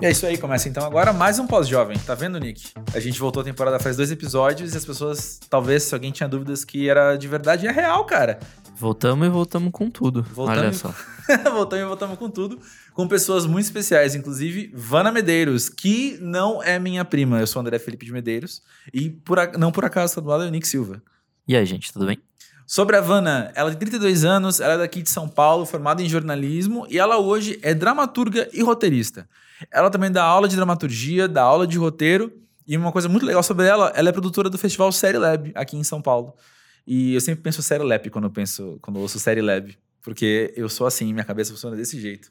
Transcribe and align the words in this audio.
E 0.00 0.06
é 0.06 0.10
isso 0.10 0.24
aí, 0.24 0.38
começa 0.38 0.66
então 0.68 0.84
agora 0.84 1.12
mais 1.12 1.38
um 1.38 1.46
pós-jovem, 1.46 1.98
tá 1.98 2.14
vendo, 2.14 2.38
Nick? 2.40 2.70
A 2.94 3.00
gente 3.00 3.20
voltou 3.20 3.42
a 3.42 3.44
temporada 3.44 3.78
faz 3.78 3.96
dois 3.96 4.10
episódios 4.10 4.72
e 4.72 4.76
as 4.76 4.84
pessoas, 4.84 5.38
talvez, 5.50 5.82
se 5.82 5.94
alguém 5.94 6.10
tinha 6.10 6.26
dúvidas 6.28 6.64
que 6.64 6.88
era 6.88 7.16
de 7.16 7.28
verdade, 7.28 7.66
é 7.66 7.70
real, 7.70 8.04
cara. 8.06 8.38
Voltamos 8.76 9.26
e 9.26 9.30
voltamos 9.30 9.70
com 9.72 9.90
tudo. 9.90 10.22
Voltamos 10.22 10.58
Olha 10.62 10.70
e- 10.70 10.74
só. 10.74 10.94
voltamos 11.52 11.84
e 11.84 11.86
voltamos 11.86 12.18
com 12.18 12.30
tudo, 12.30 12.58
com 12.94 13.06
pessoas 13.06 13.44
muito 13.44 13.66
especiais, 13.66 14.14
inclusive 14.14 14.72
Vana 14.74 15.12
Medeiros, 15.12 15.68
que 15.68 16.16
não 16.22 16.62
é 16.62 16.78
minha 16.78 17.04
prima, 17.04 17.38
eu 17.38 17.46
sou 17.46 17.60
André 17.60 17.78
Felipe 17.78 18.06
de 18.06 18.12
Medeiros, 18.12 18.62
e 18.94 19.10
por 19.10 19.38
a- 19.38 19.52
não 19.58 19.70
por 19.70 19.84
acaso 19.84 20.14
tá 20.14 20.20
do 20.22 20.28
lado 20.28 20.44
é 20.44 20.46
o 20.46 20.50
Nick 20.50 20.66
Silva. 20.66 21.02
E 21.46 21.54
aí, 21.54 21.66
gente, 21.66 21.92
tudo 21.92 22.06
bem? 22.06 22.18
Sobre 22.70 22.96
a 22.96 23.00
Vanna, 23.00 23.50
ela 23.56 23.68
tem 23.70 23.80
32 23.80 24.24
anos, 24.24 24.60
ela 24.60 24.74
é 24.74 24.78
daqui 24.78 25.02
de 25.02 25.10
São 25.10 25.28
Paulo, 25.28 25.66
formada 25.66 26.04
em 26.04 26.08
jornalismo, 26.08 26.86
e 26.88 27.00
ela 27.00 27.18
hoje 27.18 27.58
é 27.62 27.74
dramaturga 27.74 28.48
e 28.52 28.62
roteirista. 28.62 29.28
Ela 29.72 29.90
também 29.90 30.08
dá 30.08 30.22
aula 30.22 30.46
de 30.46 30.54
dramaturgia, 30.54 31.26
dá 31.26 31.42
aula 31.42 31.66
de 31.66 31.76
roteiro, 31.76 32.32
e 32.64 32.76
uma 32.76 32.92
coisa 32.92 33.08
muito 33.08 33.26
legal 33.26 33.42
sobre 33.42 33.66
ela, 33.66 33.92
ela 33.96 34.08
é 34.08 34.12
produtora 34.12 34.48
do 34.48 34.56
festival 34.56 34.92
Série 34.92 35.18
Lab, 35.18 35.50
aqui 35.56 35.76
em 35.76 35.82
São 35.82 36.00
Paulo. 36.00 36.32
E 36.86 37.12
eu 37.12 37.20
sempre 37.20 37.42
penso 37.42 37.60
Série 37.60 37.82
Lab 37.82 38.08
quando 38.08 38.26
eu 38.26 38.30
penso, 38.30 38.78
quando 38.80 38.98
eu 38.98 39.02
ouço 39.02 39.18
Série 39.18 39.42
Lab, 39.42 39.76
porque 40.00 40.54
eu 40.56 40.68
sou 40.68 40.86
assim, 40.86 41.12
minha 41.12 41.24
cabeça 41.24 41.50
funciona 41.50 41.74
desse 41.74 42.00
jeito. 42.00 42.30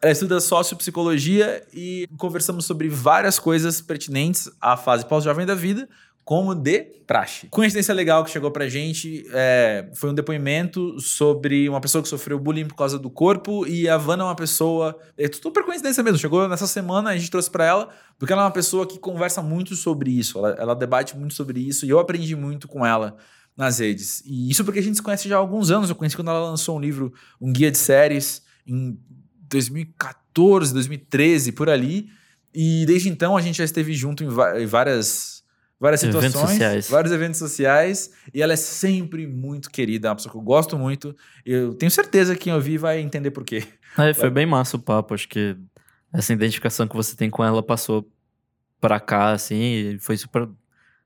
Ela 0.00 0.12
estuda 0.12 0.40
sociopsicologia 0.40 1.62
e 1.74 2.08
conversamos 2.16 2.64
sobre 2.64 2.88
várias 2.88 3.38
coisas 3.38 3.82
pertinentes 3.82 4.50
à 4.62 4.78
fase 4.78 5.04
pós-jovem 5.04 5.44
da 5.44 5.54
vida, 5.54 5.86
como 6.24 6.54
de 6.54 6.80
praxe. 7.06 7.46
Coincidência 7.48 7.92
legal 7.92 8.24
que 8.24 8.30
chegou 8.30 8.50
pra 8.50 8.66
gente 8.66 9.26
é, 9.30 9.90
foi 9.94 10.10
um 10.10 10.14
depoimento 10.14 10.98
sobre 10.98 11.68
uma 11.68 11.80
pessoa 11.80 12.00
que 12.02 12.08
sofreu 12.08 12.38
bullying 12.38 12.64
por 12.66 12.74
causa 12.74 12.98
do 12.98 13.10
corpo 13.10 13.66
e 13.66 13.88
a 13.88 13.98
Vanna 13.98 14.22
é 14.22 14.26
uma 14.26 14.34
pessoa. 14.34 14.98
É 15.18 15.30
super 15.30 15.62
coincidência 15.64 16.02
mesmo. 16.02 16.18
Chegou 16.18 16.48
nessa 16.48 16.66
semana, 16.66 17.10
a 17.10 17.16
gente 17.16 17.30
trouxe 17.30 17.50
pra 17.50 17.66
ela, 17.66 17.90
porque 18.18 18.32
ela 18.32 18.42
é 18.42 18.44
uma 18.46 18.50
pessoa 18.50 18.86
que 18.86 18.98
conversa 18.98 19.42
muito 19.42 19.76
sobre 19.76 20.10
isso. 20.10 20.38
Ela, 20.38 20.56
ela 20.58 20.74
debate 20.74 21.14
muito 21.14 21.34
sobre 21.34 21.60
isso 21.60 21.84
e 21.84 21.90
eu 21.90 21.98
aprendi 21.98 22.34
muito 22.34 22.66
com 22.66 22.86
ela 22.86 23.16
nas 23.54 23.78
redes. 23.78 24.22
E 24.24 24.50
isso 24.50 24.64
porque 24.64 24.78
a 24.78 24.82
gente 24.82 24.96
se 24.96 25.02
conhece 25.02 25.28
já 25.28 25.36
há 25.36 25.38
alguns 25.38 25.70
anos. 25.70 25.90
Eu 25.90 25.96
conheci 25.96 26.16
quando 26.16 26.30
ela 26.30 26.48
lançou 26.48 26.78
um 26.78 26.80
livro, 26.80 27.12
um 27.38 27.52
guia 27.52 27.70
de 27.70 27.78
séries, 27.78 28.42
em 28.66 28.98
2014, 29.50 30.72
2013, 30.72 31.52
por 31.52 31.68
ali. 31.68 32.08
E 32.54 32.86
desde 32.86 33.10
então 33.10 33.36
a 33.36 33.42
gente 33.42 33.58
já 33.58 33.64
esteve 33.64 33.92
junto 33.92 34.24
em, 34.24 34.28
em 34.62 34.66
várias, 35.84 36.00
várias 36.00 36.14
Eventos 36.14 36.26
situações, 36.32 36.50
sociais. 36.50 36.88
vários 36.88 37.12
eventos 37.12 37.38
sociais. 37.38 38.10
E 38.32 38.40
ela 38.40 38.54
é 38.54 38.56
sempre 38.56 39.26
muito 39.26 39.70
querida, 39.70 40.08
é 40.08 40.10
uma 40.10 40.16
pessoa 40.16 40.32
que 40.32 40.38
eu 40.38 40.42
gosto 40.42 40.78
muito. 40.78 41.14
Eu 41.44 41.74
tenho 41.74 41.90
certeza 41.90 42.34
que 42.34 42.44
quem 42.44 42.54
ouvir 42.54 42.78
vai 42.78 43.00
entender 43.00 43.30
por 43.30 43.44
quê. 43.44 43.64
É, 43.96 44.12
foi 44.12 44.28
bem 44.28 44.44
massa 44.44 44.76
o 44.76 44.80
papo, 44.80 45.14
acho 45.14 45.28
que 45.28 45.56
essa 46.12 46.32
identificação 46.32 46.88
que 46.88 46.96
você 46.96 47.14
tem 47.14 47.30
com 47.30 47.44
ela 47.44 47.62
passou 47.62 48.04
pra 48.80 48.98
cá, 48.98 49.30
assim, 49.30 49.54
e 49.54 49.98
foi 50.00 50.16
super... 50.16 50.48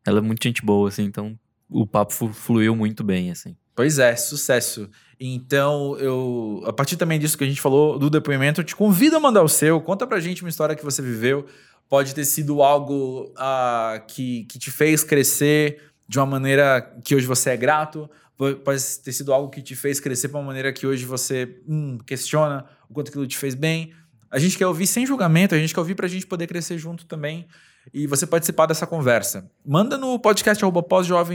Ela 0.07 0.21
é 0.21 0.23
muito 0.23 0.43
gente 0.43 0.65
boa, 0.65 0.89
assim, 0.89 1.03
então 1.03 1.39
o 1.69 1.87
papo 1.87 2.33
fluiu 2.33 2.75
muito 2.75 3.05
bem, 3.05 3.31
assim. 3.31 3.55
Pois 3.77 3.99
é, 3.99 4.17
sucesso. 4.17 4.89
Então, 5.21 5.99
eu, 5.99 6.63
a 6.65 6.73
partir 6.73 6.97
também 6.97 7.19
disso 7.19 7.37
que 7.37 7.45
a 7.45 7.47
gente 7.47 7.61
falou 7.61 7.99
do 7.99 8.09
depoimento, 8.09 8.63
eu 8.63 8.65
te 8.65 8.75
convido 8.75 9.17
a 9.17 9.21
mandar 9.21 9.43
o 9.43 9.49
seu. 9.49 9.79
Conta 9.83 10.07
pra 10.07 10.19
gente 10.19 10.43
uma 10.43 10.49
história 10.49 10.75
que 10.75 10.85
você 10.85 11.03
viveu. 11.03 11.47
Pode 11.89 12.15
ter 12.15 12.25
sido 12.25 12.63
algo 12.63 13.33
ah, 13.37 14.03
que, 14.09 14.45
que 14.45 14.59
te 14.59 14.71
fez 14.71 15.03
crescer 15.03 15.81
de 16.09 16.19
uma 16.19 16.27
maneira 16.27 16.81
que 17.05 17.15
hoje 17.15 17.27
você 17.27 17.51
é 17.51 17.57
grato. 17.57 18.09
Po- 18.37 18.55
Pode 18.57 18.83
ter 19.03 19.13
sido 19.13 19.33
algo 19.33 19.49
que 19.51 19.63
te 19.63 19.75
fez 19.75 19.99
crescer 19.99 20.29
de 20.29 20.35
uma 20.35 20.43
maneira 20.43 20.73
que 20.73 20.87
hoje 20.87 21.05
você 21.05 21.61
hum, 21.67 21.99
questiona 22.07 22.65
o 22.89 22.95
quanto 22.95 23.09
aquilo 23.09 23.27
te 23.27 23.37
fez 23.39 23.55
bem. 23.55 23.93
A 24.31 24.39
gente 24.39 24.59
quer 24.59 24.67
ouvir 24.67 24.87
sem 24.87 25.07
julgamento, 25.07 25.55
a 25.55 25.59
gente 25.59 25.73
quer 25.73 25.81
ouvir 25.81 25.95
pra 25.95 26.07
gente 26.07 26.27
poder 26.27 26.47
crescer 26.47 26.77
junto 26.77 27.07
também 27.07 27.47
e 27.95 28.07
você 28.07 28.27
participar 28.27 28.67
dessa 28.67 28.87
conversa. 28.87 29.51
Manda 29.65 29.97
no 29.97 30.19
podcast 30.19 30.63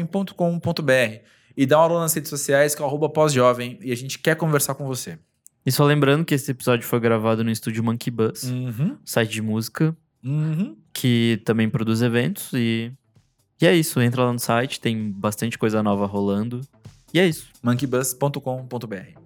pósjovem.com.br 0.08 1.24
e 1.56 1.66
dá 1.66 1.78
uma 1.78 1.84
aula 1.86 2.02
nas 2.02 2.14
redes 2.14 2.30
sociais 2.30 2.76
que 2.76 2.82
é 2.82 2.86
o 2.86 2.88
arroba 2.88 3.10
pós-jovem 3.10 3.80
e 3.82 3.92
a 3.92 3.96
gente 3.96 4.20
quer 4.20 4.36
conversar 4.36 4.76
com 4.76 4.86
você. 4.86 5.18
E 5.66 5.72
só 5.72 5.84
lembrando 5.86 6.26
que 6.26 6.36
esse 6.36 6.52
episódio 6.52 6.86
foi 6.86 7.00
gravado 7.00 7.44
no 7.44 7.50
estúdio 7.50 7.84
Monkey 7.84 8.12
Bus, 8.12 8.44
Uhum, 8.44 8.98
site 9.06 9.32
de 9.32 9.42
música, 9.42 9.96
uhum. 10.24 10.78
que 10.94 11.42
também 11.46 11.70
produz 11.70 12.02
eventos 12.02 12.52
e... 12.54 12.92
E 13.62 13.66
é 13.66 13.74
isso, 13.74 14.02
entra 14.02 14.26
lá 14.26 14.34
no 14.34 14.40
site, 14.40 14.80
tem 14.82 15.10
bastante 15.10 15.58
coisa 15.58 15.82
nova 15.82 16.06
rolando. 16.06 16.60
E 17.14 17.20
é 17.20 17.26
isso. 17.26 17.48
monkeybus.com.br 17.62 19.24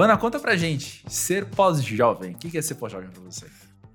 Vana, 0.00 0.16
conta 0.16 0.40
pra 0.40 0.56
gente, 0.56 1.04
ser 1.08 1.44
pós-jovem. 1.44 2.32
O 2.32 2.38
que 2.38 2.50
que 2.50 2.56
é 2.56 2.62
ser 2.62 2.76
pós-jovem 2.76 3.10
pra 3.10 3.20
você? 3.20 3.44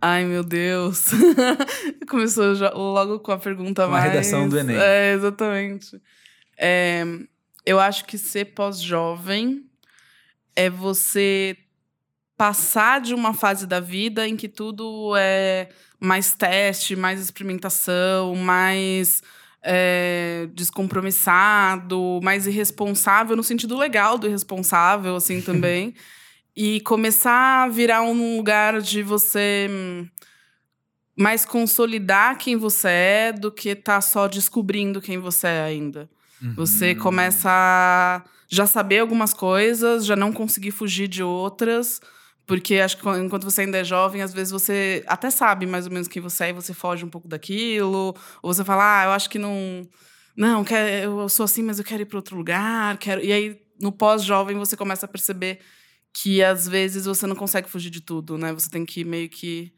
Ai, 0.07 0.23
meu 0.23 0.43
Deus. 0.43 1.09
Começou 2.07 2.53
logo 2.75 3.19
com 3.21 3.31
a 3.31 3.39
pergunta 3.39 3.87
mais... 3.87 4.03
redação 4.03 4.47
do 4.47 4.55
Enem. 4.55 4.77
É, 4.77 5.13
exatamente. 5.13 5.99
É, 6.55 7.03
eu 7.65 7.79
acho 7.79 8.05
que 8.05 8.15
ser 8.15 8.53
pós-jovem 8.53 9.65
é 10.55 10.69
você 10.69 11.57
passar 12.37 13.01
de 13.01 13.15
uma 13.15 13.33
fase 13.33 13.65
da 13.65 13.79
vida 13.79 14.27
em 14.27 14.35
que 14.35 14.47
tudo 14.47 15.15
é 15.17 15.69
mais 15.99 16.35
teste, 16.35 16.95
mais 16.95 17.19
experimentação, 17.19 18.35
mais 18.35 19.23
é, 19.63 20.47
descompromissado, 20.53 22.19
mais 22.21 22.45
irresponsável, 22.45 23.35
no 23.35 23.43
sentido 23.43 23.75
legal 23.75 24.19
do 24.19 24.27
irresponsável, 24.27 25.15
assim, 25.15 25.41
também. 25.41 25.95
E 26.55 26.79
começar 26.81 27.63
a 27.63 27.67
virar 27.67 28.01
um 28.03 28.37
lugar 28.37 28.81
de 28.81 29.03
você 29.03 29.67
hum, 29.69 30.07
mais 31.17 31.45
consolidar 31.45 32.37
quem 32.37 32.55
você 32.57 32.87
é 32.89 33.31
do 33.31 33.51
que 33.51 33.75
tá 33.75 34.01
só 34.01 34.27
descobrindo 34.27 35.01
quem 35.01 35.17
você 35.17 35.47
é 35.47 35.61
ainda. 35.63 36.09
Você 36.55 36.91
Uhum. 36.91 36.99
começa 36.99 37.49
a 37.49 38.23
já 38.49 38.65
saber 38.65 38.99
algumas 38.99 39.33
coisas, 39.33 40.05
já 40.05 40.15
não 40.15 40.31
conseguir 40.31 40.71
fugir 40.71 41.07
de 41.07 41.23
outras, 41.23 41.99
porque 42.45 42.75
acho 42.75 42.97
que 42.97 43.03
quan- 43.03 43.23
enquanto 43.23 43.43
você 43.43 43.61
ainda 43.61 43.77
é 43.77 43.83
jovem, 43.83 44.21
às 44.21 44.33
vezes 44.33 44.51
você 44.51 45.03
até 45.07 45.29
sabe 45.29 45.65
mais 45.65 45.85
ou 45.87 45.91
menos 45.91 46.07
quem 46.07 46.21
você 46.21 46.45
é 46.45 46.49
e 46.49 46.53
você 46.53 46.73
foge 46.73 47.03
um 47.03 47.09
pouco 47.09 47.27
daquilo, 47.27 48.13
ou 48.43 48.53
você 48.53 48.63
fala, 48.63 49.01
ah, 49.01 49.05
eu 49.05 49.11
acho 49.11 49.29
que 49.29 49.39
não, 49.39 49.81
não, 50.35 50.63
eu 51.03 51.27
sou 51.29 51.45
assim, 51.45 51.63
mas 51.63 51.79
eu 51.79 51.85
quero 51.85 52.03
ir 52.03 52.05
para 52.05 52.17
outro 52.17 52.35
lugar, 52.37 52.97
quero. 52.97 53.23
E 53.23 53.31
aí 53.31 53.59
no 53.81 53.91
pós-jovem 53.91 54.57
você 54.57 54.77
começa 54.77 55.05
a 55.05 55.09
perceber 55.09 55.59
que 56.15 56.41
às 56.41 56.65
vezes 56.65 57.03
você 57.03 57.27
não 57.27 57.35
consegue 57.35 57.69
fugir 57.69 57.89
de 57.89 57.99
tudo, 57.99 58.37
né? 58.37 58.53
Você 58.53 58.69
tem 58.69 58.85
que 58.85 59.03
meio 59.03 59.27
que 59.27 59.73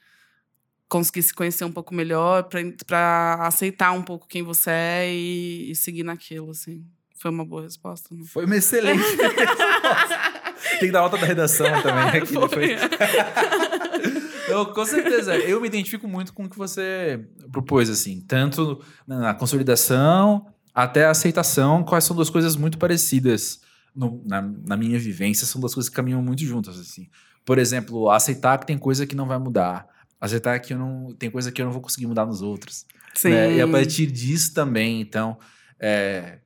conseguir 0.87 1.23
se 1.23 1.33
conhecer 1.33 1.65
um 1.65 1.71
pouco 1.71 1.95
melhor 1.95 2.47
para 2.85 3.39
aceitar 3.41 3.91
um 3.91 4.03
pouco 4.03 4.27
quem 4.27 4.43
você 4.43 4.69
é 4.69 5.11
e, 5.11 5.71
e 5.71 5.75
seguir 5.75 6.03
naquilo, 6.03 6.51
assim. 6.51 6.85
Foi 7.15 7.31
uma 7.31 7.43
boa 7.43 7.63
resposta, 7.63 8.13
né? 8.13 8.23
Foi 8.27 8.45
uma 8.45 8.55
excelente 8.55 9.01
resposta. 9.17 10.43
Tem 10.79 10.87
que 10.87 10.91
dar 10.91 11.01
nota 11.01 11.17
da 11.17 11.25
redação 11.25 11.81
também. 11.81 12.03
Aqui 12.03 12.33
Foi. 12.33 12.47
depois. 12.47 12.81
Eu, 14.47 14.67
com 14.67 14.85
certeza. 14.85 15.35
Eu 15.35 15.59
me 15.59 15.67
identifico 15.67 16.07
muito 16.07 16.33
com 16.33 16.45
o 16.45 16.49
que 16.49 16.57
você 16.57 17.19
propôs, 17.51 17.89
assim. 17.89 18.21
Tanto 18.21 18.79
na 19.07 19.33
consolidação 19.33 20.45
até 20.73 21.05
a 21.05 21.09
aceitação, 21.09 21.83
quais 21.83 22.03
são 22.03 22.15
duas 22.15 22.29
coisas 22.29 22.55
muito 22.55 22.77
parecidas 22.77 23.59
no- 23.97 24.21
na, 24.25 24.41
na 24.41 24.77
minha 24.77 24.97
vivência, 24.99 25.45
são 25.47 25.59
duas 25.59 25.73
coisas 25.73 25.89
que 25.89 25.95
caminham 25.95 26.21
muito 26.21 26.44
juntas, 26.45 26.79
assim. 26.79 27.09
Por 27.44 27.57
exemplo, 27.57 28.09
aceitar 28.11 28.57
que 28.59 28.67
tem 28.67 28.77
coisa 28.77 29.05
que 29.07 29.15
não 29.15 29.25
vai 29.27 29.39
mudar. 29.39 29.88
Aceitar 30.21 30.59
que 30.59 30.73
eu 30.73 30.77
não, 30.77 31.13
tem 31.17 31.29
coisa 31.31 31.51
que 31.51 31.61
eu 31.61 31.65
não 31.65 31.71
vou 31.73 31.81
conseguir 31.81 32.07
mudar 32.07 32.25
nos 32.25 32.41
outros. 32.41 32.85
Sim. 33.15 33.29
né? 33.29 33.55
E 33.55 33.61
a 33.61 33.67
partir 33.67 34.05
disso 34.07 34.53
também, 34.53 35.01
então, 35.01 35.38
é, 35.79 36.39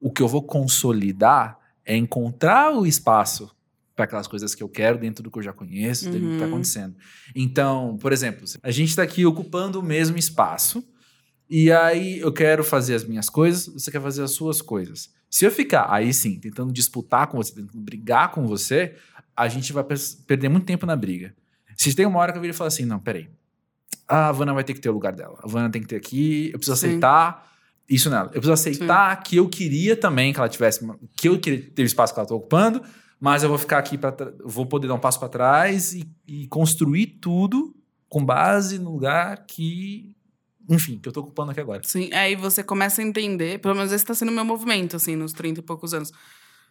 o 0.00 0.10
que 0.12 0.22
eu 0.22 0.28
vou 0.28 0.42
consolidar 0.42 1.58
é 1.84 1.96
encontrar 1.96 2.70
o 2.72 2.86
espaço 2.86 3.50
para 3.96 4.04
aquelas 4.04 4.26
coisas 4.28 4.54
que 4.54 4.62
eu 4.62 4.68
quero 4.68 4.98
dentro 4.98 5.22
do 5.24 5.30
que 5.30 5.38
eu 5.38 5.42
já 5.42 5.52
conheço, 5.52 6.04
dentro 6.04 6.20
do 6.20 6.26
que 6.28 6.32
está 6.34 6.44
Uhum. 6.46 6.52
acontecendo. 6.52 6.96
Então, 7.34 7.96
por 8.00 8.12
exemplo, 8.12 8.44
a 8.62 8.70
gente 8.70 8.90
está 8.90 9.02
aqui 9.02 9.26
ocupando 9.26 9.80
o 9.80 9.82
mesmo 9.82 10.16
espaço 10.16 10.84
e 11.50 11.72
aí 11.72 12.18
eu 12.20 12.32
quero 12.32 12.62
fazer 12.62 12.94
as 12.94 13.04
minhas 13.04 13.28
coisas, 13.28 13.66
você 13.66 13.90
quer 13.90 14.00
fazer 14.00 14.22
as 14.22 14.30
suas 14.32 14.62
coisas. 14.62 15.10
Se 15.30 15.44
eu 15.44 15.50
ficar 15.50 15.86
aí 15.92 16.12
sim, 16.12 16.38
tentando 16.38 16.72
disputar 16.72 17.26
com 17.26 17.36
você, 17.36 17.54
tentando 17.54 17.80
brigar 17.80 18.30
com 18.30 18.46
você, 18.46 18.94
a 19.36 19.48
gente 19.48 19.72
vai 19.72 19.84
perder 20.26 20.48
muito 20.48 20.66
tempo 20.66 20.86
na 20.86 20.96
briga. 20.96 21.34
Se 21.76 21.94
tem 21.94 22.06
uma 22.06 22.18
hora 22.18 22.32
que 22.32 22.38
eu 22.38 22.42
viro 22.42 22.54
e 22.54 22.56
falo 22.56 22.68
assim, 22.68 22.84
não, 22.84 22.98
peraí, 22.98 23.28
a 24.08 24.28
Havana 24.28 24.52
vai 24.54 24.64
ter 24.64 24.74
que 24.74 24.80
ter 24.80 24.88
o 24.88 24.92
lugar 24.92 25.12
dela. 25.12 25.38
A 25.42 25.46
Havana 25.46 25.70
tem 25.70 25.82
que 25.82 25.88
ter 25.88 25.96
aqui, 25.96 26.50
eu 26.52 26.58
preciso 26.58 26.76
Sim. 26.76 26.88
aceitar 26.88 27.48
isso 27.88 28.10
nela. 28.10 28.26
Eu 28.26 28.40
preciso 28.40 28.52
aceitar 28.52 29.14
que 29.22 29.36
eu 29.36 29.48
queria 29.48 29.96
também 29.96 30.32
que 30.32 30.38
ela 30.38 30.48
tivesse, 30.48 30.86
que 31.16 31.28
eu 31.28 31.38
queria 31.38 31.70
ter 31.70 31.82
o 31.82 31.86
espaço 31.86 32.12
que 32.12 32.18
ela 32.18 32.24
está 32.24 32.34
ocupando, 32.34 32.82
mas 33.20 33.42
eu 33.42 33.48
vou 33.48 33.58
ficar 33.58 33.78
aqui 33.78 33.96
para 33.96 34.14
vou 34.44 34.66
poder 34.66 34.88
dar 34.88 34.94
um 34.94 34.98
passo 34.98 35.18
para 35.18 35.28
trás 35.28 35.92
e, 35.92 36.10
e 36.26 36.46
construir 36.48 37.18
tudo 37.20 37.74
com 38.08 38.24
base 38.24 38.78
no 38.78 38.90
lugar 38.90 39.44
que, 39.46 40.14
enfim, 40.68 40.98
que 40.98 41.08
eu 41.08 41.12
tô 41.12 41.20
ocupando 41.20 41.50
aqui 41.52 41.60
agora. 41.60 41.80
Sim, 41.84 42.10
aí 42.12 42.36
você 42.36 42.62
começa 42.62 43.00
a 43.00 43.04
entender, 43.04 43.58
pelo 43.60 43.74
menos 43.74 43.90
esse 43.92 44.04
tá 44.04 44.14
sendo 44.14 44.30
o 44.30 44.34
meu 44.34 44.44
movimento, 44.44 44.96
assim, 44.96 45.16
nos 45.16 45.32
30 45.32 45.60
e 45.60 45.62
poucos 45.62 45.94
anos. 45.94 46.12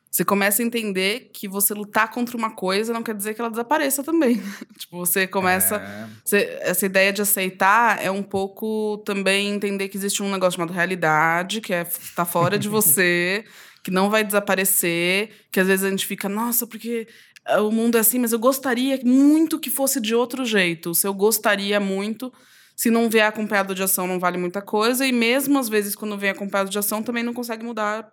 Você 0.09 0.23
começa 0.23 0.63
a 0.63 0.65
entender 0.65 1.29
que 1.33 1.47
você 1.47 1.73
lutar 1.73 2.09
contra 2.09 2.37
uma 2.37 2.51
coisa 2.51 2.93
não 2.93 3.03
quer 3.03 3.13
dizer 3.13 3.33
que 3.33 3.41
ela 3.41 3.49
desapareça 3.49 4.03
também. 4.03 4.41
tipo, 4.79 4.97
você 4.97 5.27
começa. 5.27 5.75
É, 5.75 6.07
você- 6.23 6.57
essa 6.61 6.85
ideia 6.85 7.11
de 7.11 7.21
aceitar 7.21 8.01
é 8.03 8.09
um 8.09 8.23
pouco 8.23 8.97
também 9.05 9.49
entender 9.49 9.89
que 9.89 9.97
existe 9.97 10.23
um 10.23 10.31
negócio 10.31 10.57
chamado 10.57 10.73
realidade, 10.73 11.59
que 11.59 11.73
é 11.73 11.85
tá 12.15 12.23
fora 12.25 12.57
de 12.57 12.69
você, 12.69 13.43
que 13.83 13.91
não 13.91 14.09
vai 14.09 14.23
desaparecer, 14.23 15.29
que 15.51 15.59
às 15.59 15.67
vezes 15.67 15.85
a 15.85 15.89
gente 15.89 16.05
fica, 16.05 16.29
nossa, 16.29 16.65
porque 16.65 17.07
ah, 17.45 17.61
o 17.61 17.71
mundo 17.71 17.97
é 17.97 17.99
assim, 17.99 18.17
mas 18.17 18.31
eu 18.31 18.39
gostaria 18.39 18.99
muito 19.03 19.59
que 19.59 19.69
fosse 19.69 19.99
de 19.99 20.15
outro 20.15 20.45
jeito. 20.45 20.95
Se 20.95 21.05
eu 21.05 21.13
gostaria 21.13 21.79
muito, 21.79 22.31
se 22.77 22.91
não 22.91 23.09
vier 23.09 23.27
acompanhado 23.27 23.73
de 23.73 23.81
ação, 23.81 24.05
não 24.05 24.19
vale 24.19 24.37
muita 24.37 24.61
coisa, 24.61 25.05
e 25.05 25.11
mesmo 25.11 25.57
às 25.57 25.67
vezes 25.67 25.95
quando 25.95 26.15
vem 26.15 26.29
acompanhado 26.29 26.69
de 26.69 26.77
ação, 26.77 27.01
também 27.01 27.23
não 27.23 27.33
consegue 27.33 27.65
mudar 27.65 28.07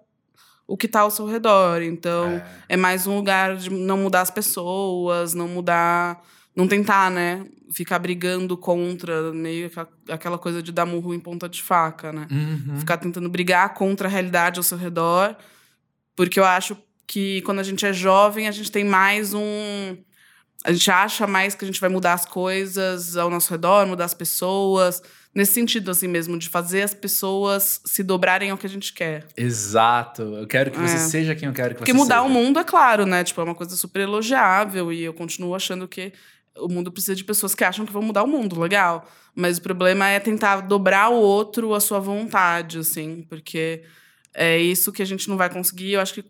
o 0.66 0.74
que 0.74 0.86
está 0.86 1.00
ao 1.00 1.10
seu 1.10 1.26
redor. 1.26 1.82
Então, 1.82 2.30
é. 2.30 2.46
é 2.70 2.76
mais 2.76 3.06
um 3.06 3.14
lugar 3.14 3.56
de 3.56 3.68
não 3.68 3.98
mudar 3.98 4.22
as 4.22 4.30
pessoas, 4.30 5.34
não 5.34 5.46
mudar. 5.46 6.22
Não 6.56 6.68
tentar, 6.68 7.10
né? 7.10 7.44
Ficar 7.72 7.98
brigando 7.98 8.56
contra, 8.56 9.32
meio 9.32 9.68
aquela 10.08 10.38
coisa 10.38 10.62
de 10.62 10.70
dar 10.70 10.86
murro 10.86 11.12
em 11.12 11.18
ponta 11.18 11.48
de 11.48 11.60
faca, 11.60 12.12
né? 12.12 12.28
Uhum. 12.30 12.78
Ficar 12.78 12.96
tentando 12.96 13.28
brigar 13.28 13.74
contra 13.74 14.06
a 14.06 14.10
realidade 14.10 14.60
ao 14.60 14.62
seu 14.62 14.78
redor. 14.78 15.36
Porque 16.14 16.38
eu 16.38 16.44
acho 16.44 16.76
que 17.08 17.42
quando 17.42 17.58
a 17.58 17.64
gente 17.64 17.84
é 17.84 17.92
jovem, 17.92 18.46
a 18.46 18.52
gente 18.52 18.70
tem 18.70 18.84
mais 18.84 19.34
um. 19.34 19.96
A 20.64 20.72
gente 20.72 20.90
acha 20.90 21.26
mais 21.26 21.54
que 21.54 21.62
a 21.64 21.66
gente 21.68 21.80
vai 21.80 21.90
mudar 21.90 22.14
as 22.14 22.24
coisas 22.24 23.16
ao 23.16 23.28
nosso 23.28 23.50
redor, 23.50 23.86
mudar 23.86 24.06
as 24.06 24.14
pessoas. 24.14 25.02
Nesse 25.34 25.52
sentido, 25.52 25.90
assim 25.90 26.08
mesmo, 26.08 26.38
de 26.38 26.48
fazer 26.48 26.82
as 26.82 26.94
pessoas 26.94 27.80
se 27.84 28.02
dobrarem 28.02 28.50
ao 28.50 28.56
que 28.56 28.66
a 28.66 28.70
gente 28.70 28.92
quer. 28.92 29.26
Exato. 29.36 30.22
Eu 30.22 30.46
quero 30.46 30.70
que 30.70 30.78
você 30.78 30.94
É. 30.94 30.98
seja 30.98 31.34
quem 31.34 31.48
eu 31.48 31.54
quero 31.54 31.70
que 31.74 31.78
Porque 31.78 31.92
você 31.92 31.98
mudar 31.98 32.22
seja. 32.22 32.26
o 32.28 32.30
mundo 32.30 32.58
é 32.58 32.64
claro, 32.64 33.04
né? 33.04 33.22
Tipo, 33.24 33.40
é 33.40 33.44
uma 33.44 33.54
coisa 33.54 33.76
super 33.76 34.00
elogiável 34.00 34.92
e 34.92 35.02
eu 35.02 35.12
continuo 35.12 35.54
achando 35.54 35.86
que 35.88 36.12
o 36.56 36.68
mundo 36.68 36.90
precisa 36.92 37.16
de 37.16 37.24
pessoas 37.24 37.54
que 37.54 37.64
acham 37.64 37.84
que 37.84 37.92
vão 37.92 38.00
mudar 38.02 38.22
o 38.22 38.28
mundo, 38.28 38.58
legal. 38.60 39.06
Mas 39.34 39.58
o 39.58 39.62
problema 39.62 40.08
é 40.08 40.20
tentar 40.20 40.60
dobrar 40.60 41.10
o 41.10 41.16
outro 41.16 41.74
à 41.74 41.80
sua 41.80 41.98
vontade, 41.98 42.78
assim, 42.78 43.26
porque 43.28 43.82
é 44.32 44.56
isso 44.58 44.92
que 44.92 45.02
a 45.02 45.06
gente 45.06 45.28
não 45.28 45.36
vai 45.36 45.50
conseguir. 45.50 45.92
Eu 45.94 46.00
acho 46.00 46.14
que 46.14 46.24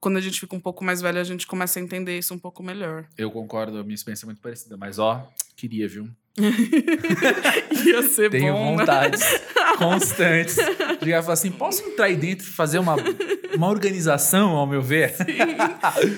quando 0.00 0.16
a 0.16 0.20
gente 0.20 0.40
fica 0.40 0.56
um 0.56 0.60
pouco 0.60 0.82
mais 0.82 1.00
velho, 1.02 1.20
a 1.20 1.24
gente 1.24 1.46
começa 1.46 1.78
a 1.78 1.82
entender 1.82 2.18
isso 2.18 2.32
um 2.32 2.38
pouco 2.38 2.62
melhor. 2.62 3.06
Eu 3.18 3.30
concordo, 3.30 3.78
a 3.78 3.82
minha 3.82 3.94
experiência 3.94 4.24
é 4.24 4.26
muito 4.26 4.40
parecida, 4.40 4.76
mas 4.76 4.98
ó, 4.98 5.28
queria, 5.56 5.86
viu? 5.86 6.08
Ia 7.84 8.02
ser 8.04 8.30
Tenho 8.30 8.54
bom, 8.54 8.70
né? 8.70 8.78
vontades 8.78 9.20
constantes 9.76 10.54
de 10.54 11.04
chegar 11.04 11.18
e 11.18 11.22
falar 11.22 11.34
assim: 11.34 11.50
posso 11.50 11.82
entrar 11.82 12.06
aí 12.06 12.16
dentro 12.16 12.46
e 12.46 12.50
fazer 12.50 12.78
uma, 12.78 12.96
uma 13.54 13.68
organização, 13.68 14.50
ao 14.50 14.66
meu 14.66 14.80
ver? 14.80 15.14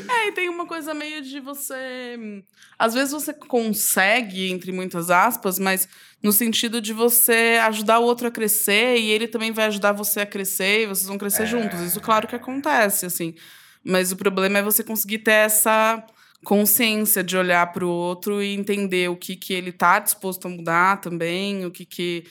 É, 0.09 0.29
e 0.29 0.33
tem 0.33 0.49
uma 0.49 0.67
coisa 0.67 0.93
meio 0.95 1.23
de 1.23 1.41
você. 1.41 2.45
Às 2.79 2.95
vezes 2.95 3.11
você 3.11 3.33
consegue, 3.33 4.51
entre 4.51 4.71
muitas 4.71 5.11
aspas, 5.11 5.59
mas 5.59 5.89
no 6.23 6.31
sentido 6.31 6.81
de 6.81 6.93
você 6.93 7.59
ajudar 7.63 7.99
o 7.99 8.05
outro 8.05 8.29
a 8.29 8.31
crescer 8.31 8.99
e 8.99 9.11
ele 9.11 9.27
também 9.27 9.51
vai 9.51 9.67
ajudar 9.67 9.93
você 9.93 10.21
a 10.21 10.27
crescer 10.27 10.83
e 10.83 10.87
vocês 10.87 11.09
vão 11.09 11.19
crescer 11.19 11.47
juntos. 11.47 11.81
Isso, 11.81 12.01
claro 12.01 12.29
que 12.29 12.37
acontece, 12.37 13.07
assim. 13.07 13.35
Mas 13.85 14.13
o 14.13 14.17
problema 14.17 14.59
é 14.59 14.63
você 14.63 14.83
conseguir 14.85 15.19
ter 15.19 15.33
essa 15.33 16.05
consciência 16.45 17.23
de 17.23 17.37
olhar 17.37 17.73
para 17.73 17.85
o 17.85 17.89
outro 17.89 18.43
e 18.43 18.55
entender 18.55 19.09
o 19.09 19.17
que, 19.17 19.37
que 19.37 19.53
ele 19.53 19.71
está 19.71 19.99
disposto 19.99 20.47
a 20.47 20.51
mudar 20.51 21.01
também, 21.01 21.65
o 21.65 21.71
que, 21.71 21.85
que, 21.85 22.25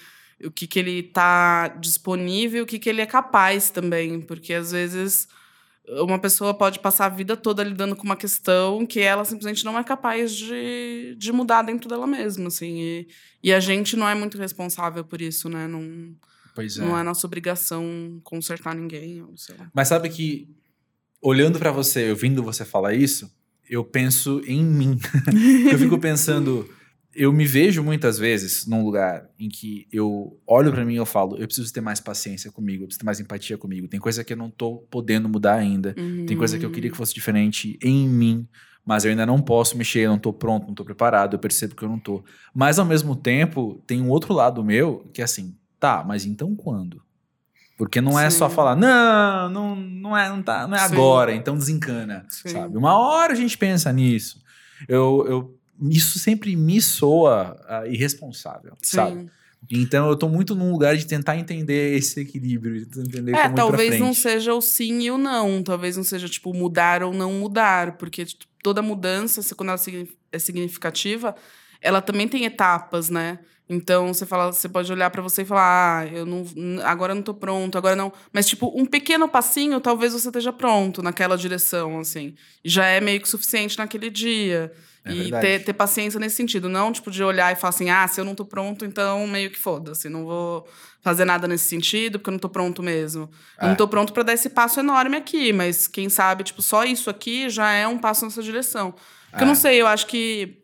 o 0.43 0.51
que, 0.51 0.67
que 0.67 0.79
ele 0.79 0.99
está 0.99 1.69
disponível, 1.69 2.63
o 2.63 2.65
que, 2.65 2.79
que 2.79 2.89
ele 2.89 3.01
é 3.01 3.05
capaz 3.05 3.69
também. 3.69 4.21
Porque 4.21 4.53
às 4.53 4.71
vezes 4.71 5.27
uma 5.87 6.19
pessoa 6.19 6.53
pode 6.53 6.79
passar 6.79 7.05
a 7.05 7.09
vida 7.09 7.35
toda 7.35 7.63
lidando 7.63 7.95
com 7.95 8.03
uma 8.03 8.15
questão 8.15 8.85
que 8.85 8.99
ela 8.99 9.25
simplesmente 9.25 9.65
não 9.65 9.77
é 9.77 9.83
capaz 9.83 10.33
de, 10.35 11.15
de 11.17 11.31
mudar 11.31 11.63
dentro 11.63 11.89
dela 11.89 12.07
mesma, 12.07 12.47
assim. 12.47 12.79
E, 12.79 13.07
e 13.43 13.53
a 13.53 13.59
gente 13.59 13.95
não 13.95 14.07
é 14.07 14.15
muito 14.15 14.37
responsável 14.37 15.03
por 15.03 15.21
isso, 15.21 15.49
né? 15.49 15.67
Não, 15.67 16.15
Pois 16.53 16.77
é. 16.77 16.81
não 16.81 16.97
é 16.97 17.03
nossa 17.03 17.25
obrigação 17.25 18.19
consertar 18.23 18.75
ninguém, 18.75 19.21
ou 19.21 19.35
sei 19.37 19.55
lá. 19.57 19.69
Mas 19.73 19.87
sabe 19.87 20.09
que, 20.09 20.47
olhando 21.21 21.59
pra 21.59 21.71
você, 21.71 22.09
ouvindo 22.09 22.43
você 22.43 22.65
falar 22.65 22.93
isso, 22.93 23.31
eu 23.69 23.83
penso 23.83 24.41
em 24.45 24.63
mim. 24.63 24.97
eu 25.71 25.77
fico 25.77 25.97
pensando, 25.97 26.67
eu 27.13 27.31
me 27.31 27.45
vejo 27.45 27.83
muitas 27.83 28.17
vezes 28.17 28.65
num 28.65 28.83
lugar 28.83 29.29
em 29.39 29.47
que 29.47 29.87
eu 29.91 30.39
olho 30.47 30.71
pra 30.71 30.83
mim 30.83 30.93
e 30.93 30.97
eu 30.97 31.05
falo, 31.05 31.37
eu 31.37 31.45
preciso 31.45 31.71
ter 31.71 31.81
mais 31.81 31.99
paciência 31.99 32.51
comigo, 32.51 32.83
eu 32.83 32.87
preciso 32.87 32.99
ter 32.99 33.05
mais 33.05 33.19
empatia 33.19 33.57
comigo. 33.57 33.87
Tem 33.87 33.99
coisa 33.99 34.23
que 34.23 34.33
eu 34.33 34.37
não 34.37 34.49
tô 34.49 34.77
podendo 34.89 35.29
mudar 35.29 35.55
ainda. 35.55 35.93
Tem 36.25 36.35
coisa 36.35 36.57
que 36.57 36.65
eu 36.65 36.71
queria 36.71 36.89
que 36.89 36.97
fosse 36.97 37.13
diferente 37.13 37.77
em 37.81 38.09
mim, 38.09 38.47
mas 38.85 39.05
eu 39.05 39.11
ainda 39.11 39.25
não 39.25 39.39
posso 39.39 39.77
mexer, 39.77 39.99
eu 39.99 40.11
não 40.11 40.19
tô 40.19 40.33
pronto, 40.33 40.67
não 40.67 40.73
tô 40.73 40.83
preparado, 40.83 41.35
eu 41.35 41.39
percebo 41.39 41.75
que 41.75 41.83
eu 41.83 41.89
não 41.89 41.99
tô. 41.99 42.23
Mas 42.53 42.79
ao 42.79 42.85
mesmo 42.85 43.15
tempo, 43.15 43.81
tem 43.85 44.01
um 44.01 44.09
outro 44.09 44.33
lado 44.33 44.63
meu 44.63 45.09
que 45.13 45.21
é 45.21 45.23
assim, 45.23 45.55
tá, 45.79 46.03
mas 46.05 46.25
então 46.25 46.55
quando? 46.55 47.01
Porque 47.81 47.99
não 47.99 48.19
é 48.19 48.29
só 48.29 48.47
falar, 48.47 48.75
não, 48.75 49.49
não, 49.49 49.75
não 49.75 50.15
é, 50.15 50.29
não 50.29 50.43
tá, 50.43 50.67
não 50.67 50.75
é 50.75 50.87
Sim. 50.87 50.93
agora, 50.93 51.33
então 51.33 51.57
desencana, 51.57 52.23
Sim. 52.29 52.49
sabe? 52.49 52.77
Uma 52.77 52.95
hora 52.95 53.33
a 53.33 53.35
gente 53.35 53.57
pensa 53.57 53.91
nisso. 53.91 54.39
Eu, 54.87 55.25
eu 55.27 55.59
isso 55.89 56.19
sempre 56.19 56.55
me 56.55 56.79
soa 56.79 57.59
ah, 57.67 57.87
irresponsável, 57.87 58.73
sabe? 58.83 59.31
Então 59.71 60.07
eu 60.07 60.15
tô 60.15 60.29
muito 60.29 60.53
num 60.53 60.71
lugar 60.71 60.95
de 60.95 61.07
tentar 61.07 61.37
entender 61.37 61.97
esse 61.97 62.19
equilíbrio, 62.19 62.85
de 62.85 62.99
entender 62.99 63.33
É, 63.33 63.45
como 63.45 63.55
talvez 63.55 63.99
não 63.99 64.13
seja 64.13 64.53
o 64.53 64.61
sim 64.61 65.01
e 65.01 65.09
o 65.09 65.17
não. 65.17 65.63
Talvez 65.63 65.97
não 65.97 66.03
seja, 66.03 66.29
tipo, 66.29 66.53
mudar 66.53 67.01
ou 67.01 67.11
não 67.11 67.33
mudar. 67.33 67.97
Porque 67.97 68.25
tipo, 68.25 68.45
toda 68.61 68.83
mudança, 68.83 69.55
quando 69.55 69.69
ela 69.69 69.79
é 70.31 70.37
significativa, 70.37 71.35
ela 71.81 72.01
também 72.01 72.27
tem 72.27 72.45
etapas, 72.45 73.09
né? 73.09 73.39
Então, 73.69 74.13
você 74.13 74.25
fala, 74.25 74.51
você 74.51 74.67
pode 74.67 74.91
olhar 74.91 75.09
pra 75.09 75.21
você 75.21 75.43
e 75.43 75.45
falar, 75.45 76.01
ah, 76.01 76.07
eu 76.07 76.25
não, 76.25 76.43
agora 76.83 77.11
eu 77.13 77.15
não 77.15 77.23
tô 77.23 77.33
pronto, 77.33 77.77
agora 77.77 77.95
não. 77.95 78.11
Mas, 78.33 78.45
tipo, 78.47 78.69
um 78.75 78.85
pequeno 78.85 79.29
passinho, 79.29 79.79
talvez 79.79 80.11
você 80.11 80.27
esteja 80.27 80.51
pronto 80.51 81.01
naquela 81.01 81.37
direção, 81.37 81.97
assim. 81.99 82.35
Já 82.65 82.85
é 82.85 82.99
meio 82.99 83.21
que 83.21 83.29
suficiente 83.29 83.77
naquele 83.77 84.09
dia. 84.09 84.73
É 85.05 85.13
e 85.13 85.31
ter, 85.31 85.63
ter 85.63 85.73
paciência 85.73 86.19
nesse 86.19 86.35
sentido. 86.35 86.67
Não, 86.67 86.91
tipo, 86.91 87.09
de 87.09 87.23
olhar 87.23 87.51
e 87.53 87.55
falar 87.55 87.69
assim, 87.69 87.89
ah, 87.89 88.05
se 88.09 88.19
eu 88.19 88.25
não 88.25 88.35
tô 88.35 88.43
pronto, 88.43 88.83
então 88.85 89.25
meio 89.25 89.49
que 89.49 89.57
foda-se. 89.57 90.09
Não 90.09 90.25
vou 90.25 90.67
fazer 91.01 91.23
nada 91.23 91.47
nesse 91.47 91.69
sentido, 91.69 92.19
porque 92.19 92.29
eu 92.29 92.33
não 92.33 92.39
tô 92.39 92.49
pronto 92.49 92.83
mesmo. 92.83 93.29
Eu 93.57 93.65
É. 93.65 93.69
não 93.69 93.75
tô 93.75 93.87
pronto 93.87 94.11
pra 94.11 94.21
dar 94.21 94.33
esse 94.33 94.49
passo 94.49 94.81
enorme 94.81 95.15
aqui, 95.15 95.53
mas 95.53 95.87
quem 95.87 96.09
sabe, 96.09 96.43
tipo, 96.43 96.61
só 96.61 96.83
isso 96.83 97.09
aqui 97.09 97.49
já 97.49 97.71
é 97.71 97.87
um 97.87 97.97
passo 97.97 98.25
nessa 98.25 98.43
direção. 98.43 98.93
Porque 99.31 99.43
eu 99.43 99.47
não 99.47 99.53
É. 99.53 99.55
sei, 99.55 99.81
eu 99.81 99.87
acho 99.87 100.05
que, 100.07 100.60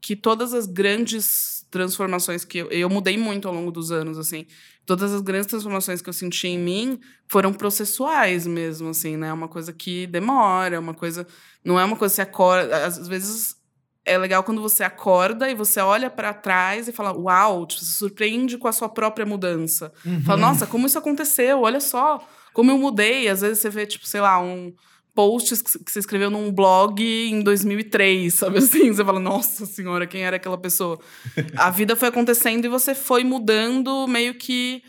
que 0.00 0.14
todas 0.14 0.52
as 0.52 0.66
grandes 0.66 1.66
transformações 1.70 2.44
que 2.44 2.58
eu, 2.58 2.68
eu 2.70 2.88
mudei 2.88 3.18
muito 3.18 3.48
ao 3.48 3.54
longo 3.54 3.70
dos 3.70 3.90
anos, 3.90 4.18
assim. 4.18 4.46
Todas 4.84 5.12
as 5.12 5.20
grandes 5.20 5.48
transformações 5.48 6.00
que 6.00 6.08
eu 6.08 6.12
senti 6.12 6.46
em 6.46 6.58
mim 6.58 7.00
foram 7.26 7.52
processuais 7.52 8.46
mesmo, 8.46 8.90
assim, 8.90 9.16
né? 9.16 9.28
É 9.28 9.32
uma 9.32 9.48
coisa 9.48 9.72
que 9.72 10.06
demora, 10.06 10.76
é 10.76 10.78
uma 10.78 10.94
coisa. 10.94 11.26
Não 11.64 11.78
é 11.78 11.84
uma 11.84 11.96
coisa 11.96 12.12
que 12.12 12.16
você 12.16 12.22
acorda. 12.22 12.86
Às 12.86 13.08
vezes 13.08 13.56
é 14.04 14.16
legal 14.16 14.44
quando 14.44 14.62
você 14.62 14.84
acorda 14.84 15.50
e 15.50 15.54
você 15.54 15.80
olha 15.80 16.08
pra 16.08 16.32
trás 16.32 16.86
e 16.86 16.92
fala, 16.92 17.12
uau, 17.12 17.66
tipo, 17.66 17.84
se 17.84 17.92
surpreende 17.92 18.56
com 18.56 18.68
a 18.68 18.72
sua 18.72 18.88
própria 18.88 19.26
mudança. 19.26 19.92
Uhum. 20.04 20.22
Fala, 20.22 20.40
nossa, 20.40 20.66
como 20.66 20.86
isso 20.86 20.96
aconteceu? 20.96 21.62
Olha 21.62 21.80
só, 21.80 22.24
como 22.54 22.70
eu 22.70 22.78
mudei. 22.78 23.28
Às 23.28 23.40
vezes 23.40 23.58
você 23.58 23.68
vê, 23.68 23.84
tipo, 23.84 24.06
sei 24.06 24.20
lá, 24.20 24.40
um 24.40 24.72
post 25.16 25.56
que 25.64 25.78
que 25.84 25.90
você 25.90 25.98
escreveu 25.98 26.30
num 26.30 26.52
blog 26.52 27.02
em 27.02 27.42
2003, 27.42 28.32
sabe 28.32 28.58
assim? 28.58 28.92
Você 28.92 29.04
fala, 29.04 29.18
nossa 29.18 29.66
senhora, 29.66 30.06
quem 30.06 30.22
era 30.22 30.36
aquela 30.36 30.58
pessoa? 30.58 31.00
A 31.56 31.70
vida 31.70 31.96
foi 31.96 32.08
acontecendo 32.08 32.66
e 32.66 32.68
você 32.68 32.94
foi 32.94 33.24
mudando 33.24 34.06
meio 34.06 34.34
que 34.34 34.82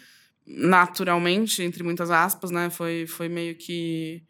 naturalmente, 0.45 1.61
entre 1.63 1.83
muitas 1.83 2.09
aspas, 2.11 2.51
né? 2.51 2.69
Foi, 2.69 3.05
foi 3.07 3.27
meio 3.29 3.55
que 3.55 4.21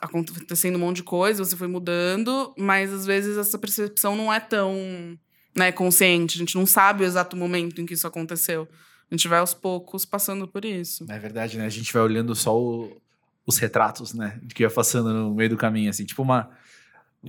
acontecendo 0.00 0.76
um 0.76 0.80
monte 0.80 0.96
de 0.96 1.02
coisa, 1.02 1.44
você 1.44 1.56
foi 1.56 1.68
mudando, 1.68 2.54
mas 2.58 2.92
às 2.92 3.06
vezes 3.06 3.36
essa 3.38 3.58
percepção 3.58 4.14
não 4.14 4.32
é 4.32 4.38
tão 4.40 5.18
né, 5.54 5.72
consciente. 5.72 6.36
A 6.36 6.40
gente 6.40 6.54
não 6.54 6.66
sabe 6.66 7.02
o 7.02 7.06
exato 7.06 7.36
momento 7.36 7.80
em 7.80 7.86
que 7.86 7.94
isso 7.94 8.06
aconteceu. 8.06 8.68
A 9.10 9.14
gente 9.14 9.28
vai 9.28 9.38
aos 9.38 9.54
poucos 9.54 10.04
passando 10.04 10.46
por 10.48 10.64
isso. 10.64 11.06
É 11.08 11.18
verdade, 11.18 11.56
né? 11.56 11.64
A 11.64 11.70
gente 11.70 11.92
vai 11.92 12.02
olhando 12.02 12.34
só 12.34 12.58
o- 12.58 13.00
os 13.46 13.58
retratos, 13.58 14.12
né? 14.12 14.40
Que 14.54 14.64
ia 14.64 14.70
passando 14.70 15.12
no 15.12 15.34
meio 15.34 15.50
do 15.50 15.56
caminho, 15.56 15.90
assim. 15.90 16.04
Tipo 16.04 16.22
uma... 16.22 16.50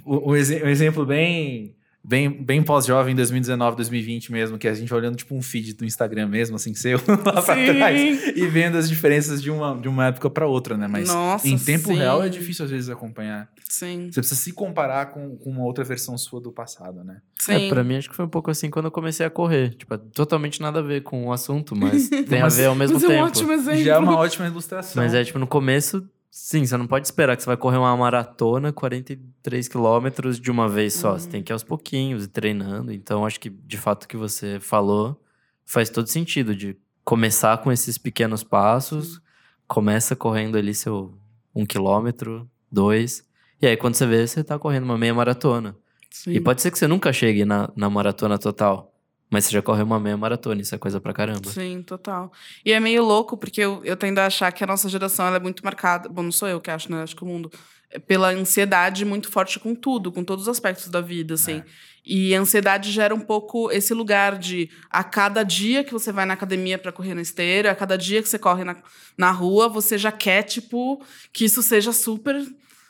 Um, 0.05 0.31
um 0.31 0.35
exemplo 0.35 1.05
bem 1.05 1.75
bem, 2.03 2.29
bem 2.29 2.63
pós-jovem, 2.63 3.15
2019, 3.15 3.77
2020 3.77 4.31
mesmo, 4.31 4.57
que 4.57 4.67
a 4.67 4.73
gente 4.73 4.93
olhando 4.93 5.15
tipo 5.15 5.35
um 5.35 5.41
feed 5.41 5.73
do 5.73 5.85
Instagram 5.85 6.27
mesmo, 6.27 6.55
assim, 6.55 6.73
seu, 6.75 6.99
lá 7.07 7.41
pra 7.41 7.55
trás, 7.55 8.27
e 8.35 8.47
vendo 8.47 8.77
as 8.77 8.87
diferenças 8.89 9.41
de 9.41 9.51
uma, 9.51 9.75
de 9.79 9.87
uma 9.87 10.07
época 10.07 10.29
pra 10.29 10.47
outra, 10.47 10.77
né? 10.77 10.87
Mas 10.87 11.09
Nossa, 11.09 11.47
em 11.47 11.57
tempo 11.57 11.89
sim. 11.89 11.95
real 11.97 12.23
é 12.23 12.29
difícil 12.29 12.65
às 12.65 12.71
vezes 12.71 12.89
acompanhar. 12.89 13.49
Sim. 13.69 14.09
Você 14.11 14.21
precisa 14.21 14.39
se 14.39 14.53
comparar 14.53 15.07
com, 15.07 15.35
com 15.37 15.49
uma 15.49 15.63
outra 15.63 15.83
versão 15.83 16.17
sua 16.17 16.39
do 16.39 16.51
passado, 16.51 17.03
né? 17.03 17.17
Sim. 17.37 17.65
É, 17.67 17.69
pra 17.69 17.83
mim 17.83 17.97
acho 17.97 18.09
que 18.09 18.15
foi 18.15 18.25
um 18.25 18.29
pouco 18.29 18.49
assim 18.49 18.69
quando 18.69 18.85
eu 18.85 18.91
comecei 18.91 19.25
a 19.25 19.29
correr. 19.29 19.75
Tipo, 19.75 19.93
é 19.93 19.97
totalmente 19.97 20.61
nada 20.61 20.79
a 20.79 20.81
ver 20.81 21.01
com 21.03 21.25
o 21.27 21.31
assunto, 21.33 21.75
mas 21.75 22.07
tem 22.27 22.41
Mas- 22.41 22.53
a 22.53 22.61
ver 22.61 22.65
ao 22.67 22.75
mesmo 22.75 22.93
Mas 22.95 23.03
é 23.03 23.07
um 23.07 23.09
tempo. 23.09 23.23
ótimo 23.25 23.51
exemplo. 23.51 23.83
Já 23.83 23.95
é 23.95 23.97
uma 23.99 24.17
ótima 24.17 24.47
ilustração. 24.47 25.03
Mas 25.03 25.13
é 25.13 25.23
tipo, 25.23 25.37
no 25.37 25.45
começo, 25.47 26.07
sim, 26.29 26.65
você 26.65 26.77
não 26.77 26.87
pode 26.87 27.07
esperar 27.07 27.35
que 27.35 27.43
você 27.43 27.47
vai 27.47 27.57
correr 27.57 27.77
uma 27.77 27.95
maratona, 27.95 28.71
43 28.71 29.67
quilômetros 29.67 30.39
de 30.39 30.51
uma 30.51 30.67
vez 30.67 30.93
só. 30.93 31.13
Uhum. 31.13 31.19
Você 31.19 31.29
tem 31.29 31.43
que 31.43 31.51
ir 31.51 31.53
aos 31.53 31.63
pouquinhos 31.63 32.25
e 32.25 32.27
treinando. 32.27 32.91
Então, 32.91 33.25
acho 33.25 33.39
que, 33.39 33.49
de 33.49 33.77
fato, 33.77 34.03
o 34.03 34.07
que 34.07 34.17
você 34.17 34.59
falou 34.59 35.21
faz 35.65 35.89
todo 35.89 36.07
sentido 36.07 36.55
de 36.55 36.77
começar 37.03 37.57
com 37.59 37.71
esses 37.71 37.97
pequenos 37.97 38.43
passos. 38.43 39.21
Começa 39.67 40.15
correndo 40.15 40.57
ali 40.57 40.73
seu 40.73 41.17
um 41.53 41.65
quilômetro, 41.65 42.49
dois. 42.71 43.25
E 43.61 43.67
aí, 43.67 43.75
quando 43.75 43.95
você 43.95 44.05
vê, 44.05 44.25
você 44.27 44.43
tá 44.43 44.59
correndo 44.59 44.83
uma 44.83 44.97
meia 44.97 45.13
maratona. 45.13 45.75
Sim. 46.11 46.31
E 46.31 46.39
pode 46.39 46.61
ser 46.61 46.71
que 46.71 46.77
você 46.77 46.87
nunca 46.87 47.11
chegue 47.11 47.45
na, 47.45 47.69
na 47.75 47.89
maratona 47.89 48.37
total. 48.37 48.93
Mas 49.29 49.45
você 49.45 49.51
já 49.51 49.61
correu 49.61 49.85
uma 49.85 49.99
meia 49.99 50.15
maratona, 50.15 50.61
isso 50.61 50.73
é 50.73 50.77
coisa 50.77 51.01
pra 51.01 51.13
caramba. 51.13 51.49
Sim, 51.49 51.83
total. 51.83 52.31
E 52.63 52.71
é 52.71 52.79
meio 52.79 53.03
louco, 53.03 53.35
porque 53.37 53.59
eu, 53.61 53.81
eu 53.83 53.97
tendo 53.97 54.19
a 54.19 54.25
achar 54.25 54.51
que 54.51 54.63
a 54.63 54.67
nossa 54.67 54.87
geração 54.87 55.33
é 55.33 55.39
muito 55.39 55.63
marcada. 55.63 56.07
Bom, 56.07 56.23
não 56.23 56.31
sou 56.31 56.47
eu 56.47 56.61
que 56.61 56.71
acho, 56.71 56.89
né? 56.91 57.03
Acho 57.03 57.15
que 57.15 57.23
o 57.23 57.27
mundo. 57.27 57.51
é 57.91 57.99
Pela 57.99 58.29
ansiedade 58.29 59.03
muito 59.03 59.29
forte 59.29 59.59
com 59.59 59.75
tudo, 59.75 60.11
com 60.11 60.23
todos 60.23 60.43
os 60.43 60.49
aspectos 60.49 60.87
da 60.87 61.01
vida, 61.01 61.33
assim. 61.33 61.57
É. 61.57 61.63
E 62.05 62.33
a 62.33 62.39
ansiedade 62.39 62.89
gera 62.89 63.13
um 63.13 63.19
pouco 63.19 63.69
esse 63.69 63.93
lugar 63.93 64.37
de 64.37 64.69
a 64.89 65.03
cada 65.03 65.43
dia 65.43 65.83
que 65.83 65.91
você 65.91 66.09
vai 66.09 66.25
na 66.25 66.35
academia 66.35 66.77
para 66.77 66.93
correr 66.93 67.13
na 67.13 67.21
esteira, 67.21 67.71
a 67.71 67.75
cada 67.75 67.97
dia 67.97 68.23
que 68.23 68.29
você 68.29 68.39
corre 68.39 68.63
na, 68.63 68.77
na 69.17 69.29
rua, 69.29 69.67
você 69.67 69.97
já 69.97 70.09
quer, 70.09 70.43
tipo, 70.43 71.03
que 71.33 71.43
isso 71.43 71.61
seja 71.61 71.91
super 71.91 72.41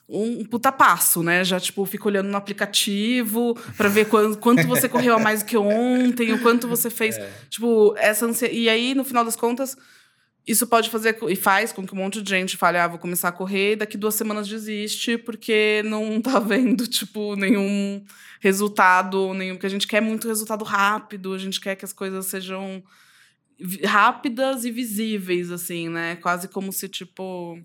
um 0.09 0.45
puta 0.45 0.71
passo, 0.71 1.21
né? 1.21 1.43
Já, 1.43 1.59
tipo, 1.59 1.85
fica 1.85 2.07
olhando 2.07 2.29
no 2.29 2.37
aplicativo 2.37 3.55
para 3.75 3.89
ver 3.89 4.05
quanto, 4.05 4.37
quanto 4.37 4.65
você 4.65 4.87
correu 4.87 5.15
a 5.15 5.19
mais 5.19 5.43
que 5.43 5.57
ontem, 5.57 6.31
o 6.31 6.41
quanto 6.41 6.67
você 6.67 6.89
fez. 6.89 7.17
Tipo, 7.49 7.93
essa 7.97 8.25
ansia... 8.25 8.51
E 8.51 8.69
aí, 8.69 8.95
no 8.95 9.03
final 9.03 9.25
das 9.25 9.35
contas, 9.35 9.75
isso 10.47 10.65
pode 10.65 10.89
fazer 10.89 11.17
e 11.27 11.35
faz 11.35 11.73
com 11.73 11.85
que 11.85 11.93
um 11.93 11.97
monte 11.97 12.21
de 12.21 12.29
gente 12.29 12.55
fale, 12.55 12.77
ah, 12.77 12.87
vou 12.87 12.97
começar 12.97 13.27
a 13.27 13.33
correr, 13.33 13.73
e 13.73 13.75
daqui 13.75 13.97
duas 13.97 14.15
semanas 14.15 14.47
desiste, 14.47 15.17
porque 15.17 15.81
não 15.83 16.19
tá 16.23 16.39
vendo, 16.39 16.87
tipo, 16.87 17.35
nenhum 17.35 18.01
resultado, 18.39 19.33
nenhum. 19.33 19.55
Porque 19.55 19.67
a 19.67 19.69
gente 19.69 19.87
quer 19.87 20.01
muito 20.01 20.27
resultado 20.27 20.63
rápido, 20.63 21.33
a 21.33 21.37
gente 21.37 21.59
quer 21.59 21.75
que 21.75 21.83
as 21.83 21.91
coisas 21.91 22.27
sejam 22.27 22.81
rápidas 23.83 24.63
e 24.63 24.71
visíveis, 24.71 25.51
assim, 25.51 25.89
né? 25.89 26.15
Quase 26.17 26.47
como 26.47 26.71
se, 26.71 26.87
tipo. 26.87 27.59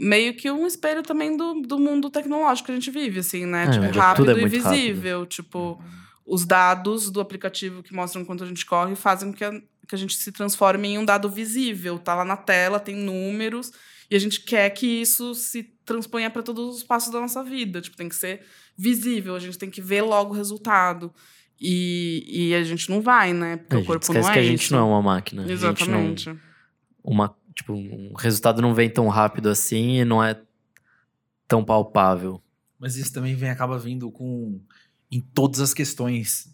Meio 0.00 0.34
que 0.34 0.50
um 0.50 0.66
espelho 0.66 1.02
também 1.02 1.36
do, 1.36 1.60
do 1.60 1.78
mundo 1.78 2.08
tecnológico 2.08 2.66
que 2.66 2.72
a 2.72 2.74
gente 2.74 2.90
vive, 2.90 3.20
assim, 3.20 3.44
né? 3.44 3.64
É, 3.64 3.70
tipo, 3.70 3.84
onde 3.84 3.98
rápido 3.98 4.30
é 4.30 4.34
e 4.34 4.40
muito 4.40 4.56
rápido. 4.56 4.70
visível. 4.70 5.26
Tipo, 5.26 5.82
os 6.24 6.46
dados 6.46 7.10
do 7.10 7.20
aplicativo 7.20 7.82
que 7.82 7.92
mostram 7.92 8.24
quanto 8.24 8.44
a 8.44 8.46
gente 8.46 8.64
corre 8.64 8.96
fazem 8.96 9.30
com 9.30 9.36
que 9.36 9.44
a, 9.44 9.52
que 9.86 9.94
a 9.94 9.98
gente 9.98 10.14
se 10.14 10.32
transforme 10.32 10.88
em 10.88 10.98
um 10.98 11.04
dado 11.04 11.28
visível. 11.28 11.98
Tá 11.98 12.14
lá 12.14 12.24
na 12.24 12.36
tela, 12.36 12.80
tem 12.80 12.96
números, 12.96 13.72
e 14.10 14.16
a 14.16 14.18
gente 14.18 14.40
quer 14.40 14.70
que 14.70 14.86
isso 14.86 15.34
se 15.34 15.64
transponha 15.84 16.30
para 16.30 16.42
todos 16.42 16.76
os 16.76 16.82
passos 16.82 17.12
da 17.12 17.20
nossa 17.20 17.42
vida. 17.44 17.80
Tipo, 17.80 17.96
tem 17.96 18.08
que 18.08 18.16
ser 18.16 18.40
visível, 18.76 19.34
a 19.34 19.40
gente 19.40 19.58
tem 19.58 19.68
que 19.68 19.82
ver 19.82 20.02
logo 20.02 20.32
o 20.32 20.36
resultado. 20.36 21.12
E, 21.60 22.24
e 22.26 22.54
a 22.54 22.62
gente 22.62 22.88
não 22.88 23.02
vai, 23.02 23.34
né? 23.34 23.58
Porque 23.58 23.76
A 23.76 23.78
o 23.80 23.84
corpo 23.84 24.12
não 24.14 24.30
é 24.30 24.32
que 24.32 24.38
a 24.38 24.42
gente 24.42 24.62
isso. 24.62 24.72
não 24.72 24.80
é 24.80 24.84
uma 24.84 25.02
máquina. 25.02 25.42
A 25.42 25.46
gente 25.46 25.60
não, 25.60 25.70
Exatamente. 25.70 26.34
uma, 27.04 27.36
tipo, 27.60 27.74
um 27.74 28.12
resultado 28.14 28.60
não 28.62 28.74
vem 28.74 28.88
tão 28.90 29.08
rápido 29.08 29.48
assim 29.48 30.00
e 30.00 30.04
não 30.04 30.22
é 30.22 30.40
tão 31.46 31.64
palpável. 31.64 32.42
Mas 32.78 32.96
isso 32.96 33.12
também 33.12 33.34
vem, 33.34 33.50
acaba 33.50 33.78
vindo 33.78 34.10
com 34.10 34.60
em 35.10 35.20
todas 35.20 35.60
as 35.60 35.74
questões 35.74 36.48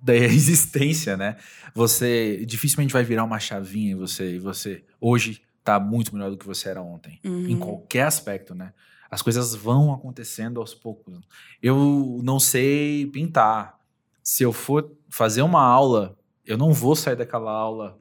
da 0.00 0.14
existência, 0.16 1.16
né? 1.16 1.36
Você 1.74 2.44
dificilmente 2.46 2.92
vai 2.92 3.02
virar 3.02 3.24
uma 3.24 3.38
chavinha 3.40 3.92
em 3.92 3.96
você 3.96 4.36
e 4.36 4.38
você 4.38 4.84
hoje 5.00 5.42
tá 5.64 5.80
muito 5.80 6.14
melhor 6.14 6.30
do 6.30 6.36
que 6.38 6.46
você 6.46 6.68
era 6.68 6.80
ontem, 6.82 7.18
Uhum. 7.24 7.48
em 7.48 7.58
qualquer 7.58 8.02
aspecto, 8.06 8.54
né? 8.54 8.72
As 9.10 9.22
coisas 9.22 9.54
vão 9.54 9.92
acontecendo 9.92 10.60
aos 10.60 10.74
poucos. 10.74 11.18
Eu 11.62 12.20
não 12.22 12.38
sei 12.38 13.06
pintar. 13.06 13.78
Se 14.22 14.42
eu 14.42 14.52
for 14.52 14.92
fazer 15.08 15.42
uma 15.42 15.62
aula, 15.62 16.16
eu 16.44 16.56
não 16.58 16.72
vou 16.72 16.94
sair 16.94 17.16
daquela 17.16 17.50
aula 17.52 17.98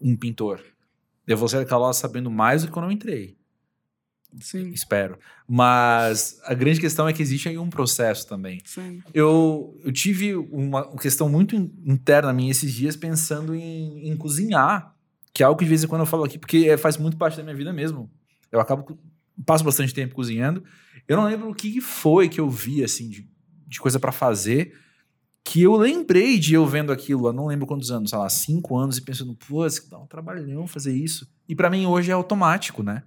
um 0.00 0.16
pintor. 0.16 0.60
Eu 1.28 1.36
vou 1.36 1.48
sair 1.48 1.60
daquela 1.60 1.82
aula 1.82 1.92
sabendo 1.92 2.30
mais 2.30 2.62
do 2.62 2.68
que 2.68 2.72
quando 2.72 2.86
eu 2.86 2.92
entrei. 2.92 3.36
Sim, 4.40 4.68
Espero. 4.70 5.18
Mas 5.48 6.38
a 6.44 6.52
grande 6.54 6.80
questão 6.80 7.08
é 7.08 7.12
que 7.12 7.22
existe 7.22 7.48
aí 7.48 7.56
um 7.56 7.70
processo 7.70 8.26
também. 8.26 8.60
sim. 8.64 9.02
Eu, 9.14 9.74
eu 9.82 9.90
tive 9.90 10.34
uma, 10.36 10.96
questão 10.98 11.28
muito 11.28 11.56
in- 11.56 11.72
interna 11.84 12.32
minha 12.32 12.50
esses 12.50 12.72
dias 12.72 12.94
pensando 12.94 13.54
em, 13.54 14.06
em 14.08 14.16
cozinhar, 14.16 14.94
que 15.32 15.42
é 15.42 15.46
algo 15.46 15.58
que 15.58 15.64
de 15.64 15.68
vez 15.70 15.82
em 15.82 15.86
quando 15.86 16.02
eu 16.02 16.06
falo 16.06 16.24
aqui, 16.24 16.38
porque 16.38 16.66
é- 16.68 16.76
faz 16.76 16.96
muito 16.98 17.16
parte 17.16 17.36
da 17.38 17.42
minha 17.42 17.54
vida 17.56 17.72
mesmo. 17.72 18.10
Eu 18.52 18.60
acabo, 18.60 18.98
passo 19.46 19.64
bastante 19.64 19.94
tempo 19.94 20.14
cozinhando. 20.14 20.62
Eu 21.06 21.16
não 21.16 21.24
lembro 21.24 21.48
o 21.50 21.54
que 21.54 21.80
foi 21.80 22.28
que 22.28 22.38
eu 22.40 22.50
vi, 22.50 22.84
assim, 22.84 23.08
de, 23.08 23.26
de 23.66 23.80
coisa 23.80 23.98
pra 23.98 24.12
fazer, 24.12 24.74
que 25.50 25.62
eu 25.62 25.76
lembrei 25.76 26.38
de 26.38 26.54
eu 26.54 26.66
vendo 26.66 26.92
aquilo, 26.92 27.26
eu 27.28 27.32
não 27.32 27.46
lembro 27.46 27.66
quantos 27.66 27.90
anos, 27.90 28.10
sei 28.10 28.18
lá, 28.18 28.28
cinco 28.28 28.76
anos, 28.76 28.98
e 28.98 29.02
pensando, 29.02 29.34
pô, 29.34 29.66
dá 29.90 29.98
um 29.98 30.06
trabalhão 30.06 30.66
fazer 30.66 30.92
isso. 30.94 31.26
E 31.48 31.54
pra 31.54 31.70
mim 31.70 31.86
hoje 31.86 32.10
é 32.10 32.14
automático, 32.14 32.82
né? 32.82 33.02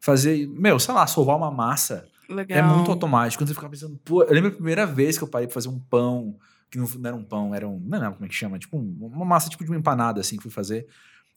Fazer, 0.00 0.46
meu, 0.48 0.78
sei 0.78 0.94
lá, 0.94 1.06
sovar 1.06 1.36
uma 1.36 1.50
massa. 1.50 2.06
Legal. 2.28 2.58
É 2.58 2.62
muito 2.62 2.90
automático. 2.90 3.40
Quando 3.42 3.48
você 3.48 3.54
fica 3.54 3.68
pensando, 3.68 3.98
pô, 4.04 4.22
eu 4.22 4.32
lembro 4.32 4.50
a 4.50 4.54
primeira 4.54 4.86
vez 4.86 5.18
que 5.18 5.24
eu 5.24 5.28
parei 5.28 5.46
pra 5.48 5.54
fazer 5.54 5.68
um 5.68 5.78
pão, 5.78 6.36
que 6.70 6.78
não, 6.78 6.86
não 6.86 7.08
era 7.08 7.16
um 7.16 7.24
pão, 7.24 7.54
era 7.54 7.68
um. 7.68 7.78
Não 7.80 7.98
lembro 7.98 8.14
como 8.14 8.24
é 8.26 8.28
que 8.28 8.34
chama, 8.34 8.58
tipo 8.58 8.78
um- 8.78 9.10
uma 9.12 9.24
massa 9.24 9.48
tipo 9.50 9.64
de 9.64 9.70
uma 9.70 9.78
empanada, 9.78 10.20
assim, 10.20 10.36
que 10.36 10.42
fui 10.42 10.50
fazer. 10.52 10.86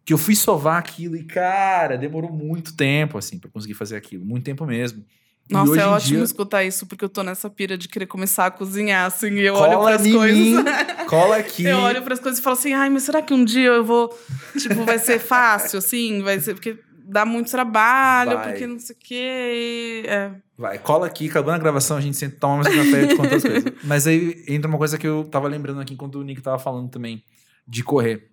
Que 0.05 0.13
eu 0.13 0.17
fui 0.17 0.35
sovar 0.35 0.77
aquilo 0.77 1.15
e, 1.15 1.23
cara, 1.23 1.97
demorou 1.97 2.31
muito 2.31 2.75
tempo, 2.75 3.17
assim, 3.17 3.39
pra 3.39 3.49
conseguir 3.49 3.73
fazer 3.73 3.95
aquilo. 3.95 4.23
Muito 4.23 4.43
tempo 4.43 4.65
mesmo. 4.65 5.03
Nossa, 5.49 5.79
é 5.81 5.85
ótimo 5.85 6.15
dia- 6.17 6.23
escutar 6.23 6.63
isso, 6.63 6.85
porque 6.85 7.03
eu 7.05 7.09
tô 7.09 7.21
nessa 7.21 7.49
pira 7.49 7.77
de 7.77 7.87
querer 7.87 8.05
começar 8.07 8.45
a 8.47 8.51
cozinhar, 8.51 9.05
assim, 9.05 9.31
e 9.33 9.41
eu 9.45 9.53
Cola 9.53 9.77
olho 9.77 9.97
pras 9.97 10.11
coisas. 10.11 10.37
mim, 10.37 10.55
Cola 11.07 11.37
aqui. 11.37 11.65
Eu 11.65 11.77
olho 11.79 12.01
pras 12.01 12.19
coisas 12.19 12.39
e 12.39 12.41
falo 12.41 12.55
assim, 12.57 12.73
ai, 12.73 12.89
mas 12.89 13.03
será 13.03 13.21
que 13.21 13.33
um 13.33 13.43
dia 13.43 13.67
eu 13.69 13.83
vou. 13.83 14.09
Tipo, 14.57 14.83
vai 14.85 14.97
ser 14.99 15.19
fácil, 15.19 15.79
assim? 15.79 16.21
Vai 16.21 16.39
ser. 16.39 16.53
Porque 16.53 16.79
dá 17.05 17.25
muito 17.25 17.51
trabalho, 17.51 18.37
Vai. 18.37 18.49
porque 18.51 18.65
não 18.65 18.79
sei 18.79 18.95
o 18.95 18.99
quê. 18.99 20.03
É. 20.07 20.31
Vai, 20.57 20.79
cola 20.79 21.05
aqui, 21.07 21.29
acabando 21.29 21.55
a 21.55 21.59
gravação, 21.59 21.97
a 21.97 22.01
gente 22.01 22.15
senta 22.15 22.37
toma 22.39 22.63
mais 22.63 22.67
um 22.73 22.77
café 22.77 23.03
e 23.03 23.07
te 23.07 23.35
as 23.35 23.43
coisas. 23.43 23.73
Mas 23.83 24.07
aí 24.07 24.43
entra 24.47 24.69
uma 24.69 24.77
coisa 24.77 24.97
que 24.97 25.05
eu 25.05 25.25
tava 25.25 25.47
lembrando 25.47 25.81
aqui 25.81 25.93
enquanto 25.93 26.15
o 26.15 26.23
Nick 26.23 26.41
tava 26.41 26.57
falando 26.57 26.89
também, 26.89 27.21
de 27.67 27.83
correr. 27.83 28.29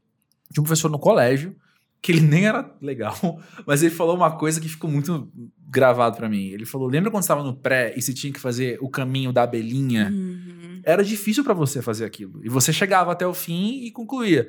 Tinha 0.53 0.63
um 0.63 0.65
professor 0.65 0.89
no 0.91 0.99
colégio, 0.99 1.55
que 2.03 2.13
ele 2.13 2.23
nem 2.23 2.47
era 2.47 2.75
legal, 2.81 3.15
mas 3.67 3.83
ele 3.83 3.95
falou 3.95 4.17
uma 4.17 4.31
coisa 4.37 4.61
que 4.61 4.69
ficou 4.69 4.91
muito 4.91 5.31
gravado 5.69 6.17
pra 6.17 6.29
mim. 6.29 6.49
Ele 6.49 6.65
falou: 6.65 6.89
lembra 6.89 7.11
quando 7.11 7.23
você 7.23 7.29
tava 7.29 7.43
no 7.45 7.55
pré 7.57 7.93
e 7.97 8.03
você 8.03 8.13
tinha 8.15 8.33
que 8.33 8.41
fazer 8.41 8.79
o 8.81 8.89
caminho 8.89 9.33
da 9.33 9.43
abelhinha? 9.43 10.09
Uhum. 10.11 10.81
Era 10.83 11.05
difícil 11.05 11.45
pra 11.45 11.53
você 11.55 11.83
fazer 11.83 12.05
aquilo. 12.05 12.41
E 12.45 12.49
você 12.49 12.73
chegava 12.73 13.13
até 13.13 13.27
o 13.27 13.35
fim 13.35 13.85
e 13.85 13.91
concluía. 13.91 14.49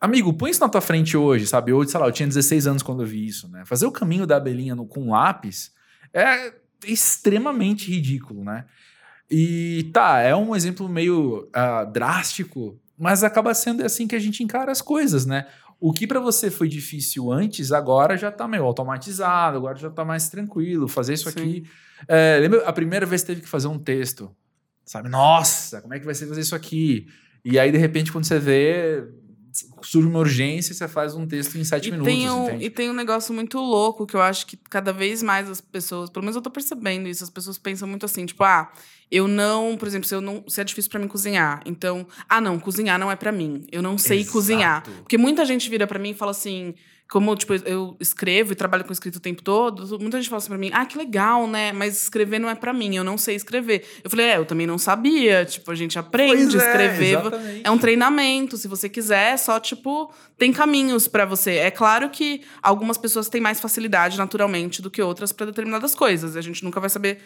Amigo, 0.00 0.34
põe 0.34 0.50
isso 0.50 0.60
na 0.60 0.68
tua 0.68 0.80
frente 0.80 1.16
hoje, 1.16 1.46
sabe? 1.46 1.72
Hoje, 1.72 1.90
sei 1.92 2.00
lá, 2.00 2.06
eu 2.06 2.12
tinha 2.12 2.26
16 2.26 2.66
anos 2.66 2.82
quando 2.82 3.02
eu 3.02 3.06
vi 3.06 3.24
isso, 3.26 3.48
né? 3.48 3.62
Fazer 3.64 3.86
o 3.86 3.92
caminho 3.92 4.26
da 4.26 4.36
abelhinha 4.36 4.74
no- 4.74 4.84
com 4.84 5.10
lápis 5.10 5.72
é 6.12 6.52
extremamente 6.84 7.90
ridículo, 7.90 8.44
né? 8.44 8.64
E 9.30 9.88
tá, 9.94 10.18
é 10.20 10.34
um 10.36 10.54
exemplo 10.54 10.88
meio 10.88 11.48
ah, 11.54 11.84
drástico, 11.84 12.78
mas 12.98 13.24
acaba 13.24 13.54
sendo 13.54 13.84
assim 13.84 14.06
que 14.06 14.16
a 14.16 14.18
gente 14.18 14.42
encara 14.42 14.70
as 14.70 14.82
coisas, 14.82 15.24
né? 15.24 15.46
O 15.82 15.92
que 15.92 16.06
pra 16.06 16.20
você 16.20 16.48
foi 16.48 16.68
difícil 16.68 17.32
antes, 17.32 17.72
agora 17.72 18.16
já 18.16 18.30
tá 18.30 18.46
meio 18.46 18.62
automatizado, 18.62 19.56
agora 19.56 19.76
já 19.76 19.90
tá 19.90 20.04
mais 20.04 20.28
tranquilo. 20.28 20.86
Fazer 20.86 21.14
isso 21.14 21.28
Sim. 21.28 21.40
aqui. 21.40 21.64
É, 22.06 22.38
lembra 22.40 22.64
a 22.64 22.72
primeira 22.72 23.04
vez 23.04 23.22
que 23.22 23.26
teve 23.26 23.40
que 23.40 23.48
fazer 23.48 23.66
um 23.66 23.80
texto? 23.80 24.30
Sabe? 24.84 25.08
Nossa, 25.08 25.82
como 25.82 25.92
é 25.92 25.98
que 25.98 26.06
vai 26.06 26.14
ser 26.14 26.28
fazer 26.28 26.40
isso 26.40 26.54
aqui? 26.54 27.08
E 27.44 27.58
aí, 27.58 27.72
de 27.72 27.78
repente, 27.78 28.12
quando 28.12 28.24
você 28.24 28.38
vê, 28.38 29.04
surge 29.82 30.06
uma 30.08 30.18
urgência, 30.18 30.74
você 30.74 30.88
faz 30.88 31.14
um 31.14 31.26
texto 31.26 31.56
em 31.58 31.64
sete 31.64 31.88
E 31.88 31.92
minutos, 31.92 32.12
tem, 32.12 32.30
um, 32.30 32.44
entende? 32.48 32.64
e 32.64 32.70
tem 32.70 32.90
um 32.90 32.94
negócio 32.94 33.34
muito 33.34 33.58
louco 33.58 34.06
que 34.06 34.14
eu 34.16 34.22
acho 34.22 34.46
que 34.46 34.56
cada 34.56 34.92
vez 34.92 35.22
mais 35.22 35.48
as 35.50 35.60
pessoas, 35.60 36.08
pelo 36.10 36.24
menos 36.24 36.36
eu 36.36 36.42
tô 36.42 36.50
percebendo 36.50 37.08
isso, 37.08 37.22
as 37.22 37.30
pessoas 37.30 37.58
pensam 37.58 37.86
muito 37.88 38.06
assim, 38.06 38.24
tipo, 38.26 38.42
ah, 38.44 38.72
eu 39.10 39.28
não, 39.28 39.76
por 39.76 39.86
exemplo, 39.86 40.08
se 40.08 40.14
eu 40.14 40.20
não, 40.22 40.42
se 40.48 40.60
é 40.60 40.64
difícil 40.64 40.90
pra 40.90 40.98
mim 40.98 41.06
cozinhar, 41.06 41.62
então, 41.66 42.06
ah, 42.28 42.40
não, 42.40 42.58
cozinhar 42.58 42.98
não 42.98 43.10
é 43.10 43.16
pra 43.16 43.30
mim. 43.30 43.62
Eu 43.70 43.82
não 43.82 43.98
sei 43.98 44.20
Exato. 44.20 44.32
cozinhar. 44.32 44.82
Porque 44.82 45.18
muita 45.18 45.44
gente 45.44 45.68
vira 45.68 45.86
pra 45.86 45.98
mim 45.98 46.10
e 46.10 46.14
fala 46.14 46.30
assim, 46.30 46.74
como 47.10 47.36
tipo, 47.36 47.52
eu 47.54 47.94
escrevo 48.00 48.52
e 48.52 48.54
trabalho 48.54 48.84
com 48.84 48.92
escrito 48.92 49.16
o 49.16 49.20
tempo 49.20 49.42
todo, 49.42 49.98
muita 49.98 50.16
gente 50.16 50.30
fala 50.30 50.38
assim 50.38 50.48
pra 50.48 50.56
mim: 50.58 50.70
"Ah, 50.72 50.86
que 50.86 50.96
legal, 50.96 51.46
né? 51.46 51.72
Mas 51.72 52.02
escrever 52.02 52.38
não 52.38 52.48
é 52.48 52.54
pra 52.54 52.72
mim, 52.72 52.96
eu 52.96 53.04
não 53.04 53.18
sei 53.18 53.36
escrever". 53.36 53.84
Eu 54.02 54.08
falei: 54.08 54.26
"É, 54.26 54.38
eu 54.38 54.46
também 54.46 54.66
não 54.66 54.78
sabia, 54.78 55.44
tipo, 55.44 55.70
a 55.70 55.74
gente 55.74 55.98
aprende 55.98 56.56
a 56.56 56.60
escrever, 56.60 57.18
exatamente. 57.18 57.60
é 57.64 57.70
um 57.70 57.78
treinamento, 57.78 58.56
se 58.56 58.66
você 58.66 58.88
quiser, 58.88 59.36
só 59.38 59.60
tipo, 59.60 60.12
tem 60.38 60.52
caminhos 60.52 61.06
pra 61.06 61.24
você. 61.24 61.56
É 61.56 61.70
claro 61.70 62.08
que 62.08 62.42
algumas 62.62 62.96
pessoas 62.96 63.28
têm 63.28 63.40
mais 63.40 63.60
facilidade 63.60 64.16
naturalmente 64.16 64.80
do 64.80 64.90
que 64.90 65.02
outras 65.02 65.32
pra 65.32 65.44
determinadas 65.46 65.94
coisas. 65.94 66.36
A 66.36 66.40
gente 66.40 66.64
nunca 66.64 66.80
vai 66.80 66.88
saber 66.88 67.20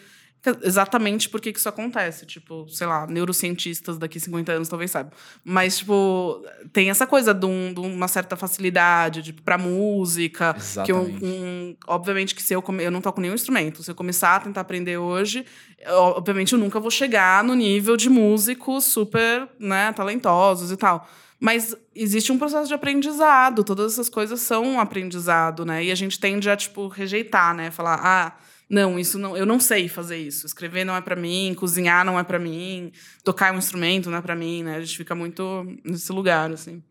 exatamente 0.63 1.27
por 1.29 1.41
que, 1.41 1.51
que 1.51 1.59
isso 1.59 1.67
acontece. 1.69 2.25
Tipo, 2.25 2.67
sei 2.69 2.87
lá, 2.87 3.05
neurocientistas 3.07 3.97
daqui 3.97 4.19
50 4.19 4.51
anos 4.51 4.67
talvez 4.69 4.91
saibam. 4.91 5.11
Mas, 5.43 5.79
tipo, 5.79 6.41
tem 6.71 6.89
essa 6.89 7.05
coisa 7.05 7.33
de, 7.33 7.45
um- 7.45 7.73
de 7.73 7.79
uma 7.79 8.07
certa 8.07 8.35
facilidade 8.35 9.21
tipo, 9.23 9.41
pra 9.41 9.57
música. 9.57 10.53
Que 10.85 10.91
eu, 10.91 10.99
Exatamente. 11.03 11.25
um, 11.25 11.75
obviamente 11.87 12.35
que 12.35 12.41
se 12.41 12.53
eu 12.53 12.61
come, 12.61 12.83
eu 12.83 12.91
não 12.91 13.01
toco 13.01 13.19
nenhum 13.21 13.33
instrumento. 13.33 13.83
Se 13.83 13.91
eu 13.91 13.95
começar 13.95 14.35
a 14.35 14.39
tentar 14.39 14.61
aprender 14.61 14.97
hoje, 14.97 15.45
eu- 15.79 15.93
obviamente 15.95 16.53
eu 16.53 16.59
nunca 16.59 16.79
vou 16.79 16.91
chegar 16.91 17.43
no 17.43 17.53
nível 17.55 17.97
de 17.97 18.09
músicos 18.09 18.85
super, 18.85 19.47
né, 19.59 19.91
talentosos 19.93 20.71
e 20.71 20.77
tal. 20.77 21.07
Mas 21.39 21.75
existe 21.93 22.31
um 22.31 22.37
processo 22.39 22.67
de 22.67 22.73
aprendizado, 22.73 23.63
todas 23.63 23.93
essas 23.93 24.09
coisas 24.09 24.39
são 24.39 24.63
um 24.63 24.79
aprendizado, 24.79 25.63
né? 25.65 25.83
E 25.83 25.91
a 25.91 25.95
gente 25.95 26.19
tende 26.19 26.49
a 26.49 26.55
tipo 26.57 26.87
rejeitar, 26.87 27.53
né? 27.53 27.69
Falar: 27.69 27.99
"Ah, 28.03 28.37
não, 28.69 28.99
isso 28.99 29.17
não, 29.17 29.35
eu 29.35 29.45
não 29.45 29.59
sei 29.59 29.87
fazer 29.87 30.17
isso. 30.17 30.45
Escrever 30.45 30.83
não 30.83 30.95
é 30.95 31.01
pra 31.01 31.15
mim, 31.15 31.53
cozinhar 31.55 32.05
não 32.05 32.19
é 32.19 32.23
pra 32.23 32.37
mim, 32.37 32.91
tocar 33.23 33.53
um 33.53 33.57
instrumento 33.57 34.09
não 34.09 34.17
é 34.17 34.21
pra 34.21 34.35
mim", 34.35 34.63
né? 34.63 34.75
A 34.75 34.81
gente 34.81 34.97
fica 34.97 35.15
muito 35.15 35.65
nesse 35.83 36.11
lugar 36.11 36.51
assim. 36.51 36.83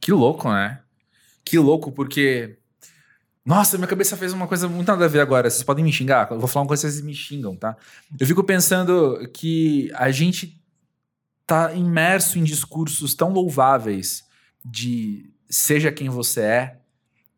Que 0.00 0.12
louco, 0.12 0.50
né? 0.50 0.80
Que 1.44 1.58
louco, 1.58 1.92
porque. 1.92 2.58
Nossa, 3.44 3.78
minha 3.78 3.86
cabeça 3.86 4.16
fez 4.16 4.32
uma 4.32 4.48
coisa 4.48 4.68
muito 4.68 4.88
nada 4.88 5.04
a 5.04 5.08
ver 5.08 5.20
agora. 5.20 5.48
Vocês 5.48 5.62
podem 5.62 5.84
me 5.84 5.92
xingar? 5.92 6.28
Eu 6.30 6.38
vou 6.38 6.48
falar 6.48 6.64
uma 6.64 6.68
coisa 6.68 6.86
que 6.86 6.92
vocês 6.92 7.04
me 7.04 7.14
xingam, 7.14 7.54
tá? 7.54 7.76
Eu 8.18 8.26
fico 8.26 8.42
pensando 8.42 9.28
que 9.32 9.90
a 9.94 10.10
gente 10.10 10.60
tá 11.46 11.72
imerso 11.72 12.40
em 12.40 12.44
discursos 12.44 13.14
tão 13.14 13.32
louváveis 13.32 14.24
de 14.64 15.30
seja 15.48 15.92
quem 15.92 16.08
você 16.08 16.40
é 16.40 16.80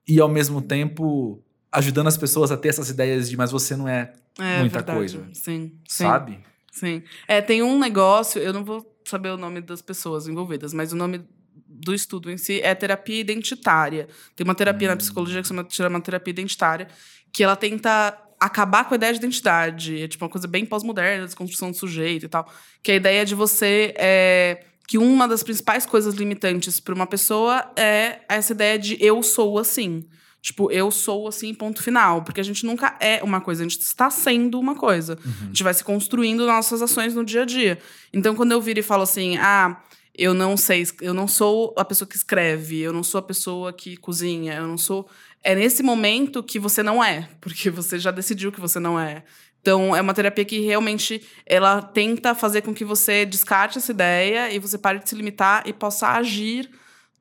e 0.06 0.18
ao 0.18 0.28
mesmo 0.30 0.62
tempo 0.62 1.44
ajudando 1.78 2.08
as 2.08 2.16
pessoas 2.16 2.50
a 2.50 2.56
ter 2.56 2.68
essas 2.68 2.90
ideias 2.90 3.28
de 3.30 3.36
mas 3.36 3.50
você 3.50 3.76
não 3.76 3.88
é, 3.88 4.12
É 4.38 4.60
Muita 4.60 4.78
verdade. 4.78 4.98
coisa. 4.98 5.28
Sim, 5.32 5.72
sim. 5.86 6.04
sabe? 6.04 6.40
Sim. 6.72 7.02
É, 7.26 7.40
tem 7.40 7.62
um 7.62 7.78
negócio, 7.78 8.40
eu 8.40 8.52
não 8.52 8.64
vou 8.64 8.84
saber 9.04 9.30
o 9.30 9.36
nome 9.36 9.60
das 9.60 9.80
pessoas 9.82 10.28
envolvidas, 10.28 10.72
mas 10.72 10.92
o 10.92 10.96
nome 10.96 11.24
do 11.66 11.94
estudo 11.94 12.30
em 12.30 12.36
si 12.36 12.60
é 12.60 12.74
terapia 12.74 13.20
identitária. 13.20 14.08
Tem 14.36 14.44
uma 14.44 14.54
terapia 14.54 14.88
na 14.88 14.96
psicologia 14.96 15.40
que 15.40 15.48
se 15.48 15.54
chama, 15.54 15.66
chama 15.70 16.00
terapia 16.00 16.30
identitária, 16.30 16.88
que 17.32 17.42
ela 17.42 17.56
tenta 17.56 18.16
acabar 18.40 18.84
com 18.84 18.94
a 18.94 18.96
ideia 18.96 19.12
de 19.12 19.18
identidade. 19.18 20.02
É 20.02 20.08
tipo 20.08 20.24
uma 20.24 20.30
coisa 20.30 20.46
bem 20.46 20.64
pós-moderna, 20.64 21.24
desconstrução 21.24 21.70
do 21.70 21.76
sujeito 21.76 22.26
e 22.26 22.28
tal. 22.28 22.50
Que 22.82 22.92
a 22.92 22.94
ideia 22.96 23.24
de 23.24 23.34
você 23.34 23.94
é 23.96 24.64
que 24.86 24.96
uma 24.96 25.28
das 25.28 25.42
principais 25.42 25.84
coisas 25.84 26.14
limitantes 26.14 26.80
para 26.80 26.94
uma 26.94 27.06
pessoa 27.06 27.70
é 27.76 28.20
essa 28.28 28.52
ideia 28.52 28.78
de 28.78 28.96
eu 29.04 29.22
sou 29.22 29.58
assim. 29.58 30.04
Tipo, 30.40 30.70
eu 30.70 30.90
sou 30.90 31.26
assim, 31.26 31.52
ponto 31.52 31.82
final. 31.82 32.22
Porque 32.22 32.40
a 32.40 32.44
gente 32.44 32.64
nunca 32.64 32.96
é 33.00 33.22
uma 33.22 33.40
coisa, 33.40 33.62
a 33.62 33.68
gente 33.68 33.80
está 33.80 34.08
sendo 34.10 34.58
uma 34.58 34.74
coisa. 34.74 35.18
A 35.24 35.44
gente 35.46 35.62
vai 35.62 35.74
se 35.74 35.82
construindo 35.82 36.46
nossas 36.46 36.80
ações 36.80 37.14
no 37.14 37.24
dia 37.24 37.42
a 37.42 37.44
dia. 37.44 37.78
Então, 38.12 38.34
quando 38.34 38.52
eu 38.52 38.60
viro 38.60 38.78
e 38.80 38.82
falo 38.82 39.02
assim, 39.02 39.36
ah, 39.38 39.80
eu 40.14 40.34
não 40.34 40.56
sei, 40.56 40.84
eu 41.00 41.14
não 41.14 41.28
sou 41.28 41.72
a 41.76 41.84
pessoa 41.84 42.08
que 42.08 42.16
escreve, 42.16 42.80
eu 42.80 42.92
não 42.92 43.04
sou 43.04 43.20
a 43.20 43.22
pessoa 43.22 43.72
que 43.72 43.96
cozinha, 43.96 44.54
eu 44.54 44.66
não 44.66 44.76
sou. 44.76 45.08
É 45.44 45.54
nesse 45.54 45.82
momento 45.82 46.42
que 46.42 46.58
você 46.58 46.82
não 46.82 47.02
é, 47.02 47.28
porque 47.40 47.70
você 47.70 47.98
já 47.98 48.10
decidiu 48.10 48.50
que 48.50 48.60
você 48.60 48.80
não 48.80 48.98
é. 48.98 49.22
Então, 49.60 49.94
é 49.94 50.00
uma 50.00 50.14
terapia 50.14 50.44
que 50.44 50.60
realmente 50.60 51.22
ela 51.44 51.82
tenta 51.82 52.34
fazer 52.34 52.62
com 52.62 52.72
que 52.72 52.84
você 52.84 53.26
descarte 53.26 53.78
essa 53.78 53.92
ideia 53.92 54.52
e 54.52 54.58
você 54.58 54.78
pare 54.78 54.98
de 55.00 55.08
se 55.08 55.14
limitar 55.14 55.62
e 55.66 55.72
possa 55.72 56.08
agir 56.08 56.70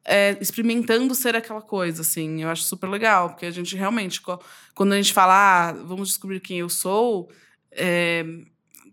é, 0.07 0.37
experimentando 0.39 1.13
ser 1.13 1.35
aquela 1.35 1.61
coisa, 1.61 2.01
assim. 2.01 2.41
Eu 2.41 2.49
acho 2.49 2.63
super 2.63 2.89
legal, 2.89 3.29
porque 3.31 3.45
a 3.45 3.51
gente 3.51 3.75
realmente, 3.75 4.21
quando 4.73 4.93
a 4.93 4.95
gente 4.95 5.13
fala, 5.13 5.33
ah, 5.69 5.73
vamos 5.73 6.07
descobrir 6.07 6.39
quem 6.39 6.59
eu 6.59 6.69
sou, 6.69 7.29
é, 7.71 8.25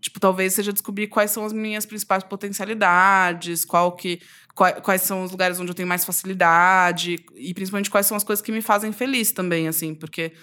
tipo, 0.01 0.19
talvez 0.19 0.53
seja 0.53 0.73
descobrir 0.73 1.07
quais 1.07 1.31
são 1.31 1.45
as 1.45 1.53
minhas 1.53 1.85
principais 1.85 2.21
potencialidades, 2.23 3.63
qual 3.63 3.93
que, 3.93 4.19
qua- 4.53 4.73
quais 4.73 5.03
são 5.03 5.23
os 5.23 5.31
lugares 5.31 5.57
onde 5.57 5.71
eu 5.71 5.75
tenho 5.75 5.87
mais 5.87 6.03
facilidade, 6.03 7.15
e 7.33 7.53
principalmente 7.53 7.89
quais 7.89 8.05
são 8.05 8.17
as 8.17 8.23
coisas 8.23 8.43
que 8.43 8.51
me 8.51 8.61
fazem 8.61 8.91
feliz 8.91 9.31
também, 9.31 9.69
assim, 9.69 9.95
porque 9.95 10.33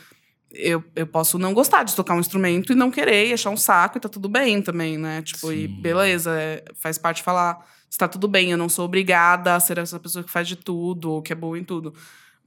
eu, 0.50 0.82
eu 0.96 1.06
posso 1.06 1.38
não 1.38 1.52
gostar 1.52 1.82
de 1.82 1.94
tocar 1.94 2.14
um 2.14 2.20
instrumento 2.20 2.72
e 2.72 2.74
não 2.74 2.90
querer, 2.90 3.28
e 3.28 3.32
achar 3.34 3.50
um 3.50 3.56
saco, 3.58 3.98
e 3.98 4.00
tá 4.00 4.08
tudo 4.08 4.28
bem 4.28 4.62
também, 4.62 4.96
né? 4.96 5.20
Tipo, 5.20 5.52
e 5.52 5.66
Sim. 5.66 5.80
beleza, 5.82 6.34
é, 6.40 6.64
faz 6.74 6.96
parte 6.96 7.22
falar, 7.22 7.58
está 7.92 8.08
tudo 8.08 8.26
bem, 8.26 8.50
eu 8.50 8.56
não 8.58 8.68
sou 8.70 8.86
obrigada 8.86 9.54
a 9.54 9.60
ser 9.60 9.76
essa 9.78 10.00
pessoa 10.00 10.24
que 10.24 10.30
faz 10.30 10.48
de 10.48 10.56
tudo, 10.56 11.10
ou 11.10 11.22
que 11.22 11.32
é 11.32 11.36
boa 11.36 11.58
em 11.58 11.64
tudo. 11.64 11.92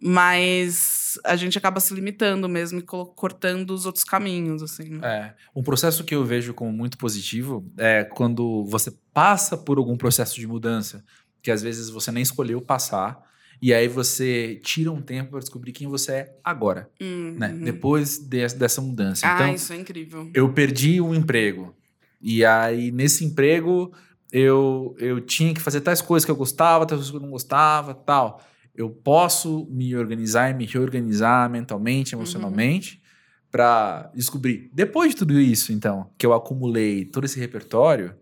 Mas 0.02 1.18
a 1.24 1.36
gente 1.36 1.58
acaba 1.58 1.80
se 1.80 1.94
limitando 1.94 2.50
mesmo 2.50 2.80
e 2.80 2.82
cortando 2.82 3.72
os 3.72 3.86
outros 3.86 4.04
caminhos, 4.04 4.62
assim. 4.62 4.90
né? 4.90 5.00
É, 5.04 5.34
um 5.56 5.64
processo 5.64 6.04
que 6.04 6.14
eu 6.14 6.26
vejo 6.26 6.54
como 6.54 6.72
muito 6.72 6.98
positivo 6.98 7.66
é 7.78 8.04
quando 8.04 8.64
você 8.66 8.92
passa 9.14 9.56
por 9.58 9.78
algum 9.78 9.96
processo 9.96 10.36
de 10.36 10.48
mudança, 10.48 11.04
que 11.42 11.50
às 11.52 11.62
vezes 11.62 11.90
você 11.90 12.12
nem 12.12 12.24
escolheu 12.24 12.60
passar, 12.62 13.22
e 13.62 13.74
aí 13.74 13.88
você 13.88 14.60
tira 14.64 14.92
um 14.92 15.02
tempo 15.02 15.32
para 15.32 15.40
descobrir 15.40 15.72
quem 15.72 15.88
você 15.88 16.12
é 16.12 16.36
agora, 16.44 16.90
né? 17.00 17.52
uhum. 17.54 17.64
Depois 17.64 18.18
des- 18.18 18.54
dessa 18.54 18.82
mudança. 18.82 19.26
Ah, 19.28 19.36
então, 19.36 19.54
isso 19.54 19.72
é 19.72 19.78
incrível. 19.78 20.30
eu 20.34 20.52
perdi 20.52 21.00
um 21.00 21.14
emprego. 21.16 21.74
E 22.22 22.44
aí, 22.44 22.92
nesse 22.92 23.24
emprego, 23.24 23.94
eu, 24.38 24.94
eu 25.00 25.22
tinha 25.22 25.54
que 25.54 25.62
fazer 25.62 25.80
tais 25.80 26.02
coisas 26.02 26.26
que 26.26 26.32
eu 26.32 26.36
gostava, 26.36 26.86
tais 26.86 27.00
coisas 27.00 27.10
que 27.10 27.16
eu 27.16 27.22
não 27.22 27.30
gostava, 27.30 27.94
tal. 27.94 28.44
Eu 28.76 28.90
posso 28.90 29.66
me 29.72 29.96
organizar 29.96 30.52
e 30.52 30.54
me 30.54 30.66
reorganizar 30.66 31.50
mentalmente, 31.50 32.14
emocionalmente, 32.14 33.02
para 33.50 34.12
descobrir. 34.14 34.70
Depois 34.74 35.12
de 35.12 35.16
tudo 35.16 35.40
isso, 35.40 35.72
então, 35.72 36.12
que 36.18 36.26
eu 36.26 36.34
acumulei 36.34 37.06
todo 37.06 37.24
esse 37.24 37.40
repertório, 37.40 38.14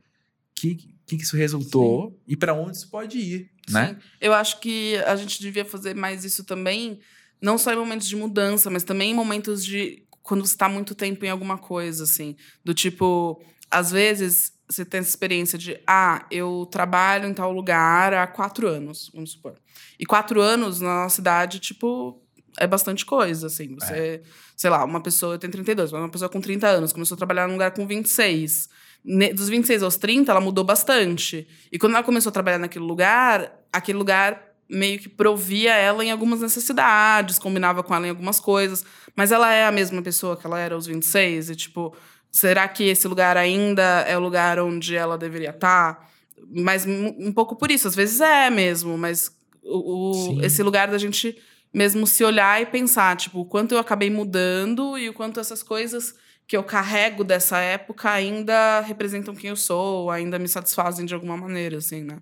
que 0.54 0.76
que, 1.06 1.18
que 1.18 1.24
isso 1.24 1.36
resultou 1.36 2.22
e 2.28 2.38
para 2.38 2.54
onde 2.54 2.78
isso 2.78 2.90
pode 2.90 3.18
ir, 3.18 3.50
né? 3.70 3.90
Sim. 3.90 4.08
Eu 4.22 4.34
acho 4.34 4.60
que 4.60 4.96
a 5.08 5.16
gente 5.16 5.42
devia 5.42 5.66
fazer 5.66 5.96
mais 5.96 6.24
isso 6.24 6.44
também, 6.44 7.00
não 7.42 7.58
só 7.58 7.74
em 7.74 7.76
momentos 7.76 8.08
de 8.08 8.16
mudança, 8.16 8.70
mas 8.70 8.84
também 8.84 9.12
em 9.12 9.16
momentos 9.16 9.66
de 9.66 10.06
quando 10.22 10.46
você 10.46 10.54
está 10.54 10.70
muito 10.70 10.94
tempo 10.94 11.26
em 11.26 11.30
alguma 11.30 11.58
coisa, 11.58 12.04
assim. 12.04 12.36
Do 12.64 12.74
tipo, 12.74 13.44
às 13.70 13.92
vezes 13.92 14.53
você 14.70 14.84
tem 14.86 15.00
essa 15.00 15.10
experiência 15.10 15.58
de, 15.58 15.80
ah, 15.86 16.26
eu 16.32 16.68
trabalho 16.72 17.28
em 17.28 17.34
tal 17.34 17.52
lugar 17.52 18.14
há 18.14 18.26
quatro 18.28 18.68
anos, 18.68 19.10
vamos 19.14 19.32
supor. 19.32 19.56
E 20.00 20.06
quatro 20.06 20.42
anos 20.42 20.80
na 20.80 21.04
nossa 21.04 21.16
cidade, 21.18 21.60
tipo, 21.60 22.22
é 22.58 22.66
bastante 22.66 23.06
coisa, 23.06 23.48
assim. 23.48 23.76
Você, 23.76 24.22
sei 24.56 24.70
lá, 24.70 24.84
uma 24.84 25.02
pessoa 25.02 25.38
tem 25.38 25.50
32, 25.50 25.92
mas 25.92 26.02
uma 26.02 26.10
pessoa 26.10 26.30
com 26.30 26.40
30 26.42 26.68
anos 26.68 26.94
começou 26.94 27.16
a 27.16 27.18
trabalhar 27.18 27.48
num 27.48 27.54
lugar 27.54 27.72
com 27.72 27.86
26. 27.86 28.70
Ne- 29.04 29.34
Dos 29.34 29.50
26 29.50 29.84
aos 29.84 29.98
30, 29.98 30.32
ela 30.32 30.40
mudou 30.42 30.64
bastante. 30.64 31.48
E 31.72 31.78
quando 31.78 31.94
ela 31.96 32.04
começou 32.04 32.30
a 32.30 32.34
trabalhar 32.34 32.58
naquele 32.58 32.86
lugar, 32.86 33.52
aquele 33.72 33.98
lugar 33.98 34.42
meio 34.70 34.98
que 34.98 35.10
provia 35.10 35.74
ela 35.76 36.04
em 36.06 36.10
algumas 36.10 36.40
necessidades, 36.40 37.38
combinava 37.38 37.84
com 37.84 37.94
ela 37.94 38.08
em 38.08 38.10
algumas 38.12 38.40
coisas. 38.40 38.84
Mas 39.16 39.32
ela 39.32 39.52
é 39.52 39.66
a 39.66 39.72
mesma 39.72 40.02
pessoa 40.02 40.38
que 40.38 40.46
ela 40.48 40.58
era 40.60 40.74
aos 40.74 40.86
26? 40.88 41.50
E, 41.50 41.56
tipo, 41.56 41.96
será 42.34 42.68
que 42.68 42.84
esse 42.86 43.08
lugar 43.08 43.38
ainda 43.38 44.02
é 44.02 44.18
o 44.18 44.20
lugar 44.20 44.60
onde 44.60 44.96
ela 44.96 45.18
deveria 45.18 45.52
estar? 45.52 46.10
Mas 46.50 46.86
um 46.86 47.32
pouco 47.32 47.56
por 47.56 47.72
isso. 47.72 47.88
Às 47.88 47.96
vezes 47.96 48.20
é 48.20 48.50
mesmo, 48.50 48.98
mas 48.98 49.32
o, 49.64 50.38
o- 50.38 50.42
esse 50.44 50.62
lugar 50.64 50.90
da 50.90 50.98
gente 50.98 51.38
mesmo 51.74 52.06
se 52.06 52.24
olhar 52.24 52.62
e 52.62 52.66
pensar, 52.66 53.16
tipo, 53.16 53.40
o 53.40 53.46
quanto 53.46 53.74
eu 53.74 53.80
acabei 53.80 54.10
mudando 54.10 54.98
e 54.98 55.08
o 55.10 55.14
quanto 55.14 55.40
essas 55.40 55.64
coisas 55.64 56.14
que 56.46 56.58
eu 56.58 56.64
carrego 56.64 57.24
dessa 57.24 57.58
época 57.60 58.10
ainda 58.12 58.82
representam 58.82 59.34
quem 59.34 59.50
eu 59.50 59.56
sou, 59.56 60.12
ainda 60.12 60.38
me 60.38 60.48
satisfazem 60.48 61.06
de 61.06 61.14
alguma 61.14 61.38
maneira, 61.38 61.78
assim, 61.78 62.04
né? 62.04 62.18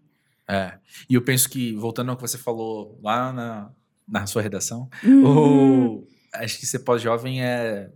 É. 0.48 0.74
E 1.10 1.16
eu 1.16 1.22
penso 1.22 1.50
que, 1.50 1.74
voltando 1.76 2.10
ao 2.12 2.16
que 2.16 2.22
você 2.22 2.38
falou 2.38 3.00
lá 3.02 3.34
na, 3.34 3.72
na 4.08 4.28
sua 4.28 4.42
redação, 4.42 4.88
Uhum. 5.04 5.98
o, 5.98 6.08
acho 6.36 6.60
que 6.60 6.66
ser 6.66 6.80
pós-jovem 6.80 7.44
é 7.44 7.90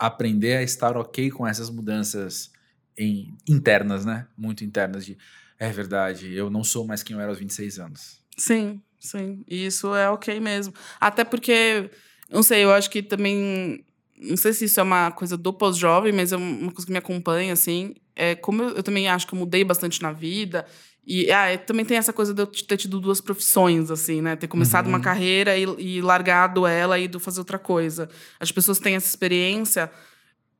aprender 0.00 0.56
a 0.56 0.62
estar 0.62 0.96
ok 0.96 1.30
com 1.30 1.46
essas 1.46 1.68
mudanças 1.70 2.50
em- 2.96 3.36
internas, 3.48 4.04
né? 4.04 4.26
Muito 4.36 4.64
internas 4.64 5.04
de, 5.04 5.16
é 5.58 5.70
verdade, 5.70 6.32
eu 6.34 6.48
não 6.50 6.64
sou 6.64 6.86
mais 6.86 7.02
quem 7.02 7.14
eu 7.14 7.20
era 7.20 7.30
aos 7.30 7.38
26 7.38 7.78
anos. 7.78 8.18
Sim, 8.36 8.80
sim. 8.98 9.44
E 9.46 9.66
isso 9.66 9.94
é 9.94 10.08
ok 10.10 10.40
mesmo. 10.40 10.72
Até 10.98 11.22
porque, 11.24 11.90
não 12.30 12.42
sei, 12.42 12.64
eu 12.64 12.72
acho 12.72 12.88
que 12.90 13.02
também. 13.02 13.84
Não 14.22 14.36
sei 14.36 14.52
se 14.52 14.66
isso 14.66 14.78
é 14.80 14.82
uma 14.82 15.10
coisa 15.10 15.36
do 15.36 15.52
pós-jovem, 15.52 16.12
mas 16.12 16.32
é 16.32 16.36
uma 16.36 16.70
coisa 16.72 16.86
que 16.86 16.92
me 16.92 16.98
acompanha, 16.98 17.52
assim. 17.52 17.94
É, 18.14 18.34
como 18.34 18.62
eu, 18.62 18.68
eu 18.76 18.82
também 18.82 19.08
acho 19.08 19.26
que 19.26 19.34
eu 19.34 19.38
mudei 19.38 19.64
bastante 19.64 20.02
na 20.02 20.12
vida. 20.12 20.66
E 21.06 21.30
ah, 21.32 21.56
também 21.58 21.84
tem 21.84 21.96
essa 21.96 22.12
coisa 22.12 22.32
de 22.34 22.42
eu 22.42 22.46
ter 22.46 22.76
tido 22.76 23.00
duas 23.00 23.20
profissões, 23.20 23.90
assim, 23.90 24.20
né? 24.20 24.36
Ter 24.36 24.46
começado 24.48 24.84
Uhum. 24.86 24.92
uma 24.92 25.00
carreira 25.00 25.56
e, 25.56 25.64
e 25.78 26.00
largado 26.02 26.66
ela 26.66 26.98
e 26.98 27.04
ido 27.04 27.18
fazer 27.18 27.40
outra 27.40 27.58
coisa. 27.58 28.08
As 28.38 28.52
pessoas 28.52 28.78
têm 28.78 28.94
essa 28.94 29.08
experiência, 29.08 29.90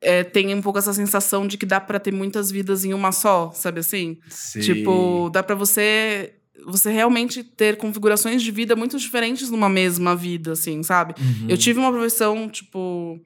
é, 0.00 0.24
tem 0.24 0.55
um 0.55 0.62
pouco 0.62 0.79
essa 0.79 0.94
sensação 0.94 1.46
de 1.46 1.59
que 1.59 1.66
dá 1.66 1.79
pra 1.79 2.00
ter 2.00 2.12
muitas 2.12 2.50
vidas 2.50 2.85
em 2.85 2.94
uma 2.94 3.12
só, 3.12 3.53
sabe 3.53 3.81
assim? 3.81 4.18
Sim. 4.29 4.61
Tipo, 4.61 5.31
dá 5.33 5.42
pra 5.42 5.55
você 5.55 6.35
você 6.66 6.90
realmente 6.90 7.42
ter 7.42 7.79
configurações 7.79 8.42
de 8.42 8.50
vida 8.50 8.76
muito 8.76 8.98
diferentes 8.98 9.50
numa 9.50 9.68
mesma 9.68 10.14
vida, 10.14 10.53
assim, 10.53 10.83
sabe? 10.83 11.14
Uhum. 11.18 11.46
Eu 11.48 11.57
tive 11.57 11.79
uma 11.79 11.90
profissão, 11.90 12.50
tipo, 12.50 13.18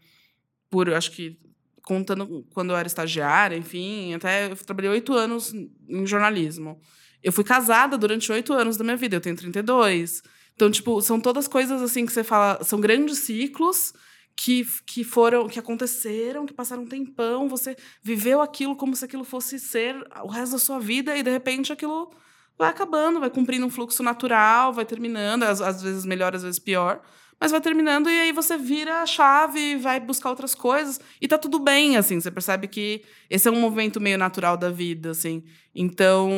por, 0.70 0.88
acho 0.94 1.10
que, 1.10 1.36
contando 1.82 2.46
quando 2.54 2.70
eu 2.70 2.76
era 2.76 2.86
estagiária, 2.86 3.56
enfim, 3.56 4.14
até 4.14 4.52
eu 4.52 4.56
trabalhei 4.56 4.90
oito 4.92 5.12
anos 5.14 5.52
em 5.52 6.06
jornalismo. 6.06 6.78
Eu 7.24 7.32
fui 7.32 7.42
casada 7.42 7.96
durante 7.96 8.30
oito 8.30 8.52
anos 8.52 8.76
da 8.76 8.84
minha 8.84 8.98
vida, 8.98 9.16
eu 9.16 9.20
tenho 9.20 9.34
32. 9.34 10.22
Então, 10.54 10.70
tipo, 10.70 11.00
são 11.00 11.18
todas 11.18 11.48
coisas 11.48 11.80
assim 11.80 12.04
que 12.04 12.12
você 12.12 12.22
fala, 12.22 12.62
são 12.62 12.78
grandes 12.78 13.20
ciclos 13.20 13.94
que, 14.36 14.66
que 14.86 15.02
foram, 15.02 15.48
que 15.48 15.58
aconteceram, 15.58 16.44
que 16.44 16.52
passaram 16.52 16.82
um 16.82 16.86
tempão, 16.86 17.48
você 17.48 17.74
viveu 18.02 18.42
aquilo 18.42 18.76
como 18.76 18.94
se 18.94 19.06
aquilo 19.06 19.24
fosse 19.24 19.58
ser 19.58 19.96
o 20.22 20.28
resto 20.28 20.52
da 20.52 20.58
sua 20.58 20.78
vida 20.78 21.16
e 21.16 21.22
de 21.22 21.30
repente 21.30 21.72
aquilo 21.72 22.10
vai 22.58 22.68
acabando, 22.68 23.20
vai 23.20 23.30
cumprindo 23.30 23.64
um 23.66 23.70
fluxo 23.70 24.02
natural, 24.02 24.72
vai 24.72 24.84
terminando, 24.84 25.44
às, 25.44 25.60
às 25.62 25.82
vezes 25.82 26.04
melhor, 26.04 26.34
às 26.36 26.42
vezes 26.42 26.58
pior, 26.58 27.00
mas 27.40 27.50
vai 27.50 27.60
terminando 27.60 28.08
e 28.08 28.20
aí 28.20 28.32
você 28.32 28.56
vira 28.56 29.02
a 29.02 29.06
chave, 29.06 29.76
vai 29.76 29.98
buscar 29.98 30.30
outras 30.30 30.54
coisas 30.54 31.00
e 31.20 31.26
tá 31.26 31.38
tudo 31.38 31.58
bem, 31.58 31.96
assim, 31.96 32.20
você 32.20 32.30
percebe 32.30 32.68
que 32.68 33.02
esse 33.30 33.48
é 33.48 33.50
um 33.50 33.60
movimento 33.60 34.00
meio 34.00 34.18
natural 34.18 34.56
da 34.56 34.70
vida, 34.70 35.10
assim. 35.10 35.42
Então, 35.74 36.30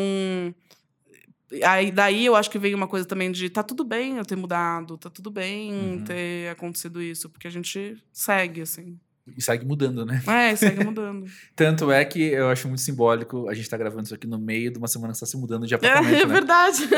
aí 1.65 1.91
daí 1.91 2.27
eu 2.27 2.35
acho 2.37 2.51
que 2.51 2.59
vem 2.59 2.75
uma 2.75 2.89
coisa 2.89 3.07
também 3.07 3.31
de 3.31 3.49
tá 3.49 3.63
tudo 3.63 3.85
bem 3.85 4.17
eu 4.17 4.25
ter 4.25 4.37
mudado, 4.37 4.99
tá 4.99 5.09
tudo 5.11 5.31
bem 5.31 5.73
Uhum. 5.73 6.05
ter 6.05 6.51
acontecido 6.51 7.01
isso, 7.03 7.29
porque 7.31 7.47
a 7.47 7.51
gente 7.51 7.97
segue, 8.13 8.63
assim. 8.63 8.99
E 9.37 9.43
segue 9.43 9.65
mudando, 9.67 10.05
né? 10.07 10.23
É, 10.27 10.55
segue 10.55 10.83
mudando. 10.85 11.25
Tanto 11.55 11.91
é 11.91 12.05
que 12.05 12.23
eu 12.23 12.49
acho 12.49 12.69
muito 12.69 12.81
simbólico 12.81 13.49
a 13.49 13.55
gente 13.55 13.69
tá 13.69 13.77
gravando 13.77 14.05
isso 14.05 14.15
aqui 14.15 14.27
no 14.27 14.39
meio 14.39 14.71
de 14.71 14.79
uma 14.79 14.87
semana 14.89 15.12
que 15.12 15.19
você 15.19 15.25
tá 15.25 15.31
se 15.31 15.37
mudando 15.37 15.67
de 15.67 15.75
É, 15.75 15.77
apartamento, 15.77 16.15
é 16.23 16.27
né? 16.27 16.33
verdade. 16.33 16.89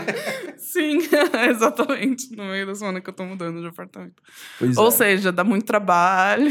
Sim, 0.56 0.98
exatamente. 1.50 2.34
No 2.34 2.44
meio 2.44 2.66
da 2.66 2.74
semana 2.74 3.00
que 3.00 3.08
eu 3.08 3.12
tô 3.14 3.24
mudando 3.24 3.60
de 3.60 3.66
apartamento. 3.66 4.14
Pois 4.58 4.76
Ou 4.76 4.88
é. 4.88 4.90
seja, 4.90 5.30
dá 5.30 5.44
muito 5.44 5.64
trabalho. 5.66 6.50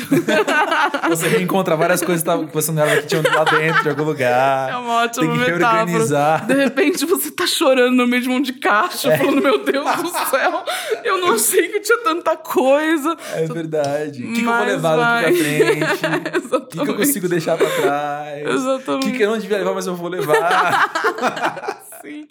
Você 1.10 1.28
reencontra 1.28 1.76
várias 1.76 2.02
coisas 2.02 2.24
que 2.24 2.48
que 2.48 2.54
você 2.54 2.72
não 2.72 2.84
era 2.84 3.02
que 3.02 3.08
tinham 3.08 3.24
lá 3.24 3.43
dentro, 3.43 3.84
de 3.84 3.89
algum 3.89 4.04
É 4.04 4.06
lugar. 4.06 4.69
uma 4.82 5.08
Tem 5.10 5.28
ótima 5.28 5.34
que 5.34 5.39
metáfora. 5.52 5.58
reorganizar. 5.86 6.46
De 6.46 6.54
repente 6.54 7.06
você 7.06 7.32
tá 7.32 7.48
chorando 7.48 7.96
no 7.96 8.08
meio 8.08 8.22
de 8.22 8.30
um 8.30 8.34
monte 8.34 8.48
de 8.54 8.60
caixa, 8.60 9.12
É. 9.12 9.17
falando, 9.17 9.41
meu 9.41 9.63
Deus 9.63 9.86
do 10.04 10.10
céu, 10.30 10.63
eu 11.04 11.17
não 11.19 11.32
achei 11.34 11.67
que 11.69 11.80
tinha 11.80 11.98
tanta 12.04 12.38
coisa. 12.38 13.17
É 13.34 13.46
verdade. 13.48 14.24
O 14.24 14.28
que, 14.28 14.41
que 14.41 14.46
eu 14.48 14.54
vou 14.56 14.65
levar 14.65 14.96
vai. 14.96 15.23
Pra 15.24 15.34
frente? 15.34 16.56
O 16.56 16.62
que, 16.68 16.80
que 16.80 16.90
eu 16.92 16.96
consigo 16.96 17.30
deixar 17.30 17.58
pra 17.58 17.70
trás? 17.70 18.66
O 18.88 19.00
que, 19.00 19.12
que 19.12 19.24
eu 19.24 19.32
não 19.32 19.38
devia 19.38 19.58
levar, 19.58 19.74
mas 19.74 19.88
eu 19.88 19.96
vou 19.96 20.10
levar? 20.10 21.84
Sim. 22.02 22.28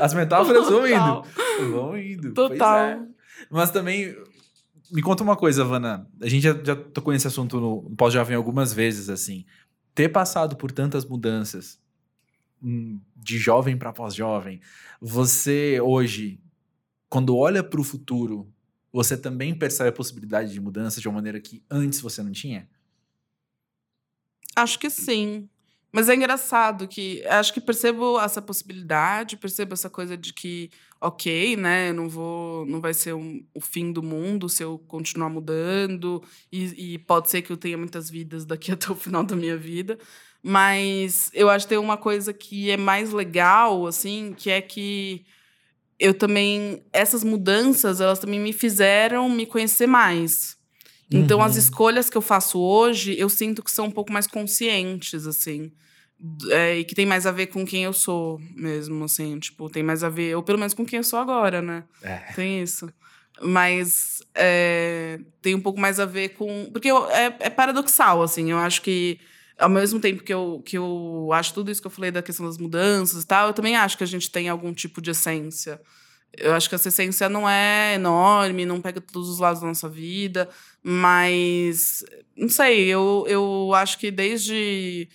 As 0.00 0.14
metáforas 0.14 0.68
vão 0.68 0.82
Total. 0.82 1.24
indo. 1.58 1.70
Vão 1.72 1.98
indo. 1.98 2.32
Pois 2.32 2.50
Total. 2.50 2.78
é. 2.78 3.00
Mas 3.50 3.70
também, 3.70 4.16
me 4.90 5.02
conta 5.02 5.22
uma 5.22 5.36
coisa, 5.36 5.64
Vanna. 5.64 6.06
A 6.20 6.28
gente 6.28 6.42
já, 6.42 6.54
já 6.62 6.76
tocou 6.76 7.12
nesse 7.12 7.26
assunto 7.26 7.60
no, 7.60 7.82
no 7.82 7.96
Pós-Jovem 7.96 8.36
algumas 8.36 8.72
vezes, 8.72 9.08
assim. 9.08 9.44
Ter 9.94 10.08
passado 10.08 10.56
por 10.56 10.70
tantas 10.70 11.04
mudanças, 11.04 11.80
hum, 12.62 13.00
de 13.16 13.38
jovem 13.38 13.76
para 13.76 13.92
pós-jovem, 13.92 14.60
você 15.00 15.80
hoje, 15.80 16.40
quando 17.08 17.36
olha 17.36 17.62
para 17.62 17.80
o 17.80 17.84
futuro, 17.84 18.48
você 18.92 19.16
também 19.16 19.54
percebe 19.54 19.90
a 19.90 19.92
possibilidade 19.92 20.52
de 20.52 20.60
mudança 20.60 21.00
de 21.00 21.08
uma 21.08 21.14
maneira 21.16 21.40
que 21.40 21.62
antes 21.70 22.00
você 22.00 22.22
não 22.22 22.32
tinha? 22.32 22.68
Acho 24.56 24.78
que 24.78 24.90
sim. 24.90 25.48
Mas 25.92 26.08
é 26.08 26.14
engraçado 26.14 26.86
que 26.86 27.24
acho 27.26 27.52
que 27.52 27.60
percebo 27.60 28.20
essa 28.20 28.42
possibilidade, 28.42 29.38
percebo 29.38 29.72
essa 29.72 29.88
coisa 29.88 30.16
de 30.18 30.34
que, 30.34 30.70
ok, 31.00 31.56
né, 31.56 31.92
não 31.94 32.08
vou, 32.08 32.66
não 32.66 32.78
vai 32.80 32.92
ser 32.92 33.14
um- 33.14 33.42
o 33.54 33.60
fim 33.60 33.90
do 33.90 34.02
mundo 34.02 34.48
se 34.50 34.62
eu 34.62 34.78
continuar 34.86 35.30
mudando 35.30 36.22
e, 36.52 36.94
e 36.94 36.98
pode 36.98 37.30
ser 37.30 37.40
que 37.40 37.50
eu 37.50 37.56
tenha 37.56 37.78
muitas 37.78 38.10
vidas 38.10 38.44
daqui 38.44 38.70
até 38.72 38.90
o 38.92 38.94
final 38.94 39.24
da 39.24 39.34
minha 39.34 39.56
vida, 39.56 39.98
mas 40.42 41.30
eu 41.32 41.48
acho 41.48 41.64
que 41.66 41.70
tem 41.70 41.78
uma 41.78 41.96
coisa 41.96 42.32
que 42.34 42.70
é 42.70 42.76
mais 42.76 43.10
legal, 43.12 43.86
assim, 43.86 44.34
que 44.36 44.50
é 44.50 44.60
que 44.60 45.24
eu 45.98 46.14
também 46.14 46.82
essas 46.92 47.24
mudanças 47.24 48.00
elas 48.00 48.18
também 48.18 48.38
me 48.40 48.52
fizeram 48.52 49.28
me 49.28 49.44
conhecer 49.46 49.86
mais. 49.86 50.56
Então, 51.10 51.40
as 51.42 51.52
Uhum. 51.54 51.58
escolhas 51.58 52.10
que 52.10 52.16
eu 52.18 52.22
faço 52.22 52.60
hoje, 52.60 53.16
eu 53.18 53.28
sinto 53.30 53.62
que 53.62 53.70
são 53.70 53.86
um 53.86 53.90
pouco 53.90 54.12
mais 54.12 54.26
conscientes, 54.26 55.26
assim. 55.26 55.72
É, 56.50 56.78
e 56.78 56.84
que 56.84 56.94
tem 56.94 57.06
mais 57.06 57.26
a 57.26 57.32
ver 57.32 57.46
com 57.46 57.64
quem 57.64 57.84
eu 57.84 57.92
sou 57.94 58.38
mesmo, 58.54 59.04
assim. 59.04 59.38
Tipo, 59.38 59.70
tem 59.70 59.82
mais 59.82 60.04
a 60.04 60.08
ver... 60.10 60.36
Ou 60.36 60.42
pelo 60.42 60.58
menos 60.58 60.74
com 60.74 60.84
quem 60.84 60.98
eu 60.98 61.04
sou 61.04 61.18
agora, 61.18 61.62
né? 61.62 61.84
É. 62.02 62.16
Tem 62.34 62.60
isso. 62.62 62.92
Mas 63.40 64.20
é, 64.34 65.18
tem 65.40 65.54
um 65.54 65.60
pouco 65.60 65.80
mais 65.80 65.98
a 66.00 66.04
ver 66.04 66.30
com... 66.30 66.68
Porque 66.72 66.90
eu- 66.90 67.08
é, 67.10 67.34
é 67.40 67.48
paradoxal, 67.50 68.22
assim. 68.22 68.50
Eu 68.50 68.58
acho 68.58 68.82
que, 68.82 69.18
ao 69.58 69.68
mesmo 69.68 69.98
tempo 70.00 70.22
que 70.22 70.32
eu, 70.32 70.62
que 70.64 70.78
eu 70.78 71.30
acho 71.32 71.52
tudo 71.52 71.70
isso 71.70 71.80
que 71.80 71.86
eu 71.86 71.90
falei 71.90 72.10
da 72.10 72.22
questão 72.22 72.46
das 72.46 72.58
mudanças 72.58 73.24
e 73.24 73.26
tal, 73.26 73.48
eu 73.48 73.52
também 73.52 73.76
acho 73.76 73.98
que 73.98 74.04
a 74.04 74.06
gente 74.06 74.30
tem 74.30 74.48
algum 74.48 74.72
tipo 74.72 75.00
de 75.00 75.10
essência. 75.10 75.80
Eu 76.36 76.54
acho 76.54 76.68
que 76.68 76.74
essa 76.74 76.88
essência 76.88 77.28
não 77.28 77.48
é 77.48 77.94
enorme, 77.94 78.64
não 78.64 78.80
pega 78.80 79.00
todos 79.00 79.28
os 79.28 79.38
lados 79.38 79.60
da 79.60 79.66
nossa 79.66 79.88
vida, 79.88 80.48
mas 80.82 82.04
não 82.36 82.48
sei, 82.48 82.84
eu, 82.86 83.24
eu 83.26 83.70
acho 83.74 83.98
que 83.98 84.10
desde 84.10 85.08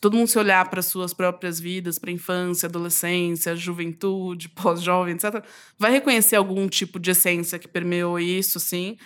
todo 0.00 0.16
mundo 0.16 0.28
se 0.28 0.38
olhar 0.38 0.68
para 0.70 0.80
suas 0.80 1.12
próprias 1.12 1.58
vidas, 1.58 1.98
para 1.98 2.10
infância, 2.10 2.66
adolescência, 2.66 3.56
juventude, 3.56 4.48
pós-jovem, 4.50 5.14
etc., 5.14 5.44
vai 5.78 5.90
reconhecer 5.90 6.36
algum 6.36 6.68
tipo 6.68 6.98
de 6.98 7.10
essência 7.10 7.58
que 7.58 7.68
permeou 7.68 8.18
isso, 8.18 8.58
assim. 8.58 8.96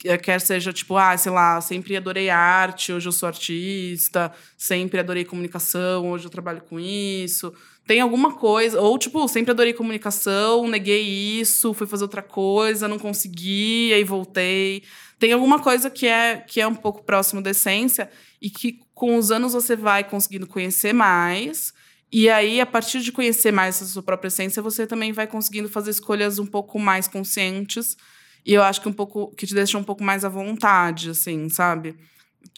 Que- 0.00 0.16
Quer 0.18 0.40
seja, 0.40 0.72
tipo, 0.72 0.96
ah, 0.96 1.16
sei 1.16 1.30
lá, 1.30 1.60
sempre 1.60 1.96
adorei 1.96 2.30
arte, 2.30 2.92
hoje 2.92 3.06
eu 3.08 3.12
sou 3.12 3.26
artista, 3.26 4.32
sempre 4.56 4.98
adorei 4.98 5.24
comunicação, 5.24 6.10
hoje 6.10 6.24
eu 6.24 6.30
trabalho 6.30 6.62
com 6.62 6.80
isso 6.80 7.52
tem 7.90 8.00
alguma 8.00 8.34
coisa, 8.34 8.80
ou 8.80 8.96
tipo, 8.96 9.26
sempre 9.26 9.50
adorei 9.50 9.72
comunicação, 9.72 10.68
neguei 10.68 11.02
isso, 11.40 11.74
fui 11.74 11.88
fazer 11.88 12.04
outra 12.04 12.22
coisa, 12.22 12.86
não 12.86 13.00
consegui, 13.00 13.92
aí 13.92 14.04
voltei. 14.04 14.84
Tem 15.18 15.32
alguma 15.32 15.58
coisa 15.58 15.90
que 15.90 16.06
é 16.06 16.36
que 16.36 16.60
é 16.60 16.66
um 16.68 16.74
pouco 16.76 17.02
próximo 17.02 17.42
da 17.42 17.50
essência 17.50 18.08
e 18.40 18.48
que 18.48 18.78
com 18.94 19.16
os 19.16 19.32
anos 19.32 19.54
você 19.54 19.74
vai 19.74 20.04
conseguindo 20.04 20.46
conhecer 20.46 20.92
mais. 20.92 21.74
E 22.12 22.28
aí, 22.28 22.60
a 22.60 22.66
partir 22.66 23.00
de 23.00 23.10
conhecer 23.10 23.50
mais 23.52 23.82
a 23.82 23.86
sua 23.86 24.04
própria 24.04 24.28
essência, 24.28 24.62
você 24.62 24.86
também 24.86 25.10
vai 25.12 25.26
conseguindo 25.26 25.68
fazer 25.68 25.90
escolhas 25.90 26.38
um 26.38 26.46
pouco 26.46 26.78
mais 26.78 27.08
conscientes. 27.08 27.96
E 28.44 28.54
eu 28.54 28.62
acho 28.62 28.80
que 28.80 28.88
um 28.88 28.92
pouco 28.92 29.34
que 29.34 29.46
te 29.46 29.54
deixam 29.54 29.80
um 29.80 29.84
pouco 29.84 30.02
mais 30.02 30.24
à 30.24 30.28
vontade, 30.28 31.10
assim, 31.10 31.48
sabe? 31.48 31.96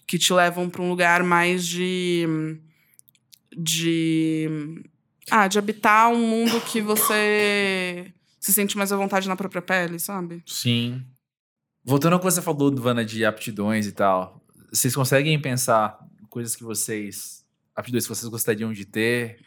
Que 0.07 0.19
te 0.19 0.33
levam 0.33 0.69
para 0.69 0.83
um 0.83 0.89
lugar 0.89 1.23
mais 1.23 1.67
de 1.67 2.27
de 3.57 4.81
ah, 5.31 5.47
de 5.49 5.59
habitar 5.59 6.11
um 6.11 6.27
mundo 6.27 6.61
que 6.61 6.81
você 6.81 8.13
se 8.41 8.53
sente 8.53 8.77
mais 8.77 8.93
à 8.93 8.97
vontade 8.97 9.29
na 9.29 9.37
própria 9.37 9.63
pele, 9.63 9.99
sabe? 9.99 10.43
Sim. 10.47 11.05
Voltando 11.85 12.15
ao 12.15 12.19
que 12.19 12.25
você 12.25 12.41
falou, 12.41 12.75
Vana, 12.75 13.05
de 13.05 13.25
aptidões 13.25 13.87
e 13.87 13.93
tal, 13.93 14.41
vocês 14.73 14.95
conseguem 14.95 15.41
pensar 15.41 15.99
coisas 16.29 16.57
que 16.57 16.65
vocês. 16.65 17.45
aptidões 17.75 18.05
que 18.05 18.09
vocês 18.09 18.29
gostariam 18.29 18.73
de 18.73 18.85
ter? 18.85 19.41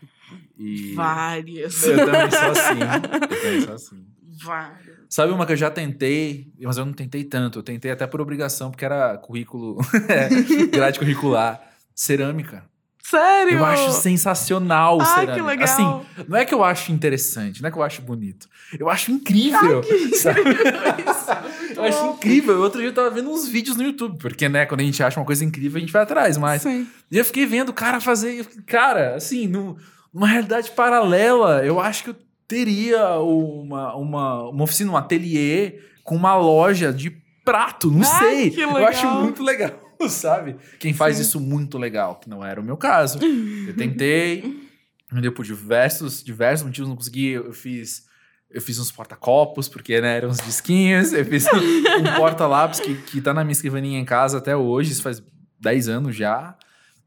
E. 0.58 0.94
Várias. 0.94 1.84
Eu 1.84 1.98
também 1.98 2.32
sou 2.32 2.52
assim. 2.52 2.80
Eu 2.82 3.42
também 3.42 3.62
sou 3.62 3.74
assim. 3.74 4.06
Várias. 4.44 4.96
Sabe 5.10 5.32
uma 5.32 5.46
que 5.46 5.54
eu 5.54 5.58
já 5.58 5.70
tentei, 5.70 6.52
mas 6.62 6.78
eu 6.78 6.86
não 6.86 6.94
tentei 6.94 7.24
tanto. 7.24 7.60
Eu 7.60 7.64
tentei 7.64 7.92
até 7.92 8.06
por 8.08 8.20
obrigação, 8.22 8.70
porque 8.72 8.86
era 8.86 9.18
currículo. 9.18 9.78
é, 10.10 10.66
grade 10.68 11.00
curricular. 11.00 11.62
Cerâmica. 11.94 12.64
Sério? 13.02 13.60
Eu 13.60 13.66
acho 13.66 13.92
sensacional 13.92 14.98
Ai, 15.00 15.06
cerâmica. 15.06 15.36
que 15.36 15.42
legal. 15.44 15.64
Assim, 15.64 16.26
não 16.28 16.38
é 16.38 16.44
que 16.44 16.54
eu 16.54 16.64
acho 16.64 16.92
interessante, 16.92 17.62
não 17.62 17.68
é 17.70 17.72
que 17.72 17.78
eu 17.78 17.84
acho 17.84 18.02
bonito. 18.02 18.50
Eu 18.80 18.90
acho 18.90 19.12
incrível. 19.12 19.84
sabe? 20.16 20.42
eu 21.78 21.84
acho 21.84 22.06
incrível. 22.08 22.60
Outro 22.62 22.80
dia 22.80 22.90
eu 22.90 22.94
tava 22.94 23.12
vendo 23.12 23.30
uns 23.30 23.48
vídeos 23.48 23.78
no 23.78 23.84
YouTube, 23.84 24.18
porque, 24.18 24.50
né, 24.50 24.66
quando 24.66 24.82
a 24.82 24.84
gente 24.84 25.02
acha 25.04 25.20
uma 25.20 25.26
coisa 25.26 25.46
incrível, 25.46 25.78
a 25.78 25.80
gente 25.80 25.94
vai 25.94 26.02
atrás, 26.02 26.36
mas. 26.36 26.64
Sim. 26.64 26.88
E 27.12 27.18
eu 27.18 27.24
fiquei 27.24 27.46
vendo 27.46 27.70
o 27.70 27.74
cara 27.74 28.02
fazer. 28.02 28.44
Cara, 28.66 29.16
assim, 29.16 29.46
no- 29.48 29.78
numa 30.12 30.28
realidade 30.28 30.72
paralela, 30.72 31.64
eu 31.64 31.80
acho 31.80 32.06
que 32.06 32.10
eu 32.10 32.16
teria 32.48 33.20
uma, 33.20 33.96
uma, 33.96 34.50
uma 34.50 34.64
oficina, 34.64 34.92
um 34.92 34.98
ateliê 34.98 35.80
com 36.04 36.16
uma 36.16 36.36
loja 36.36 36.94
de 36.94 37.10
prato, 37.44 37.92
não 37.92 38.02
Ai, 38.02 38.20
sei. 38.20 38.52
que 38.52 38.62
Eu 38.62 38.76
acho 38.86 39.08
muito 39.08 39.44
legal, 39.44 39.72
sabe? 40.10 40.56
Quem 40.80 40.94
faz 40.94 41.18
Sim. 41.18 41.22
isso 41.22 41.40
muito 41.40 41.78
legal, 41.78 42.16
que 42.16 42.30
não 42.30 42.44
era 42.44 42.60
o 42.60 42.64
meu 42.64 42.78
caso. 42.78 43.20
Eu 43.24 43.76
tentei, 43.76 44.44
não 45.12 45.22
deu 45.22 45.32
por 45.32 45.46
diversos, 45.46 46.24
diversos 46.24 46.66
motivos, 46.66 46.90
não 46.90 46.96
consegui. 46.96 47.30
Eu 47.32 47.54
fiz, 47.54 48.06
eu 48.50 48.62
fiz 48.62 48.80
uns 48.80 48.92
porta-copos, 48.92 49.68
porque 49.68 50.00
né, 50.02 50.18
eram 50.18 50.30
uns 50.30 50.40
disquinhos. 50.40 51.14
Eu 51.14 51.26
fiz 51.26 51.46
um, 51.48 51.58
um 52.02 52.16
porta-lápis 52.18 52.80
que, 52.80 52.96
que 52.96 53.22
tá 53.22 53.34
na 53.34 53.44
minha 53.44 53.54
escrivaninha 53.54 54.00
em 54.00 54.06
casa 54.06 54.38
até 54.38 54.56
hoje, 54.56 54.92
isso 54.92 55.04
faz 55.04 55.24
10 55.60 55.90
anos 55.90 56.16
já. 56.16 56.56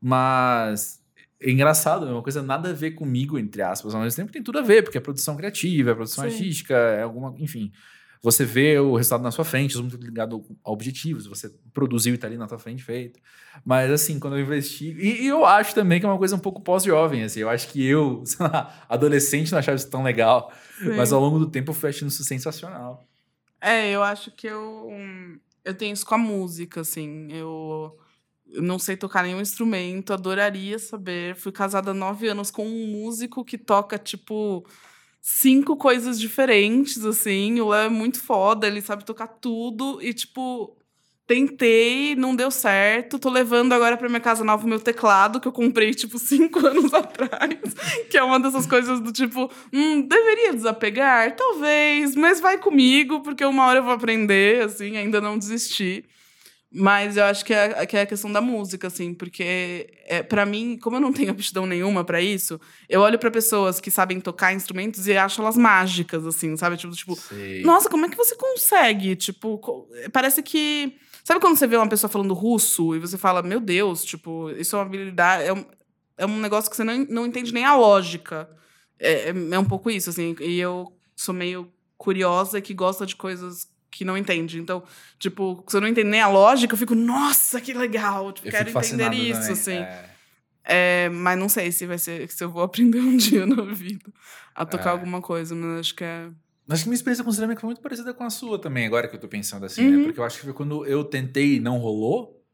Mas 0.00 0.97
é 1.40 1.50
engraçado, 1.50 2.06
é 2.06 2.12
uma 2.12 2.22
coisa 2.22 2.42
nada 2.42 2.70
a 2.70 2.72
ver 2.72 2.92
comigo, 2.92 3.38
entre 3.38 3.62
aspas. 3.62 3.94
Ao 3.94 4.00
mesmo 4.00 4.16
tempo 4.16 4.32
tem 4.32 4.42
tudo 4.42 4.58
a 4.58 4.62
ver, 4.62 4.82
porque 4.82 4.98
é 4.98 5.00
produção 5.00 5.36
criativa, 5.36 5.92
é 5.92 5.94
produção 5.94 6.24
Sim. 6.24 6.30
artística, 6.30 6.74
é 6.74 7.02
alguma. 7.02 7.34
Enfim. 7.38 7.72
Você 8.20 8.44
vê 8.44 8.76
o 8.80 8.96
resultado 8.96 9.22
na 9.22 9.30
sua 9.30 9.44
frente, 9.44 9.70
isso 9.70 9.78
é 9.78 9.82
muito 9.82 9.96
ligado 9.96 10.44
a 10.64 10.72
objetivos, 10.72 11.24
você 11.28 11.48
produziu 11.72 12.14
e 12.14 12.18
tá 12.18 12.26
ali 12.26 12.36
na 12.36 12.48
tua 12.48 12.58
frente 12.58 12.82
feito. 12.82 13.20
Mas 13.64 13.92
assim, 13.92 14.18
quando 14.18 14.36
eu 14.36 14.42
investi. 14.42 14.90
E, 14.98 15.22
e 15.22 15.26
eu 15.28 15.44
acho 15.44 15.72
também 15.72 16.00
que 16.00 16.06
é 16.06 16.08
uma 16.08 16.18
coisa 16.18 16.34
um 16.34 16.40
pouco 16.40 16.60
pós-jovem, 16.60 17.22
assim. 17.22 17.38
Eu 17.38 17.48
acho 17.48 17.68
que 17.68 17.84
eu, 17.86 18.22
sei 18.26 18.44
lá, 18.44 18.84
adolescente, 18.88 19.52
não 19.52 19.58
achava 19.60 19.76
isso 19.76 19.88
tão 19.88 20.02
legal. 20.02 20.52
Sim. 20.78 20.96
Mas 20.96 21.12
ao 21.12 21.20
longo 21.20 21.38
do 21.38 21.48
tempo 21.48 21.70
eu 21.70 21.74
fui 21.74 21.90
achando 21.90 22.08
isso 22.08 22.24
sensacional. 22.24 23.06
É, 23.60 23.88
eu 23.92 24.02
acho 24.02 24.32
que 24.32 24.48
eu. 24.48 24.90
Eu 25.64 25.74
tenho 25.74 25.92
isso 25.92 26.04
com 26.04 26.16
a 26.16 26.18
música, 26.18 26.80
assim. 26.80 27.28
Eu 27.30 27.96
não 28.54 28.78
sei 28.78 28.96
tocar 28.96 29.22
nenhum 29.22 29.40
instrumento, 29.40 30.12
adoraria 30.12 30.78
saber. 30.78 31.34
Fui 31.36 31.52
casada 31.52 31.90
há 31.90 31.94
nove 31.94 32.28
anos 32.28 32.50
com 32.50 32.66
um 32.66 32.86
músico 32.86 33.44
que 33.44 33.58
toca, 33.58 33.98
tipo, 33.98 34.64
cinco 35.20 35.76
coisas 35.76 36.18
diferentes, 36.18 37.04
assim. 37.04 37.60
O 37.60 37.68
Léo 37.68 37.86
é 37.86 37.88
muito 37.88 38.20
foda, 38.22 38.66
ele 38.66 38.80
sabe 38.80 39.04
tocar 39.04 39.26
tudo. 39.28 40.00
E, 40.02 40.14
tipo, 40.14 40.76
tentei, 41.26 42.16
não 42.16 42.34
deu 42.34 42.50
certo. 42.50 43.18
Tô 43.18 43.30
levando 43.30 43.72
agora 43.74 43.96
pra 43.96 44.08
minha 44.08 44.20
casa 44.20 44.42
nova 44.42 44.64
o 44.64 44.68
meu 44.68 44.80
teclado, 44.80 45.40
que 45.40 45.46
eu 45.46 45.52
comprei, 45.52 45.92
tipo, 45.92 46.18
cinco 46.18 46.66
anos 46.66 46.92
atrás. 46.94 47.58
Que 48.10 48.16
é 48.16 48.22
uma 48.22 48.40
dessas 48.40 48.66
coisas 48.66 49.00
do 49.00 49.12
tipo, 49.12 49.50
hum, 49.72 50.00
deveria 50.02 50.54
desapegar? 50.54 51.36
Talvez, 51.36 52.16
mas 52.16 52.40
vai 52.40 52.58
comigo, 52.58 53.20
porque 53.20 53.44
uma 53.44 53.66
hora 53.66 53.80
eu 53.80 53.84
vou 53.84 53.92
aprender, 53.92 54.64
assim, 54.64 54.96
ainda 54.96 55.20
não 55.20 55.38
desisti. 55.38 56.04
Mas 56.70 57.16
eu 57.16 57.24
acho 57.24 57.44
que 57.46 57.54
é, 57.54 57.86
que 57.86 57.96
é 57.96 58.02
a 58.02 58.06
questão 58.06 58.30
da 58.30 58.42
música, 58.42 58.88
assim, 58.88 59.14
porque 59.14 59.90
é, 60.06 60.22
para 60.22 60.44
mim, 60.44 60.78
como 60.78 60.96
eu 60.96 61.00
não 61.00 61.12
tenho 61.12 61.30
aptidão 61.30 61.64
nenhuma 61.64 62.04
pra 62.04 62.20
isso, 62.20 62.60
eu 62.88 63.00
olho 63.00 63.18
pra 63.18 63.30
pessoas 63.30 63.80
que 63.80 63.90
sabem 63.90 64.20
tocar 64.20 64.52
instrumentos 64.52 65.06
e 65.06 65.16
acho 65.16 65.40
elas 65.40 65.56
mágicas, 65.56 66.26
assim, 66.26 66.56
sabe? 66.56 66.76
Tipo, 66.76 66.94
tipo 66.94 67.16
nossa, 67.64 67.88
como 67.88 68.04
é 68.04 68.08
que 68.10 68.16
você 68.16 68.34
consegue? 68.36 69.16
Tipo, 69.16 69.88
parece 70.12 70.42
que. 70.42 70.94
Sabe 71.24 71.40
quando 71.40 71.56
você 71.56 71.66
vê 71.66 71.76
uma 71.76 71.88
pessoa 71.88 72.10
falando 72.10 72.32
russo 72.34 72.94
e 72.94 72.98
você 72.98 73.16
fala, 73.16 73.42
meu 73.42 73.60
Deus, 73.60 74.04
tipo, 74.04 74.50
isso 74.50 74.76
é 74.76 74.78
uma 74.78 74.84
habilidade. 74.84 75.44
É 75.44 75.52
um, 75.52 75.64
é 76.18 76.26
um 76.26 76.38
negócio 76.38 76.70
que 76.70 76.76
você 76.76 76.84
não, 76.84 76.98
não 77.08 77.26
entende 77.26 77.52
nem 77.52 77.64
a 77.64 77.76
lógica. 77.76 78.48
É, 78.98 79.30
é, 79.30 79.34
é 79.52 79.58
um 79.58 79.64
pouco 79.64 79.90
isso, 79.90 80.10
assim. 80.10 80.36
E 80.40 80.58
eu 80.58 80.86
sou 81.16 81.34
meio 81.34 81.72
curiosa 81.96 82.60
que 82.60 82.74
gosta 82.74 83.06
de 83.06 83.16
coisas 83.16 83.68
que 83.90 84.04
não 84.04 84.16
entende. 84.16 84.58
Então, 84.60 84.82
tipo, 85.18 85.64
se 85.66 85.76
eu 85.76 85.80
não 85.80 85.88
entendo 85.88 86.08
nem 86.08 86.20
a 86.20 86.28
lógica, 86.28 86.74
eu 86.74 86.78
fico, 86.78 86.94
nossa, 86.94 87.60
que 87.60 87.72
legal! 87.72 88.32
Tipo, 88.32 88.48
Eu 88.48 88.52
quero 88.52 88.70
entender 88.70 89.12
isso, 89.14 89.40
também. 89.40 89.52
assim. 89.52 89.72
É. 89.72 90.08
É, 90.70 91.08
mas 91.08 91.38
não 91.38 91.48
sei 91.48 91.72
se 91.72 91.86
vai 91.86 91.96
ser 91.96 92.28
se 92.30 92.44
eu 92.44 92.50
vou 92.50 92.60
aprender 92.64 93.00
um 93.00 93.16
dia 93.16 93.46
na 93.46 93.62
vida 93.72 94.12
a 94.54 94.66
tocar 94.66 94.90
É. 94.90 94.92
alguma 94.92 95.22
coisa, 95.22 95.54
mas 95.54 95.80
acho 95.80 95.94
que 95.94 96.04
é. 96.04 96.28
Acho 96.68 96.82
que 96.82 96.88
minha 96.90 96.96
experiência 96.96 97.24
com 97.24 97.32
cinema 97.32 97.56
foi 97.56 97.66
muito 97.68 97.80
parecida 97.80 98.12
com 98.12 98.24
a 98.24 98.28
sua 98.28 98.60
também, 98.60 98.84
agora 98.86 99.08
que 99.08 99.16
eu 99.16 99.20
tô 99.20 99.26
pensando 99.28 99.64
assim, 99.64 99.86
Uhum. 99.88 99.96
né? 100.00 100.04
Porque 100.04 100.20
eu 100.20 100.24
acho 100.24 100.36
que 100.36 100.44
foi 100.44 100.52
quando 100.52 100.84
eu 100.84 101.02
tentei 101.02 101.54
e 101.54 101.60
não 101.60 101.78
rolou, 101.78 102.44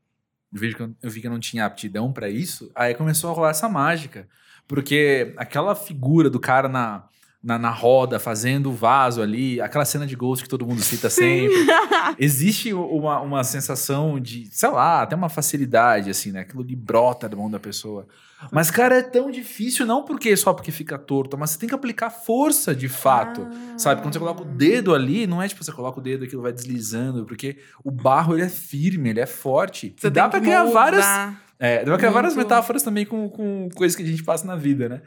eu 0.52 0.60
vi 0.60 0.72
que 0.72 0.80
eu, 0.80 0.94
eu 1.02 1.10
vi 1.10 1.20
que 1.20 1.26
eu 1.26 1.30
não 1.32 1.40
tinha 1.40 1.64
aptidão 1.66 2.12
pra 2.12 2.28
isso, 2.30 2.70
aí 2.76 2.94
começou 2.94 3.28
a 3.30 3.34
rolar 3.34 3.50
essa 3.50 3.68
mágica. 3.68 4.28
Porque 4.68 5.34
aquela 5.36 5.74
figura 5.74 6.30
do 6.30 6.38
cara 6.38 6.68
na, 6.68 7.08
na, 7.44 7.58
na 7.58 7.70
roda, 7.70 8.18
fazendo 8.18 8.70
o 8.70 8.72
vaso 8.72 9.20
ali, 9.20 9.60
aquela 9.60 9.84
cena 9.84 10.06
de 10.06 10.16
Ghost 10.16 10.42
que 10.42 10.48
todo 10.48 10.66
mundo 10.66 10.80
cita 10.80 11.10
sempre. 11.10 11.54
Existe 12.18 12.72
uma, 12.72 13.20
uma 13.20 13.44
sensação 13.44 14.18
de, 14.18 14.48
sei 14.50 14.70
lá, 14.70 15.02
até 15.02 15.14
uma 15.14 15.28
facilidade, 15.28 16.08
assim, 16.08 16.32
né? 16.32 16.40
Aquilo 16.40 16.62
ali 16.62 16.74
brota 16.74 17.28
da 17.28 17.36
mão 17.36 17.50
da 17.50 17.60
pessoa. 17.60 18.06
Mas, 18.50 18.70
cara, 18.70 18.98
é 18.98 19.02
tão 19.02 19.30
difícil, 19.30 19.84
não 19.84 20.04
porque 20.04 20.34
só 20.36 20.54
porque 20.54 20.72
fica 20.72 20.98
torto, 20.98 21.36
mas 21.36 21.50
você 21.50 21.58
tem 21.58 21.68
que 21.68 21.74
aplicar 21.74 22.08
força 22.08 22.74
de 22.74 22.88
fato. 22.88 23.46
Sabe? 23.76 24.00
Quando 24.00 24.14
você 24.14 24.18
coloca 24.18 24.42
o 24.42 24.46
dedo 24.46 24.94
ali, 24.94 25.26
não 25.26 25.42
é 25.42 25.48
tipo 25.48 25.62
você 25.62 25.72
coloca 25.72 25.98
o 25.98 26.02
dedo 26.02 26.24
e 26.24 26.26
aquilo 26.26 26.42
vai 26.42 26.52
deslizando, 26.52 27.26
porque 27.26 27.58
o 27.82 27.90
barro 27.90 28.34
ele 28.34 28.44
é 28.44 28.48
firme, 28.48 29.10
ele 29.10 29.20
é 29.20 29.26
forte. 29.26 29.94
Você 29.98 30.08
dá 30.08 30.28
pra 30.28 30.40
criar 30.40 30.64
várias. 30.64 31.04
É, 31.58 31.78
dá 31.78 31.84
pra 31.84 31.98
criar 31.98 32.10
várias 32.10 32.34
metáforas 32.34 32.82
também 32.82 33.04
com, 33.06 33.28
com 33.28 33.68
coisas 33.74 33.94
que 33.94 34.02
a 34.02 34.06
gente 34.06 34.24
passa 34.24 34.46
na 34.46 34.56
vida, 34.56 34.88
né? 34.88 35.02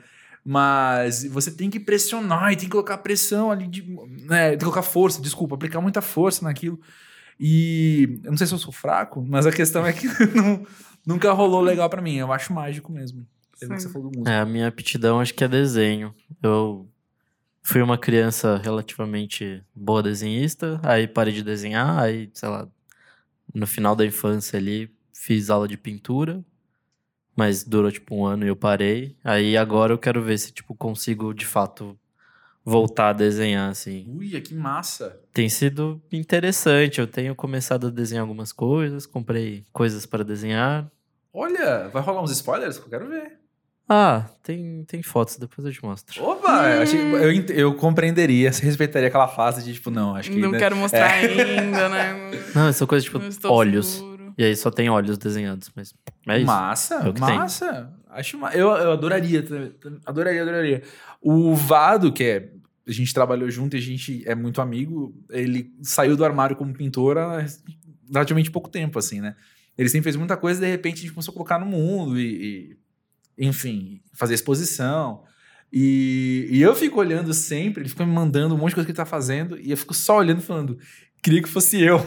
Mas 0.50 1.26
você 1.26 1.52
tem 1.52 1.70
que 1.70 1.78
pressionar 1.78 2.54
e 2.54 2.56
tem 2.56 2.64
que 2.68 2.72
colocar 2.72 2.98
pressão 3.00 3.52
ali, 3.52 3.68
de, 3.68 3.82
né? 4.26 4.52
Tem 4.52 4.60
que 4.60 4.64
colocar 4.64 4.82
força, 4.82 5.22
desculpa, 5.22 5.56
aplicar 5.56 5.82
muita 5.82 6.02
força 6.02 6.46
naquilo. 6.46 6.80
E 7.38 8.22
eu 8.24 8.32
não 8.32 8.38
sei 8.38 8.48
se 8.48 8.54
eu 8.54 8.58
sou 8.58 8.72
fraco, 8.72 9.22
mas 9.28 9.46
a 9.46 9.52
questão 9.52 9.86
é 9.86 9.92
que 9.92 10.08
não- 10.34 10.66
nunca 11.06 11.34
rolou 11.34 11.60
legal 11.60 11.90
pra 11.90 12.02
mim. 12.02 12.16
Eu 12.16 12.32
acho 12.32 12.54
mágico 12.54 12.90
mesmo. 12.94 13.28
É. 13.62 13.66
É, 14.26 14.40
a 14.40 14.46
minha 14.46 14.70
aptidão 14.70 15.20
acho 15.20 15.34
que 15.34 15.44
é 15.44 15.50
desenho. 15.50 16.16
Eu 16.42 16.90
fui 17.62 17.82
uma 17.82 17.98
criança 17.98 18.56
relativamente 18.64 19.62
boa 19.76 20.02
desenhista, 20.02 20.80
aí 20.82 21.10
parei 21.10 21.34
de 21.34 21.44
desenhar, 21.44 22.00
aí, 22.00 22.30
sei 22.34 22.48
lá, 22.48 22.66
no 23.54 23.68
final 23.68 23.98
da 23.98 24.06
infância 24.06 24.58
ali, 24.58 24.90
fiz 25.14 25.50
aula 25.50 25.68
de 25.68 25.76
pintura, 25.76 26.42
mas 27.38 27.63
durou 27.63 27.91
tipo 27.91 28.15
um 28.15 28.26
ano 28.26 28.43
e 28.43 28.47
eu 28.50 28.56
parei. 28.56 29.15
Aí 29.23 29.56
agora 29.56 29.93
eu 29.93 29.97
quero 29.97 30.21
ver 30.21 30.38
se, 30.39 30.52
tipo, 30.52 30.73
consigo 30.76 31.34
de 31.34 31.45
fato 31.45 31.97
voltar 32.65 33.10
a 33.10 33.13
desenhar, 33.13 33.69
assim. 33.69 34.06
Ui, 34.10 34.41
que 34.41 34.54
massa. 34.54 35.17
Tem 35.32 35.47
sido 35.47 36.02
interessante, 36.12 37.00
eu 37.00 37.08
tenho 37.08 37.34
começado 37.36 37.88
a 37.88 37.89
desenhar 37.91 38.23
algumas 38.23 38.52
coisas, 38.52 39.06
comprei 39.06 39.63
coisas 39.71 40.06
para 40.06 40.23
desenhar. 40.23 40.91
Olha, 41.34 41.88
vai 41.89 42.02
rolar 42.02 42.23
uns 42.23 42.32
spoilers 42.32 42.78
que 42.80 42.86
eu 42.86 42.89
quero 42.89 43.08
ver. 43.08 43.38
Ah, 43.89 44.26
tem, 44.43 44.84
tem 44.86 45.02
fotos, 45.02 45.38
depois 45.38 45.65
eu 45.65 45.71
te 45.71 45.82
mostro. 45.82 46.21
Opa, 46.21 46.67
eu, 46.76 46.82
achei- 46.82 47.00
eu, 47.00 47.45
eu 47.56 47.73
compreenderia, 47.76 48.52
você 48.52 48.65
respeitaria 48.65 49.08
aquela 49.08 49.30
fase 49.30 49.63
de 49.63 49.73
tipo, 49.76 49.89
não, 49.89 50.13
acho 50.13 50.30
que. 50.30 50.38
Não 50.38 50.47
ainda- 50.47 50.58
quero 50.58 50.76
mostrar 50.76 51.08
ainda, 51.13 51.88
né? 51.88 52.32
Não, 52.54 52.73
são 52.73 52.86
coisas 52.86 53.06
tipo 53.06 53.21
olhos. 53.47 54.04
E 54.38 54.43
aí 54.43 54.56
só 54.56 54.69
tem 54.69 54.89
olhos 54.89 55.17
desenhados, 55.17 55.71
mas 55.76 55.93
é 56.28 56.38
isso. 56.38 56.45
Massa, 56.45 56.95
É 56.95 57.10
o 57.10 57.13
que 57.13 57.21
tem. 57.21 57.36
massa. 57.38 57.91
Acho 58.10 58.38
eu, 58.54 58.69
eu 58.69 58.91
adoraria, 58.91 59.43
adoraria, 60.06 60.41
adoraria. 60.41 60.84
O 61.21 61.56
Vado, 61.56 62.12
que 62.12 62.23
é. 62.23 62.52
A 62.88 62.91
gente 62.91 63.13
trabalhou 63.13 63.50
junto 63.52 63.76
e 63.76 63.80
a 63.80 63.82
gente 63.82 64.23
é 64.26 64.34
muito 64.34 64.62
amigo, 64.62 65.13
ele 65.30 65.73
saiu 65.82 66.15
do 66.15 66.23
armário 66.23 66.56
como 66.56 66.73
pintor 66.73 67.17
há 67.17 67.45
relativamente 68.10 68.50
pouco 68.50 68.69
tempo, 68.69 68.97
assim, 68.97 69.19
né? 69.19 69.36
Ele 69.78 69.89
sempre 69.89 70.06
fez 70.06 70.15
muita 70.15 70.38
coisa 70.38 70.62
e 70.62 70.65
de 70.65 70.71
repente 70.71 71.00
a 71.00 71.02
gente 71.02 71.12
começou 71.12 71.34
a 71.34 71.36
colocar 71.36 71.60
no 71.60 71.65
mundo 71.65 72.17
e, 72.17 72.78
e, 73.38 73.45
enfim, 73.45 74.02
fazer 74.13 74.36
exposição. 74.36 75.23
E, 75.71 76.47
e 76.50 76.62
eu 76.62 76.73
fico 76.73 76.97
olhando 76.97 77.34
sempre, 77.34 77.82
ele 77.82 77.89
fica 77.89 78.06
me 78.06 78.13
mandando 78.13 78.56
um 78.56 78.58
monte 78.58 78.69
de 78.69 78.76
coisa 78.76 78.86
que 78.86 78.91
ele 78.91 78.95
tá 78.97 79.06
fazendo 79.06 79.60
e 79.60 79.69
eu 79.69 79.76
fico 79.78 79.93
só 79.93 80.17
olhando 80.19 80.39
e 80.39 80.43
falando, 80.43 80.80
queria 81.28 81.42
que 81.42 81.50
fosse 81.50 81.82
eu. 81.82 82.00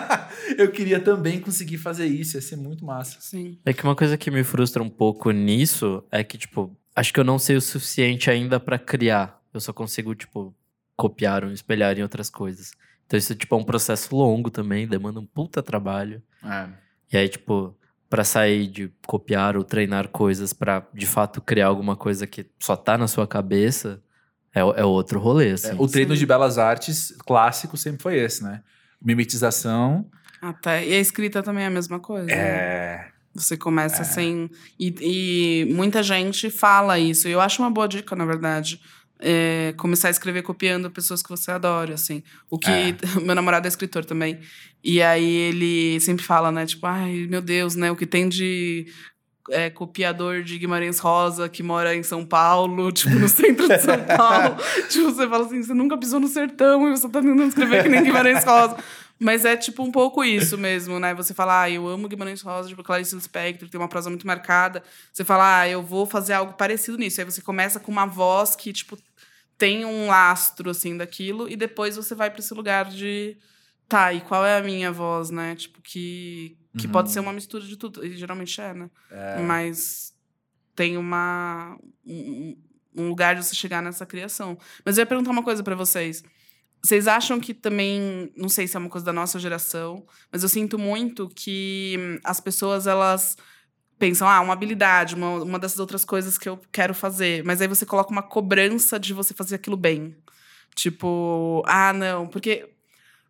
eu 0.56 0.70
queria 0.70 0.98
também 0.98 1.38
conseguir 1.38 1.76
fazer 1.76 2.06
isso, 2.06 2.38
ia 2.38 2.40
ser 2.40 2.56
muito 2.56 2.84
massa. 2.84 3.18
Sim. 3.20 3.58
É 3.66 3.72
que 3.72 3.84
uma 3.84 3.94
coisa 3.94 4.16
que 4.16 4.30
me 4.30 4.42
frustra 4.42 4.82
um 4.82 4.88
pouco 4.88 5.30
nisso 5.30 6.02
é 6.10 6.24
que, 6.24 6.38
tipo, 6.38 6.74
acho 6.96 7.12
que 7.12 7.20
eu 7.20 7.24
não 7.24 7.38
sei 7.38 7.56
o 7.56 7.60
suficiente 7.60 8.30
ainda 8.30 8.58
pra 8.58 8.78
criar. 8.78 9.40
Eu 9.52 9.60
só 9.60 9.74
consigo, 9.74 10.14
tipo, 10.14 10.54
copiar 10.96 11.44
ou 11.44 11.52
espelhar 11.52 11.98
em 11.98 12.02
outras 12.02 12.30
coisas. 12.30 12.72
Então 13.06 13.18
isso, 13.18 13.34
tipo, 13.34 13.54
é 13.54 13.58
um 13.58 13.64
processo 13.64 14.16
longo 14.16 14.50
também, 14.50 14.88
demanda 14.88 15.20
um 15.20 15.26
puta 15.26 15.62
trabalho. 15.62 16.22
É. 16.42 16.68
E 17.12 17.16
aí, 17.18 17.28
tipo, 17.28 17.76
pra 18.08 18.24
sair 18.24 18.66
de 18.66 18.90
copiar 19.06 19.54
ou 19.54 19.64
treinar 19.64 20.08
coisas 20.08 20.54
pra, 20.54 20.86
de 20.94 21.04
fato, 21.04 21.42
criar 21.42 21.66
alguma 21.66 21.94
coisa 21.94 22.26
que 22.26 22.46
só 22.58 22.74
tá 22.74 22.96
na 22.96 23.06
sua 23.06 23.26
cabeça, 23.26 24.02
é, 24.54 24.62
o- 24.64 24.72
é 24.74 24.84
outro 24.84 25.18
rolê, 25.20 25.52
assim. 25.52 25.70
É, 25.70 25.74
o 25.78 25.86
treino 25.88 26.14
Sim. 26.14 26.18
de 26.20 26.26
belas 26.26 26.58
artes 26.58 27.14
clássico 27.26 27.76
sempre 27.76 28.02
foi 28.02 28.16
esse, 28.18 28.42
né? 28.42 28.60
Mimetização. 29.16 30.06
Até. 30.40 30.86
E 30.86 30.94
a 30.94 30.98
escrita 31.00 31.42
também 31.42 31.64
é 31.64 31.66
a 31.68 31.70
mesma 31.70 32.00
coisa. 32.00 32.26
né? 32.26 32.32
É. 32.34 33.08
Você 33.34 33.56
começa 33.56 34.04
sem. 34.04 34.50
E, 34.78 34.94
e 35.68 35.72
muita 35.74 36.02
gente 36.02 36.50
fala 36.50 36.98
isso. 36.98 37.28
E 37.28 37.32
eu 37.32 37.40
acho 37.40 37.62
uma 37.62 37.70
boa 37.70 37.88
dica, 37.88 38.14
na 38.16 38.24
verdade. 38.26 38.80
é, 39.24 39.72
começar 39.76 40.08
a 40.08 40.10
escrever 40.10 40.42
copiando 40.42 40.90
pessoas 40.90 41.22
que 41.22 41.28
você 41.30 41.50
adora, 41.52 41.94
assim. 41.94 42.22
O 42.50 42.58
que. 42.58 42.68
É. 42.70 42.94
Meu 43.24 43.34
namorado 43.36 43.66
é 43.66 43.68
escritor 43.68 44.04
também. 44.04 44.40
E 44.84 45.00
aí 45.00 45.24
ele 45.24 46.00
sempre 46.00 46.24
fala, 46.24 46.50
né? 46.50 46.66
Tipo, 46.66 46.86
ai, 46.86 47.28
meu 47.30 47.40
Deus, 47.40 47.76
né? 47.76 47.88
O 47.92 47.94
que 47.96 48.04
tem 48.04 48.28
de 48.28 48.84
é, 49.50 49.70
copiador 49.70 50.42
de 50.42 50.58
Guimarães 50.58 50.98
Rosa 50.98 51.48
que 51.48 51.62
mora 51.62 51.94
em 51.94 52.02
São 52.02 52.24
Paulo, 52.24 52.90
tipo, 52.92 53.14
no 53.14 53.28
centro 53.28 53.68
de 53.68 53.78
São 53.78 53.98
Paulo. 54.04 54.56
tipo, 54.88 55.12
você 55.12 55.28
fala 55.28 55.46
assim, 55.46 55.62
você 55.62 55.74
nunca 55.74 55.96
pisou 55.96 56.20
no 56.20 56.28
sertão 56.28 56.88
e 56.88 56.90
você 56.90 57.08
tá 57.08 57.20
tentando 57.20 57.44
escrever 57.44 57.82
que 57.82 57.88
nem 57.88 58.02
Guimarães 58.02 58.44
Rosa. 58.44 58.76
Mas 59.18 59.44
é 59.44 59.56
tipo 59.56 59.84
um 59.84 59.92
pouco 59.92 60.24
isso 60.24 60.58
mesmo, 60.58 60.98
né? 60.98 61.14
Você 61.14 61.32
fala, 61.32 61.62
ah, 61.62 61.70
eu 61.70 61.86
amo 61.86 62.08
Guimarães 62.08 62.42
Rosa, 62.42 62.68
tipo 62.68 62.82
Clarice 62.82 63.14
Lispector, 63.14 63.66
que 63.66 63.70
tem 63.70 63.80
uma 63.80 63.88
prosa 63.88 64.10
muito 64.10 64.26
marcada. 64.26 64.82
Você 65.12 65.24
fala, 65.24 65.60
ah, 65.60 65.68
eu 65.68 65.80
vou 65.80 66.06
fazer 66.06 66.32
algo 66.32 66.54
parecido 66.54 66.98
nisso. 66.98 67.20
Aí 67.20 67.24
você 67.24 67.40
começa 67.40 67.78
com 67.78 67.92
uma 67.92 68.04
voz 68.04 68.56
que, 68.56 68.72
tipo, 68.72 68.98
tem 69.56 69.84
um 69.84 70.08
lastro, 70.08 70.70
assim, 70.70 70.96
daquilo. 70.96 71.48
E 71.48 71.54
depois 71.54 71.94
você 71.94 72.16
vai 72.16 72.30
para 72.30 72.40
esse 72.40 72.52
lugar 72.52 72.86
de... 72.86 73.36
Tá, 73.88 74.12
e 74.12 74.20
qual 74.22 74.44
é 74.44 74.56
a 74.58 74.62
minha 74.62 74.90
voz, 74.90 75.30
né? 75.30 75.54
Tipo, 75.54 75.80
que, 75.80 76.56
que 76.78 76.86
Uhum. 76.86 76.92
pode 76.92 77.10
ser 77.10 77.20
uma 77.20 77.32
mistura 77.32 77.64
de 77.64 77.76
tudo. 77.76 78.04
E 78.04 78.16
geralmente 78.16 78.60
é, 78.60 78.72
né? 78.74 78.90
Mas 79.46 80.14
tem 80.74 80.96
uma... 80.96 81.76
Um, 82.04 82.56
um 82.94 83.08
lugar 83.08 83.34
de 83.34 83.42
você 83.44 83.54
chegar 83.54 83.82
nessa 83.82 84.04
criação. 84.04 84.58
Mas 84.84 84.96
eu 84.98 85.02
ia 85.02 85.06
perguntar 85.06 85.30
uma 85.30 85.42
coisa 85.42 85.62
para 85.62 85.74
vocês. 85.74 86.22
Vocês 86.84 87.06
acham 87.06 87.38
que 87.38 87.54
também, 87.54 88.32
não 88.36 88.48
sei 88.48 88.66
se 88.66 88.76
é 88.76 88.80
uma 88.80 88.88
coisa 88.90 89.04
da 89.04 89.12
nossa 89.12 89.38
geração, 89.38 90.04
mas 90.32 90.42
eu 90.42 90.48
sinto 90.48 90.78
muito 90.78 91.28
que 91.28 92.18
as 92.24 92.40
pessoas 92.40 92.86
elas 92.86 93.36
pensam, 93.98 94.28
ah, 94.28 94.40
uma 94.40 94.52
habilidade, 94.52 95.14
uma, 95.14 95.42
uma 95.44 95.58
dessas 95.60 95.78
outras 95.78 96.04
coisas 96.04 96.36
que 96.36 96.48
eu 96.48 96.58
quero 96.72 96.92
fazer, 96.92 97.44
mas 97.44 97.62
aí 97.62 97.68
você 97.68 97.86
coloca 97.86 98.10
uma 98.10 98.22
cobrança 98.22 98.98
de 98.98 99.14
você 99.14 99.32
fazer 99.32 99.54
aquilo 99.54 99.76
bem. 99.76 100.16
Tipo, 100.74 101.62
ah, 101.66 101.92
não, 101.92 102.26
porque 102.26 102.71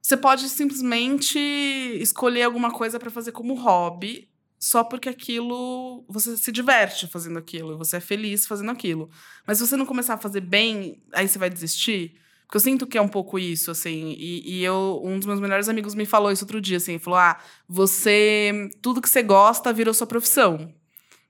você 0.03 0.17
pode 0.17 0.49
simplesmente 0.49 1.39
escolher 1.39 2.43
alguma 2.43 2.73
coisa 2.73 2.99
para 2.99 3.09
fazer 3.09 3.31
como 3.31 3.55
hobby, 3.55 4.29
só 4.59 4.83
porque 4.83 5.09
aquilo 5.09 6.05
você 6.09 6.37
se 6.37 6.51
diverte 6.51 7.07
fazendo 7.07 7.39
aquilo, 7.39 7.79
você 7.79 7.99
é 7.99 8.01
feliz 8.01 8.45
fazendo 8.45 8.73
aquilo. 8.73 9.09
Mas 9.47 9.59
se 9.59 9.67
você 9.67 9.77
não 9.77 9.87
começar 9.87 10.15
a 10.15 10.19
fazer 10.19 10.41
bem, 10.41 11.01
aí 11.13 11.29
você 11.29 11.39
vai 11.39 11.49
desistir. 11.49 12.17
Porque 12.53 12.57
eu 12.57 12.61
sinto 12.61 12.87
que 12.87 12.99
é 12.99 13.01
um 13.01 13.09
pouco 13.09 13.39
isso, 13.39 13.71
assim. 13.71 14.15
E, 14.19 14.59
e 14.59 14.65
eu, 14.65 15.01
um 15.03 15.19
dos 15.19 15.27
meus 15.27 15.41
melhores 15.41 15.69
amigos 15.69 15.95
me 15.95 16.05
falou 16.05 16.31
isso 16.31 16.45
outro 16.45 16.61
dia, 16.61 16.77
assim. 16.77 16.99
Falou: 16.99 17.19
Ah, 17.19 17.39
você. 17.67 18.69
Tudo 18.83 19.01
que 19.01 19.09
você 19.09 19.23
gosta 19.23 19.73
virou 19.73 19.95
sua 19.95 20.07
profissão. 20.07 20.75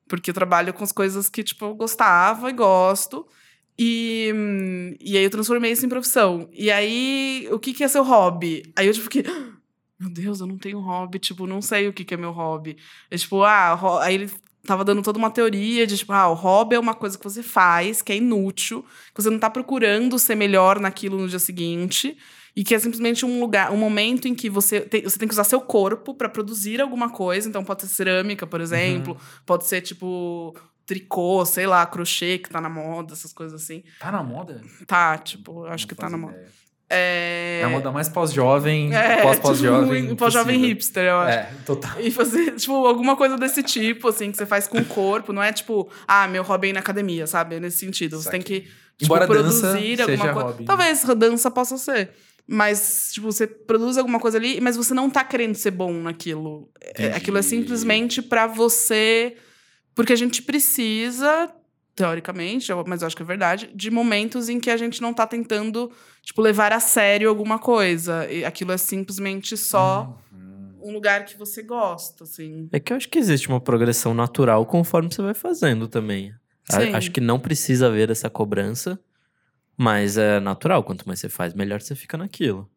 Porque 0.08 0.30
eu 0.30 0.34
trabalho 0.34 0.74
com 0.74 0.82
as 0.82 0.90
coisas 0.90 1.28
que, 1.28 1.44
tipo, 1.44 1.64
eu 1.64 1.74
gostava 1.74 2.50
e 2.50 2.52
gosto. 2.52 3.24
E, 3.84 4.96
e 5.00 5.16
aí 5.18 5.24
eu 5.24 5.30
transformei 5.30 5.72
isso 5.72 5.84
em 5.84 5.88
profissão. 5.88 6.48
E 6.52 6.70
aí, 6.70 7.48
o 7.50 7.58
que, 7.58 7.72
que 7.74 7.82
é 7.82 7.88
seu 7.88 8.04
hobby? 8.04 8.62
Aí 8.76 8.86
eu, 8.86 8.92
tipo, 8.92 9.04
fiquei. 9.04 9.24
"Ah, 9.26 9.52
Meu 9.98 10.08
Deus, 10.10 10.40
eu 10.40 10.46
não 10.46 10.56
tenho 10.56 10.78
hobby. 10.78 11.18
Tipo, 11.18 11.46
não 11.48 11.60
sei 11.60 11.88
o 11.88 11.92
que, 11.92 12.04
que 12.04 12.14
é 12.14 12.16
meu 12.16 12.30
hobby. 12.30 12.76
É 13.10 13.16
tipo, 13.16 13.42
ah, 13.42 13.76
aí 14.04 14.14
ele 14.14 14.30
tava 14.64 14.84
dando 14.84 15.02
toda 15.02 15.18
uma 15.18 15.30
teoria 15.30 15.84
de, 15.86 15.98
tipo, 15.98 16.12
ah, 16.12 16.28
o 16.28 16.34
hobby 16.34 16.76
é 16.76 16.78
uma 16.78 16.94
coisa 16.94 17.18
que 17.18 17.24
você 17.24 17.42
faz, 17.42 18.02
que 18.02 18.12
é 18.12 18.16
inútil, 18.16 18.84
que 19.14 19.20
você 19.22 19.30
não 19.30 19.38
tá 19.38 19.50
procurando 19.50 20.16
ser 20.18 20.36
melhor 20.36 20.78
naquilo 20.78 21.18
no 21.18 21.28
dia 21.28 21.38
seguinte. 21.40 22.16
E 22.54 22.62
que 22.62 22.74
é 22.74 22.78
simplesmente 22.78 23.24
um 23.24 23.40
lugar, 23.40 23.72
um 23.72 23.78
momento 23.78 24.28
em 24.28 24.34
que 24.34 24.50
você 24.50 24.80
tem, 24.82 25.02
você 25.02 25.18
tem 25.18 25.26
que 25.26 25.32
usar 25.32 25.44
seu 25.44 25.60
corpo 25.60 26.14
para 26.14 26.28
produzir 26.28 26.80
alguma 26.82 27.08
coisa. 27.08 27.48
Então, 27.48 27.64
pode 27.64 27.80
ser 27.82 27.88
cerâmica, 27.88 28.46
por 28.46 28.60
exemplo. 28.60 29.16
Pode 29.46 29.66
ser, 29.66 29.80
tipo, 29.80 30.54
tricô, 30.92 31.44
sei 31.46 31.66
lá, 31.66 31.86
crochê, 31.86 32.38
que 32.38 32.50
tá 32.50 32.60
na 32.60 32.68
moda, 32.68 33.14
essas 33.14 33.32
coisas 33.32 33.62
assim. 33.62 33.82
Tá 33.98 34.12
na 34.12 34.22
moda? 34.22 34.60
Tá, 34.86 35.16
tipo, 35.18 35.64
acho 35.66 35.84
Não 35.84 35.88
que 35.88 35.94
tá 35.94 36.10
na 36.10 36.18
moda. 36.18 36.32
ideia. 36.34 36.62
É, 36.94 37.60
É 37.62 37.64
a 37.64 37.70
moda 37.70 37.90
mais 37.90 38.10
pós-jovem, 38.10 38.94
é, 38.94 39.22
pós-pós-jovem. 39.22 40.02
tipo, 40.02 40.16
pós-jovem 40.16 40.58
hipster, 40.58 41.04
eu 41.04 41.16
acho. 41.20 41.38
É, 41.38 41.50
total. 41.64 41.98
E 41.98 42.10
fazer, 42.10 42.54
tipo, 42.56 42.86
alguma 42.86 43.16
coisa 43.16 43.38
desse 43.38 43.62
tipo, 43.62 44.08
assim, 44.08 44.30
que 44.30 44.36
você 44.36 44.44
faz 44.44 44.68
com 44.68 44.76
o 44.78 44.84
corpo. 44.84 45.32
Não 45.32 45.42
é 45.42 45.50
tipo, 45.52 45.88
ah, 46.06 46.28
meu 46.28 46.42
hobby 46.42 46.66
é 46.66 46.70
ir 46.70 46.72
na 46.74 46.80
academia, 46.80 47.26
sabe? 47.26 47.58
Nesse 47.58 47.78
sentido. 47.78 48.20
Você 48.20 48.30
tem 48.30 48.42
que 48.42 48.60
tipo, 48.98 49.04
Embora 49.04 49.26
dança 49.26 49.60
produzir 49.68 50.02
alguma 50.02 50.18
seja 50.18 50.32
coisa. 50.34 50.48
hobby, 50.48 50.60
né? 50.60 50.66
Talvez 50.66 51.04
dança 51.16 51.50
possa 51.50 51.78
ser. 51.78 52.10
Mas, 52.46 53.10
tipo, 53.14 53.32
você 53.32 53.46
produz 53.46 53.96
alguma 53.96 54.20
coisa 54.20 54.36
ali, 54.36 54.60
mas 54.60 54.76
você 54.76 54.92
não 54.92 55.08
tá 55.08 55.24
querendo 55.24 55.54
ser 55.54 55.70
bom 55.70 55.92
naquilo. 55.94 56.68
É, 56.78 56.90
Entendi. 56.90 57.16
Aquilo 57.16 57.38
é 57.38 57.42
simplesmente 57.42 58.20
pra 58.20 58.46
você. 58.46 59.34
Porque 59.94 60.12
a 60.12 60.16
gente 60.16 60.42
precisa, 60.42 61.52
teoricamente, 61.94 62.72
mas 62.86 63.02
eu 63.02 63.06
acho 63.06 63.16
que 63.16 63.22
é 63.22 63.26
verdade, 63.26 63.70
de 63.74 63.90
momentos 63.90 64.48
em 64.48 64.58
que 64.58 64.70
a 64.70 64.76
gente 64.76 65.02
não 65.02 65.12
tá 65.12 65.26
tentando, 65.26 65.90
tipo, 66.22 66.40
levar 66.40 66.72
a 66.72 66.80
sério 66.80 67.28
alguma 67.28 67.58
coisa. 67.58 68.30
E 68.30 68.44
aquilo 68.44 68.72
é 68.72 68.78
simplesmente 68.78 69.56
só 69.56 70.18
Uhum. 70.32 70.88
um 70.88 70.92
lugar 70.92 71.24
que 71.24 71.36
você 71.36 71.62
gosta, 71.62 72.24
assim. 72.24 72.68
É 72.72 72.80
que 72.80 72.92
eu 72.92 72.96
acho 72.96 73.08
que 73.08 73.18
existe 73.18 73.48
uma 73.48 73.60
progressão 73.60 74.14
natural 74.14 74.64
conforme 74.66 75.12
você 75.12 75.20
vai 75.22 75.34
fazendo 75.34 75.86
também. 75.86 76.32
A-. 76.70 76.96
Acho 76.96 77.10
que 77.10 77.20
não 77.20 77.38
precisa 77.38 77.88
haver 77.88 78.10
essa 78.10 78.30
cobrança, 78.30 78.98
mas 79.76 80.16
é 80.16 80.40
natural. 80.40 80.82
Quanto 80.82 81.06
mais 81.06 81.20
você 81.20 81.28
faz, 81.28 81.52
melhor 81.54 81.80
você 81.82 81.94
fica 81.94 82.16
naquilo. 82.16 82.70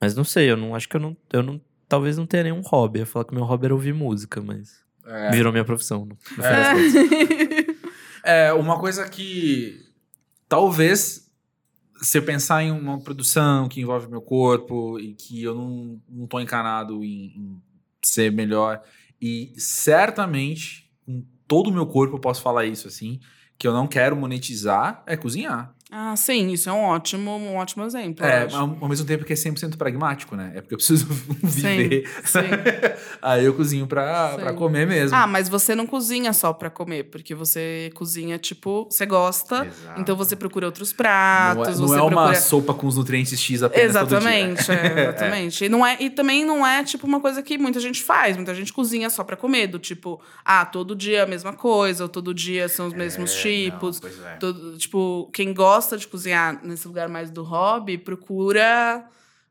Mas 0.00 0.14
não 0.16 0.24
sei, 0.24 0.50
eu 0.50 0.56
não 0.56 0.74
acho 0.74 0.88
que 0.88 0.96
eu 0.96 1.00
não. 1.00 1.16
Eu 1.32 1.42
não 1.42 1.60
talvez 1.88 2.16
não 2.16 2.24
tenha 2.26 2.44
nenhum 2.44 2.62
hobby. 2.62 2.98
Eu 2.98 3.02
ia 3.02 3.06
falar 3.06 3.24
que 3.26 3.34
meu 3.34 3.44
hobby 3.44 3.66
era 3.66 3.74
ouvir 3.74 3.92
música, 3.92 4.40
mas 4.40 4.81
É. 5.06 5.30
virou 5.30 5.52
minha 5.52 5.64
profissão. 5.64 6.08
É. 6.38 7.82
É, 8.24 8.52
uma 8.52 8.78
coisa 8.78 9.08
que 9.08 9.84
talvez, 10.48 11.28
se 12.00 12.18
eu 12.18 12.22
pensar 12.22 12.62
em 12.62 12.70
uma 12.70 13.00
produção 13.00 13.68
que 13.68 13.80
envolve 13.80 14.08
meu 14.08 14.22
corpo 14.22 14.96
e 15.00 15.14
que 15.14 15.42
eu 15.42 15.54
não, 15.56 16.00
não 16.08 16.26
tô 16.28 16.38
encanado 16.38 17.02
em, 17.02 17.34
em 17.36 17.62
ser 18.00 18.30
melhor, 18.30 18.80
e 19.20 19.52
certamente, 19.56 20.88
com 21.04 21.24
todo 21.48 21.68
o 21.68 21.72
meu 21.72 21.86
corpo 21.86 22.16
eu 22.16 22.20
posso 22.20 22.42
falar 22.42 22.64
isso 22.64 22.86
assim, 22.86 23.18
que 23.58 23.66
eu 23.66 23.72
não 23.72 23.88
quero 23.88 24.16
monetizar, 24.16 25.02
é 25.06 25.16
cozinhar. 25.16 25.74
Ah, 25.94 26.16
sim, 26.16 26.48
isso 26.50 26.70
é 26.70 26.72
um 26.72 26.84
ótimo, 26.84 27.30
um 27.36 27.56
ótimo 27.56 27.84
exemplo. 27.84 28.24
É, 28.24 28.48
ao, 28.54 28.78
ao 28.80 28.88
mesmo 28.88 29.06
tempo 29.06 29.26
que 29.26 29.32
é 29.34 29.36
100% 29.36 29.76
pragmático, 29.76 30.34
né? 30.34 30.52
É 30.54 30.62
porque 30.62 30.72
eu 30.72 30.78
preciso 30.78 31.06
viver. 31.42 32.08
sim. 32.24 32.38
Aí 33.20 33.44
eu 33.44 33.52
cozinho 33.52 33.86
pra, 33.86 34.36
pra 34.36 34.50
Sim. 34.52 34.56
comer 34.56 34.86
mesmo. 34.86 35.14
Ah, 35.14 35.26
mas 35.26 35.50
você 35.50 35.74
não 35.74 35.86
cozinha 35.86 36.32
só 36.32 36.50
pra 36.54 36.70
comer, 36.70 37.04
porque 37.10 37.34
você 37.34 37.90
cozinha, 37.94 38.38
tipo, 38.38 38.86
você 38.90 39.04
gosta, 39.04 39.66
Exato. 39.66 40.00
então 40.00 40.16
você 40.16 40.34
procura 40.34 40.64
outros 40.64 40.88
Não 40.88 40.94
é, 40.94 40.96
pratos, 40.96 41.78
não 41.78 41.94
é 41.94 42.00
uma 42.02 42.10
procura... 42.10 42.40
sopa 42.40 42.72
com 42.72 42.86
os 42.86 42.96
nutrientes 42.96 43.38
X 43.38 43.62
apenas 43.62 43.92
todo 43.94 44.08
dia. 44.08 44.18
Exatamente, 44.18 44.72
é, 44.72 45.02
exatamente. 45.12 45.64
E, 45.66 45.68
não 45.68 45.86
é, 45.86 45.98
e 46.00 46.08
também 46.08 46.42
não 46.42 46.66
é, 46.66 46.82
tipo, 46.84 47.06
uma 47.06 47.20
coisa 47.20 47.42
que 47.42 47.58
muita 47.58 47.78
gente 47.80 48.02
faz. 48.02 48.34
Muita 48.34 48.54
gente 48.54 48.72
cozinha 48.72 49.10
só 49.10 49.22
pra 49.22 49.36
comer, 49.36 49.66
do 49.66 49.78
tipo, 49.78 50.18
ah, 50.42 50.64
todo 50.64 50.96
dia 50.96 51.18
é 51.18 51.22
a 51.22 51.26
mesma 51.26 51.52
coisa, 51.52 52.04
ou 52.04 52.08
todo 52.08 52.32
dia 52.32 52.66
são 52.66 52.86
os 52.86 52.94
mesmos 52.94 53.30
É, 53.36 53.42
tipos. 53.42 54.00
não, 54.00 54.08
pois 54.10 54.24
é. 54.24 54.36
Todo- 54.36 54.78
tipo, 54.78 55.28
quem 55.34 55.52
gosta 55.52 55.81
de 55.96 56.06
cozinhar 56.08 56.64
nesse 56.64 56.86
lugar 56.88 57.08
mais 57.08 57.30
do 57.30 57.42
hobby, 57.42 57.96
procura, 57.98 59.06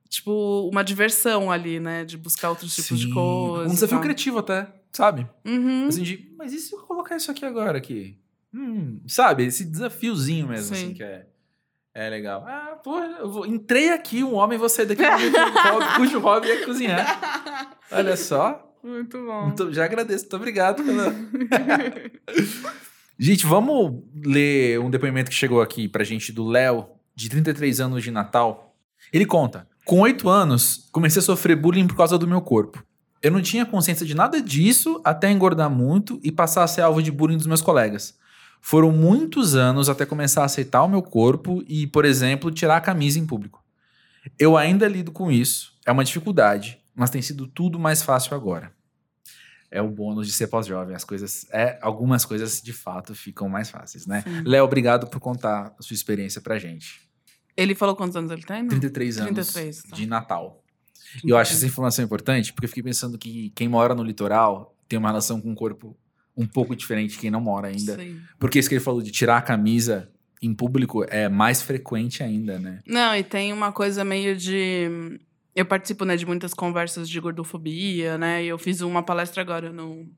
tipo, 0.09 0.69
uma 0.71 0.83
diversão 0.83 1.51
ali, 1.51 1.79
né? 1.79 2.03
De 2.05 2.17
buscar 2.17 2.49
outros 2.49 2.73
tipos 2.75 2.99
de 2.99 3.07
Sim, 3.07 3.13
coisa. 3.13 3.69
Um 3.69 3.71
e 3.71 3.73
desafio 3.75 3.97
tal. 3.97 4.01
criativo 4.03 4.39
até, 4.39 4.67
sabe? 4.91 5.27
Uhum. 5.45 5.87
Assim, 5.87 6.03
de, 6.03 6.33
mas 6.37 6.53
e 6.53 6.59
se 6.59 6.73
eu 6.73 6.79
colocar 6.79 7.15
isso 7.15 7.29
aqui 7.31 7.45
agora 7.45 7.77
aqui? 7.77 8.17
Hum, 8.53 8.99
sabe? 9.07 9.45
Esse 9.45 9.63
desafiozinho 9.63 10.47
mesmo, 10.47 10.75
Sim. 10.75 10.83
assim, 10.85 10.93
que 10.93 11.03
é, 11.03 11.25
é 11.93 12.09
legal. 12.09 12.43
Ah, 12.47 12.77
pô, 12.83 12.99
eu 12.99 13.29
vou, 13.29 13.45
entrei 13.45 13.89
aqui, 13.89 14.23
um 14.23 14.33
homem, 14.33 14.57
você 14.57 14.85
daqui, 14.85 15.03
cujo 15.03 15.69
hobby- 15.71 15.95
cujo 15.97 16.19
hobby 16.19 16.51
é 16.51 16.65
cozinhar. 16.65 17.77
Olha 17.91 18.17
só. 18.17 18.67
Muito 18.83 19.17
bom. 19.23 19.43
Muito- 19.45 19.71
já 19.71 19.85
agradeço, 19.85 20.23
muito 20.23 20.35
obrigado 20.35 20.83
pela... 20.83 21.13
Gente, 23.23 23.45
vamos 23.45 24.01
ler 24.25 24.79
um 24.79 24.89
depoimento 24.89 25.29
que 25.29 25.35
chegou 25.35 25.61
aqui 25.61 25.87
pra 25.87 26.03
gente 26.03 26.31
do 26.31 26.43
Léo, 26.43 26.87
de 27.15 27.29
33 27.29 27.79
anos 27.79 28.01
de 28.03 28.09
Natal. 28.09 28.75
Ele 29.13 29.27
conta: 29.27 29.67
Com 29.85 29.99
8 29.99 30.27
anos, 30.27 30.89
comecei 30.91 31.19
a 31.19 31.23
sofrer 31.23 31.55
bullying 31.55 31.85
por 31.85 31.95
causa 31.95 32.17
do 32.17 32.27
meu 32.27 32.41
corpo. 32.41 32.83
Eu 33.21 33.29
não 33.29 33.39
tinha 33.39 33.63
consciência 33.63 34.07
de 34.07 34.15
nada 34.15 34.41
disso 34.41 34.99
até 35.03 35.29
engordar 35.29 35.69
muito 35.69 36.19
e 36.23 36.31
passar 36.31 36.63
a 36.63 36.67
ser 36.67 36.81
alvo 36.81 36.99
de 36.99 37.11
bullying 37.11 37.37
dos 37.37 37.45
meus 37.45 37.61
colegas. 37.61 38.17
Foram 38.59 38.91
muitos 38.91 39.53
anos 39.53 39.87
até 39.87 40.03
começar 40.03 40.41
a 40.41 40.45
aceitar 40.45 40.81
o 40.81 40.89
meu 40.89 41.03
corpo 41.03 41.63
e, 41.67 41.85
por 41.85 42.05
exemplo, 42.05 42.49
tirar 42.49 42.77
a 42.77 42.81
camisa 42.81 43.19
em 43.19 43.27
público. 43.27 43.63
Eu 44.39 44.57
ainda 44.57 44.87
lido 44.87 45.11
com 45.11 45.31
isso, 45.31 45.73
é 45.85 45.91
uma 45.91 46.03
dificuldade, 46.03 46.79
mas 46.95 47.11
tem 47.11 47.21
sido 47.21 47.45
tudo 47.45 47.77
mais 47.77 48.01
fácil 48.01 48.35
agora. 48.35 48.73
É 49.71 49.81
o 49.81 49.87
bônus 49.87 50.27
de 50.27 50.33
ser 50.33 50.47
pós-jovem, 50.47 50.93
as 50.93 51.05
coisas, 51.05 51.47
é, 51.49 51.79
algumas 51.81 52.25
coisas 52.25 52.61
de 52.61 52.73
fato 52.73 53.15
ficam 53.15 53.47
mais 53.47 53.69
fáceis, 53.69 54.05
né? 54.05 54.21
Léo, 54.45 54.65
obrigado 54.65 55.07
por 55.07 55.19
contar 55.21 55.73
a 55.79 55.81
sua 55.81 55.93
experiência 55.93 56.41
pra 56.41 56.59
gente. 56.59 57.09
Ele 57.55 57.73
falou 57.73 57.95
quantos 57.95 58.15
anos 58.15 58.31
ele 58.31 58.43
tem? 58.43 58.67
33 58.67 59.19
anos 59.19 59.33
33, 59.33 59.83
tá. 59.83 59.95
de 59.95 60.05
Natal. 60.05 60.61
E 61.23 61.29
eu 61.29 61.37
acho 61.37 61.53
essa 61.53 61.65
informação 61.65 62.03
importante 62.03 62.53
porque 62.53 62.65
eu 62.65 62.69
fiquei 62.69 62.83
pensando 62.83 63.17
que 63.17 63.49
quem 63.55 63.67
mora 63.67 63.95
no 63.95 64.03
litoral 64.03 64.75
tem 64.87 64.99
uma 64.99 65.09
relação 65.09 65.39
com 65.39 65.51
o 65.51 65.55
corpo 65.55 65.97
um 66.35 66.45
pouco 66.45 66.75
diferente 66.75 67.11
de 67.11 67.19
quem 67.19 67.31
não 67.31 67.41
mora 67.41 67.67
ainda. 67.67 67.95
Sim. 67.95 68.19
Porque 68.39 68.59
isso 68.59 68.69
que 68.69 68.75
ele 68.75 68.83
falou 68.83 69.01
de 69.01 69.11
tirar 69.11 69.37
a 69.37 69.41
camisa 69.41 70.09
em 70.41 70.53
público 70.53 71.05
é 71.07 71.29
mais 71.29 71.61
frequente 71.61 72.23
ainda, 72.23 72.57
né? 72.57 72.79
Não, 72.85 73.15
e 73.15 73.23
tem 73.23 73.53
uma 73.53 73.71
coisa 73.71 74.03
meio 74.03 74.35
de. 74.35 75.19
Eu 75.55 75.65
participo 75.65 76.05
né, 76.05 76.15
de 76.15 76.25
muitas 76.25 76.53
conversas 76.53 77.09
de 77.09 77.19
gordofobia, 77.19 78.17
né? 78.17 78.43
Eu 78.43 78.57
fiz 78.57 78.81
uma 78.81 79.03
palestra 79.03 79.41
agora 79.41 79.71
no 79.71 80.09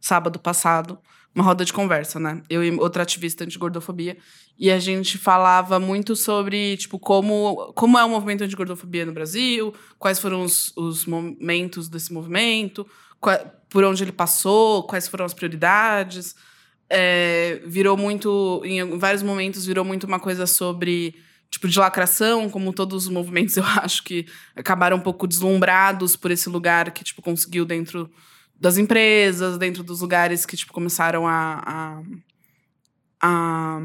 sábado 0.00 0.38
passado 0.38 0.98
uma 1.34 1.44
roda 1.44 1.64
de 1.64 1.72
conversa, 1.72 2.20
né? 2.20 2.42
Eu 2.48 2.62
e 2.62 2.70
outra 2.72 3.02
ativista 3.02 3.44
anti-gordofobia. 3.44 4.16
E 4.58 4.70
a 4.70 4.78
gente 4.78 5.16
falava 5.16 5.80
muito 5.80 6.14
sobre, 6.14 6.76
tipo, 6.76 6.98
como, 6.98 7.72
como 7.74 7.98
é 7.98 8.04
o 8.04 8.08
movimento 8.08 8.44
anti-gordofobia 8.44 9.06
no 9.06 9.12
Brasil, 9.12 9.74
quais 9.98 10.18
foram 10.18 10.42
os, 10.42 10.76
os 10.76 11.06
momentos 11.06 11.88
desse 11.88 12.12
movimento, 12.12 12.86
qual, 13.18 13.38
por 13.70 13.82
onde 13.84 14.04
ele 14.04 14.12
passou, 14.12 14.86
quais 14.86 15.08
foram 15.08 15.24
as 15.24 15.32
prioridades. 15.32 16.34
É, 16.90 17.62
virou 17.64 17.96
muito, 17.96 18.60
em 18.64 18.98
vários 18.98 19.22
momentos, 19.22 19.64
virou 19.64 19.84
muito 19.84 20.04
uma 20.04 20.20
coisa 20.20 20.46
sobre 20.46 21.14
tipo 21.52 21.68
de 21.68 21.78
lacração, 21.78 22.48
como 22.48 22.72
todos 22.72 23.04
os 23.04 23.12
movimentos, 23.12 23.56
eu 23.58 23.64
acho 23.64 24.02
que 24.02 24.26
acabaram 24.56 24.96
um 24.96 25.00
pouco 25.00 25.28
deslumbrados 25.28 26.16
por 26.16 26.30
esse 26.30 26.48
lugar 26.48 26.90
que 26.90 27.04
tipo 27.04 27.22
conseguiu 27.22 27.64
dentro 27.64 28.10
das 28.58 28.78
empresas, 28.78 29.58
dentro 29.58 29.84
dos 29.84 30.00
lugares 30.00 30.46
que 30.46 30.56
tipo 30.56 30.72
começaram 30.72 31.28
a, 31.28 31.62
a, 31.64 32.02
a 33.20 33.80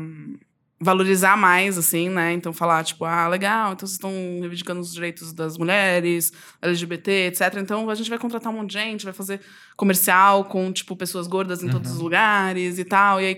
valorizar 0.79 1.35
mais, 1.35 1.77
assim, 1.77 2.07
né? 2.09 2.33
Então, 2.33 2.53
falar, 2.53 2.83
tipo, 2.83 3.03
ah, 3.03 3.27
legal, 3.27 3.73
então 3.73 3.87
vocês 3.87 3.93
estão 3.93 4.11
reivindicando 4.39 4.79
os 4.79 4.93
direitos 4.93 5.33
das 5.33 5.57
mulheres, 5.57 6.31
LGBT, 6.61 7.27
etc. 7.27 7.55
Então, 7.57 7.89
a 7.89 7.95
gente 7.95 8.09
vai 8.09 8.19
contratar 8.19 8.53
um 8.53 8.57
monte 8.57 8.69
de 8.69 8.73
gente, 8.75 9.03
vai 9.03 9.13
fazer 9.13 9.41
comercial 9.75 10.45
com, 10.45 10.71
tipo, 10.71 10.95
pessoas 10.95 11.25
gordas 11.25 11.63
em 11.63 11.65
uhum. 11.65 11.71
todos 11.71 11.91
os 11.91 11.99
lugares 11.99 12.77
e 12.77 12.85
tal. 12.85 13.19
E 13.19 13.25
aí 13.25 13.37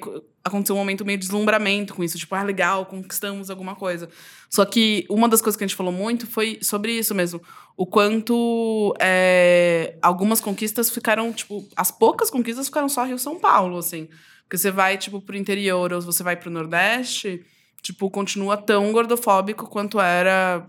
aconteceu 0.50 0.76
um 0.76 0.80
momento 0.80 1.06
meio 1.06 1.18
de 1.18 1.26
deslumbramento 1.26 1.94
com 1.94 2.04
isso, 2.04 2.18
tipo, 2.18 2.36
ah, 2.36 2.44
legal, 2.44 2.86
conquistamos 2.86 3.50
alguma 3.50 3.76
coisa. 3.76 4.10
Só 4.50 4.66
que 4.66 5.06
uma 5.10 5.30
das 5.30 5.42
coisas 5.42 5.58
que 5.58 5.64
a 5.64 5.68
gente 5.68 5.76
falou 5.76 5.94
muito 5.94 6.28
foi 6.28 6.60
sobre 6.62 6.92
isso 6.92 7.16
mesmo. 7.16 7.42
O 7.78 7.86
quanto 7.86 8.94
é, 9.00 9.98
algumas 10.02 10.42
conquistas 10.42 10.90
ficaram, 10.90 11.32
tipo, 11.32 11.66
as 11.76 11.92
poucas 11.92 12.30
conquistas 12.30 12.68
ficaram 12.68 12.90
só 12.90 13.06
Rio-São 13.06 13.40
Paulo, 13.40 13.78
assim. 13.78 14.10
Porque 14.44 14.58
você 14.58 14.72
vai, 14.72 14.98
tipo, 14.98 15.22
pro 15.22 15.38
interior 15.38 15.94
ou 15.94 16.02
você 16.02 16.24
vai 16.24 16.36
pro 16.36 16.52
Nordeste, 16.52 17.46
tipo, 17.82 18.10
continua 18.10 18.58
tão 18.58 18.92
gordofóbico 18.92 19.70
quanto 19.70 20.00
era 20.00 20.68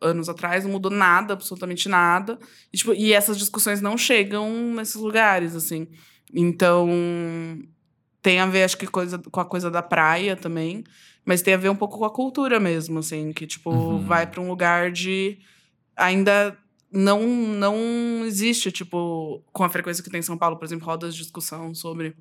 anos 0.00 0.28
atrás, 0.28 0.64
não 0.64 0.72
mudou 0.72 0.90
nada, 0.90 1.34
absolutamente 1.34 1.88
nada. 1.88 2.38
E, 2.72 2.76
tipo, 2.76 2.94
e 2.94 3.12
essas 3.12 3.38
discussões 3.38 3.80
não 3.80 3.96
chegam 3.96 4.50
nesses 4.74 4.96
lugares, 4.96 5.54
assim. 5.54 5.86
Então, 6.32 6.88
tem 8.22 8.40
a 8.40 8.46
ver, 8.46 8.64
acho 8.64 8.76
que, 8.76 8.86
coisa, 8.86 9.18
com 9.18 9.40
a 9.40 9.44
coisa 9.44 9.70
da 9.70 9.82
praia 9.82 10.36
também, 10.36 10.84
mas 11.24 11.42
tem 11.42 11.54
a 11.54 11.58
ver 11.58 11.68
um 11.68 11.76
pouco 11.76 11.98
com 11.98 12.04
a 12.04 12.12
cultura 12.12 12.60
mesmo, 12.60 12.98
assim, 12.98 13.32
que, 13.32 13.46
tipo, 13.46 13.70
uhum. 13.70 14.04
vai 14.04 14.26
para 14.26 14.40
um 14.40 14.48
lugar 14.48 14.90
de. 14.90 15.38
Ainda 15.96 16.56
não, 16.92 17.26
não 17.26 18.24
existe, 18.24 18.72
tipo, 18.72 19.42
com 19.52 19.64
a 19.64 19.68
frequência 19.68 20.02
que 20.02 20.10
tem 20.10 20.20
em 20.20 20.22
São 20.22 20.36
Paulo, 20.36 20.56
por 20.56 20.64
exemplo, 20.64 20.86
rodas 20.86 21.14
de 21.14 21.22
discussão 21.22 21.74
sobre 21.74 22.16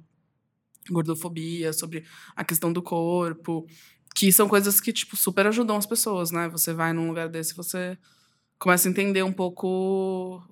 gordofobia, 0.90 1.74
sobre 1.74 2.04
a 2.36 2.44
questão 2.44 2.72
do 2.72 2.82
corpo, 2.82 3.68
que 4.16 4.32
são 4.32 4.48
coisas 4.48 4.80
que, 4.80 4.92
tipo, 4.92 5.16
super 5.16 5.48
ajudam 5.48 5.78
as 5.78 5.86
pessoas, 5.86 6.32
né? 6.32 6.50
Você 6.50 6.74
vai 6.74 6.94
num 6.94 7.08
lugar 7.08 7.30
desse, 7.30 7.56
você 7.56 7.98
começa 8.58 8.88
a 8.88 8.92
entender 8.92 9.24
um 9.24 9.32
pouco 9.32 10.44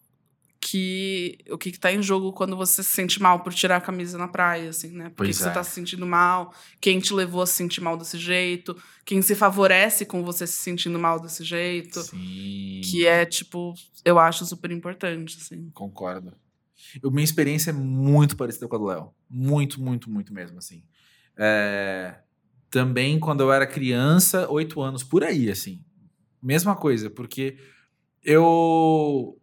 que 0.59 1.37
o 1.49 1.57
que 1.57 1.69
está 1.69 1.91
em 1.91 2.01
jogo 2.01 2.33
quando 2.33 2.55
você 2.55 2.81
se 2.81 2.91
sente 2.91 3.21
mal 3.21 3.41
por 3.41 3.53
tirar 3.53 3.77
a 3.77 3.81
camisa 3.81 4.17
na 4.17 4.27
praia, 4.27 4.69
assim, 4.69 4.89
né? 4.89 5.09
Por 5.15 5.25
que, 5.25 5.33
você 5.33 5.47
está 5.47 5.63
se 5.63 5.71
sentindo 5.71 6.05
mal? 6.05 6.53
Quem 6.81 6.99
te 6.99 7.13
levou 7.13 7.41
a 7.41 7.45
se 7.45 7.53
sentir 7.53 7.81
mal 7.81 7.97
desse 7.97 8.17
jeito? 8.17 8.75
Quem 9.05 9.21
se 9.21 9.35
favorece 9.35 10.05
com 10.05 10.23
você 10.23 10.47
se 10.47 10.57
sentindo 10.57 10.97
mal 10.97 11.19
desse 11.19 11.43
jeito? 11.43 12.01
Sim. 12.01 12.81
Que 12.83 13.05
é, 13.05 13.25
tipo, 13.25 13.73
eu 14.03 14.17
acho 14.19 14.45
super 14.45 14.71
importante, 14.71 15.37
assim. 15.39 15.69
Concordo. 15.73 16.33
Eu, 17.01 17.11
minha 17.11 17.23
experiência 17.23 17.69
é 17.69 17.73
muito 17.73 18.35
parecida 18.35 18.67
com 18.67 18.75
a 18.75 18.79
do 18.79 18.85
Léo. 18.85 19.13
Muito, 19.29 19.81
muito, 19.81 20.09
muito 20.09 20.33
mesmo, 20.33 20.57
assim. 20.57 20.83
É... 21.37 22.15
Também 22.69 23.19
quando 23.19 23.41
eu 23.41 23.51
era 23.51 23.65
criança, 23.65 24.49
oito 24.49 24.81
anos, 24.81 25.03
por 25.03 25.23
aí, 25.23 25.49
assim. 25.49 25.83
Mesma 26.41 26.75
coisa, 26.75 27.09
porque 27.09 27.57
eu 28.23 29.39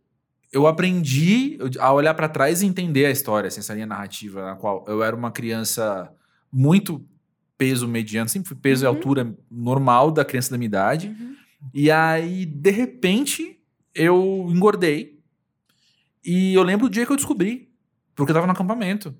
eu 0.55 0.69
aprendi 0.69 1.59
a 1.81 1.93
olhar 1.93 2.15
para 2.15 2.29
trás 2.29 2.63
e 2.63 2.67
entender 2.67 3.07
a 3.07 3.11
história, 3.11 3.49
assim, 3.49 3.59
essa 3.59 3.75
linha 3.75 3.87
narrativa, 3.87 4.45
na 4.45 4.55
qual 4.55 4.85
eu 4.87 5.03
era 5.03 5.15
uma 5.15 5.33
criança 5.33 6.09
muito 6.51 7.05
peso 7.59 7.89
mediano, 7.89 8.29
sempre 8.29 8.49
fui 8.49 8.57
peso 8.57 8.87
uhum. 8.87 8.93
e 8.93 8.97
altura 8.97 9.37
normal 9.51 10.13
da 10.13 10.25
criança 10.25 10.53
da 10.53 10.57
minha 10.57 10.69
idade. 10.69 11.09
Uhum. 11.09 11.35
E 11.75 11.91
aí, 11.91 12.47
de 12.47 12.71
repente, 12.71 13.61
eu 13.93 14.47
engordei 14.49 15.19
e 16.25 16.55
eu 16.55 16.63
lembro 16.63 16.87
o 16.87 16.91
dia 16.91 17.05
que 17.05 17.11
eu 17.11 17.17
descobri, 17.17 17.69
porque 18.15 18.31
eu 18.31 18.35
tava 18.35 18.47
no 18.47 18.53
acampamento. 18.53 19.13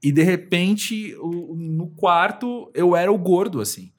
E 0.00 0.12
de 0.12 0.22
repente, 0.22 1.16
o, 1.16 1.56
no 1.56 1.88
quarto, 1.88 2.70
eu 2.72 2.94
era 2.94 3.10
o 3.10 3.18
gordo, 3.18 3.60
assim. 3.60 3.92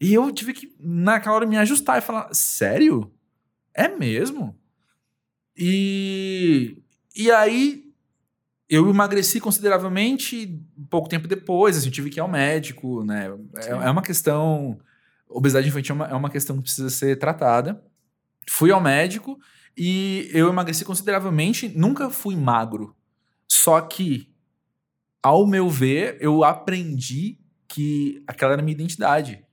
E 0.00 0.14
eu 0.14 0.32
tive 0.32 0.54
que, 0.54 0.74
naquela 0.80 1.36
hora, 1.36 1.46
me 1.46 1.58
ajustar 1.58 1.98
e 1.98 2.00
falar: 2.00 2.32
sério? 2.32 3.12
É 3.74 3.86
mesmo? 3.86 4.58
E, 5.64 6.76
e 7.14 7.30
aí, 7.30 7.84
eu 8.68 8.90
emagreci 8.90 9.38
consideravelmente 9.38 10.60
pouco 10.90 11.08
tempo 11.08 11.28
depois, 11.28 11.76
assim, 11.76 11.86
eu 11.86 11.92
tive 11.92 12.10
que 12.10 12.18
ir 12.18 12.20
ao 12.20 12.26
médico, 12.26 13.04
né? 13.04 13.32
É, 13.58 13.68
é, 13.68 13.90
uma 13.90 14.02
questão. 14.02 14.80
Obesidade 15.28 15.68
infantil 15.68 15.94
é 15.94 15.96
uma, 15.96 16.06
é 16.08 16.14
uma 16.14 16.30
questão 16.30 16.56
que 16.56 16.62
precisa 16.62 16.90
ser 16.90 17.16
tratada. 17.16 17.80
Fui 18.50 18.72
ao 18.72 18.80
médico 18.80 19.38
e 19.78 20.28
eu 20.32 20.48
emagreci 20.48 20.84
consideravelmente, 20.84 21.68
nunca 21.68 22.10
fui 22.10 22.34
magro. 22.34 22.96
Só 23.46 23.80
que, 23.80 24.28
ao 25.22 25.46
meu 25.46 25.70
ver, 25.70 26.18
eu 26.20 26.42
aprendi 26.42 27.38
que 27.68 28.24
aquela 28.26 28.54
era 28.54 28.62
a 28.62 28.64
minha 28.64 28.74
identidade. 28.74 29.44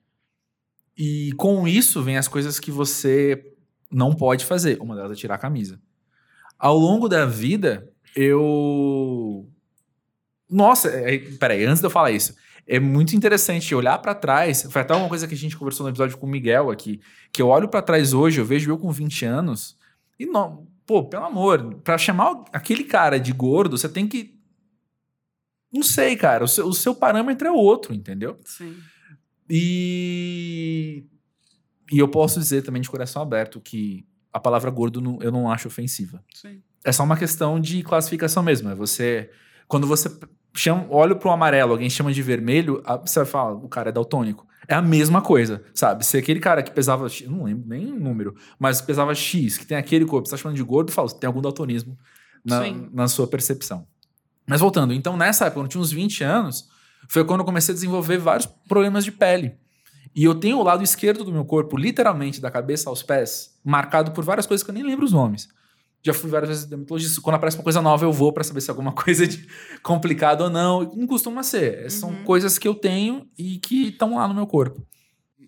E 0.97 1.33
com 1.33 1.67
isso 1.67 2.01
vem 2.01 2.17
as 2.17 2.27
coisas 2.27 2.59
que 2.59 2.71
você 2.71 3.53
não 3.91 4.11
pode 4.11 4.43
fazer. 4.43 4.81
Uma 4.81 4.95
delas 4.95 5.11
é 5.11 5.15
tirar 5.15 5.35
a 5.35 5.37
camisa. 5.37 5.79
Ao 6.59 6.77
longo 6.77 7.07
da 7.07 7.25
vida, 7.25 7.89
eu. 8.15 9.49
Nossa, 10.49 10.89
é, 10.89 11.17
peraí, 11.39 11.63
antes 11.63 11.79
de 11.79 11.85
eu 11.85 11.91
falar 11.91 12.11
isso, 12.11 12.35
é 12.67 12.79
muito 12.79 13.15
interessante 13.15 13.73
olhar 13.73 13.97
para 13.99 14.13
trás. 14.13 14.67
Foi 14.69 14.81
até 14.81 14.93
uma 14.93 15.07
coisa 15.07 15.27
que 15.27 15.33
a 15.33 15.37
gente 15.37 15.57
conversou 15.57 15.85
no 15.85 15.91
episódio 15.91 16.17
com 16.17 16.27
o 16.27 16.29
Miguel 16.29 16.69
aqui, 16.69 16.99
que 17.31 17.41
eu 17.41 17.47
olho 17.47 17.69
para 17.69 17.81
trás 17.81 18.13
hoje, 18.13 18.41
eu 18.41 18.45
vejo 18.45 18.69
eu 18.69 18.77
com 18.77 18.91
20 18.91 19.25
anos 19.25 19.79
e 20.19 20.25
não, 20.25 20.67
pô, 20.85 21.05
pelo 21.05 21.23
amor, 21.23 21.75
para 21.75 21.97
chamar 21.97 22.43
aquele 22.51 22.83
cara 22.83 23.17
de 23.17 23.31
gordo, 23.31 23.77
você 23.77 23.87
tem 23.87 24.05
que. 24.05 24.37
Não 25.71 25.81
sei, 25.81 26.17
cara. 26.17 26.43
O 26.43 26.47
seu, 26.47 26.67
o 26.67 26.73
seu 26.73 26.93
parâmetro 26.93 27.47
é 27.47 27.51
outro, 27.51 27.93
entendeu? 27.93 28.37
Sim. 28.43 28.75
E. 29.49 31.05
E 31.91 31.97
eu 31.97 32.07
posso 32.07 32.39
dizer 32.39 32.61
também 32.63 32.81
de 32.81 32.89
coração 32.89 33.21
aberto 33.21 33.61
que 33.61 34.05
a 34.31 34.39
palavra 34.39 34.69
gordo 34.69 35.01
não, 35.01 35.19
eu 35.21 35.31
não 35.31 35.51
acho 35.51 35.67
ofensiva. 35.67 36.23
Sim. 36.33 36.61
É 36.83 36.91
só 36.91 37.03
uma 37.03 37.17
questão 37.17 37.59
de 37.59 37.83
classificação 37.83 38.43
mesmo. 38.43 38.69
É 38.69 38.75
você. 38.75 39.29
Quando 39.67 39.85
você 39.85 40.09
chama, 40.53 40.85
olha 40.89 41.15
pro 41.15 41.29
amarelo, 41.29 41.71
alguém 41.71 41.89
chama 41.89 42.11
de 42.11 42.21
vermelho, 42.21 42.81
você 43.01 43.19
vai 43.19 43.25
falar, 43.25 43.53
o 43.53 43.69
cara 43.69 43.89
é 43.89 43.91
daltônico. 43.91 44.47
É 44.67 44.75
a 44.75 44.81
mesma 44.81 45.21
coisa, 45.21 45.63
sabe? 45.73 46.05
Se 46.05 46.17
aquele 46.17 46.39
cara 46.39 46.61
que 46.61 46.71
pesava, 46.71 47.07
não 47.27 47.43
lembro 47.43 47.67
nem 47.67 47.91
o 47.91 47.99
número, 47.99 48.35
mas 48.57 48.81
pesava 48.81 49.13
X, 49.15 49.57
que 49.57 49.65
tem 49.65 49.77
aquele 49.77 50.05
corpo, 50.05 50.27
você 50.27 50.35
tá 50.35 50.41
chamando 50.41 50.57
de 50.57 50.63
gordo, 50.63 50.91
fala, 50.91 51.09
tem 51.09 51.27
algum 51.27 51.41
daltonismo 51.41 51.97
na, 52.43 52.61
na 52.91 53.07
sua 53.07 53.27
percepção. 53.27 53.87
Mas 54.45 54.59
voltando, 54.59 54.93
então 54.93 55.15
nessa 55.15 55.45
época, 55.45 55.59
quando 55.59 55.65
eu 55.65 55.69
tinha 55.69 55.81
uns 55.81 55.91
20 55.91 56.23
anos, 56.23 56.69
foi 57.07 57.23
quando 57.23 57.41
eu 57.41 57.45
comecei 57.45 57.71
a 57.71 57.75
desenvolver 57.75 58.17
vários 58.17 58.45
problemas 58.45 59.03
de 59.05 59.11
pele. 59.11 59.55
E 60.15 60.23
eu 60.23 60.35
tenho 60.35 60.57
o 60.57 60.63
lado 60.63 60.83
esquerdo 60.83 61.23
do 61.23 61.31
meu 61.31 61.45
corpo, 61.45 61.77
literalmente 61.77 62.41
da 62.41 62.49
cabeça 62.49 62.89
aos 62.89 63.03
pés, 63.03 63.57
marcado 63.63 64.11
por 64.11 64.23
várias 64.23 64.45
coisas 64.45 64.63
que 64.63 64.69
eu 64.69 64.73
nem 64.73 64.83
lembro 64.83 65.05
os 65.05 65.11
nomes. 65.11 65.47
Já 66.01 66.13
fui 66.13 66.29
várias 66.29 66.49
vezes 66.49 66.65
dermatologista. 66.65 67.21
Quando 67.21 67.35
aparece 67.35 67.57
uma 67.57 67.63
coisa 67.63 67.81
nova, 67.81 68.05
eu 68.05 68.11
vou 68.11 68.31
para 68.31 68.43
saber 68.43 68.61
se 68.61 68.69
é 68.69 68.71
alguma 68.71 68.91
coisa 68.95 69.27
de 69.27 69.45
complicado 69.83 70.41
ou 70.41 70.49
não. 70.49 70.83
Não 70.95 71.05
costuma 71.05 71.43
ser. 71.43 71.83
Uhum. 71.83 71.89
São 71.89 72.15
coisas 72.23 72.57
que 72.57 72.67
eu 72.67 72.73
tenho 72.73 73.27
e 73.37 73.57
que 73.57 73.89
estão 73.89 74.15
lá 74.15 74.27
no 74.27 74.33
meu 74.33 74.47
corpo. 74.47 74.85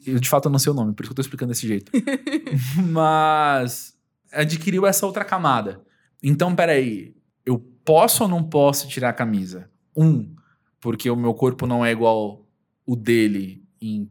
Eu, 0.05 0.20
de 0.20 0.28
fato, 0.28 0.49
não 0.49 0.59
sei 0.59 0.72
o 0.72 0.76
nome, 0.76 0.93
por 0.93 1.03
isso 1.03 1.09
que 1.09 1.14
eu 1.14 1.16
tô 1.16 1.22
explicando 1.22 1.51
desse 1.51 1.68
jeito. 1.68 1.91
Mas 2.89 3.93
adquiriu 4.32 4.86
essa 4.86 5.05
outra 5.05 5.24
camada. 5.24 5.82
Então, 6.22 6.55
peraí. 6.55 7.16
Eu 7.45 7.57
posso 7.84 8.24
ou 8.24 8.30
não 8.30 8.43
posso 8.43 8.88
tirar 8.88 9.09
a 9.09 9.14
camisa? 9.14 9.70
Um, 9.95 10.36
porque 10.80 11.09
o 11.09 11.16
meu 11.16 11.34
corpo 11.34 11.66
não 11.66 11.84
é 11.86 11.91
igual 11.91 12.45
o 12.86 12.95
dele 12.95 13.64
em 13.82 14.09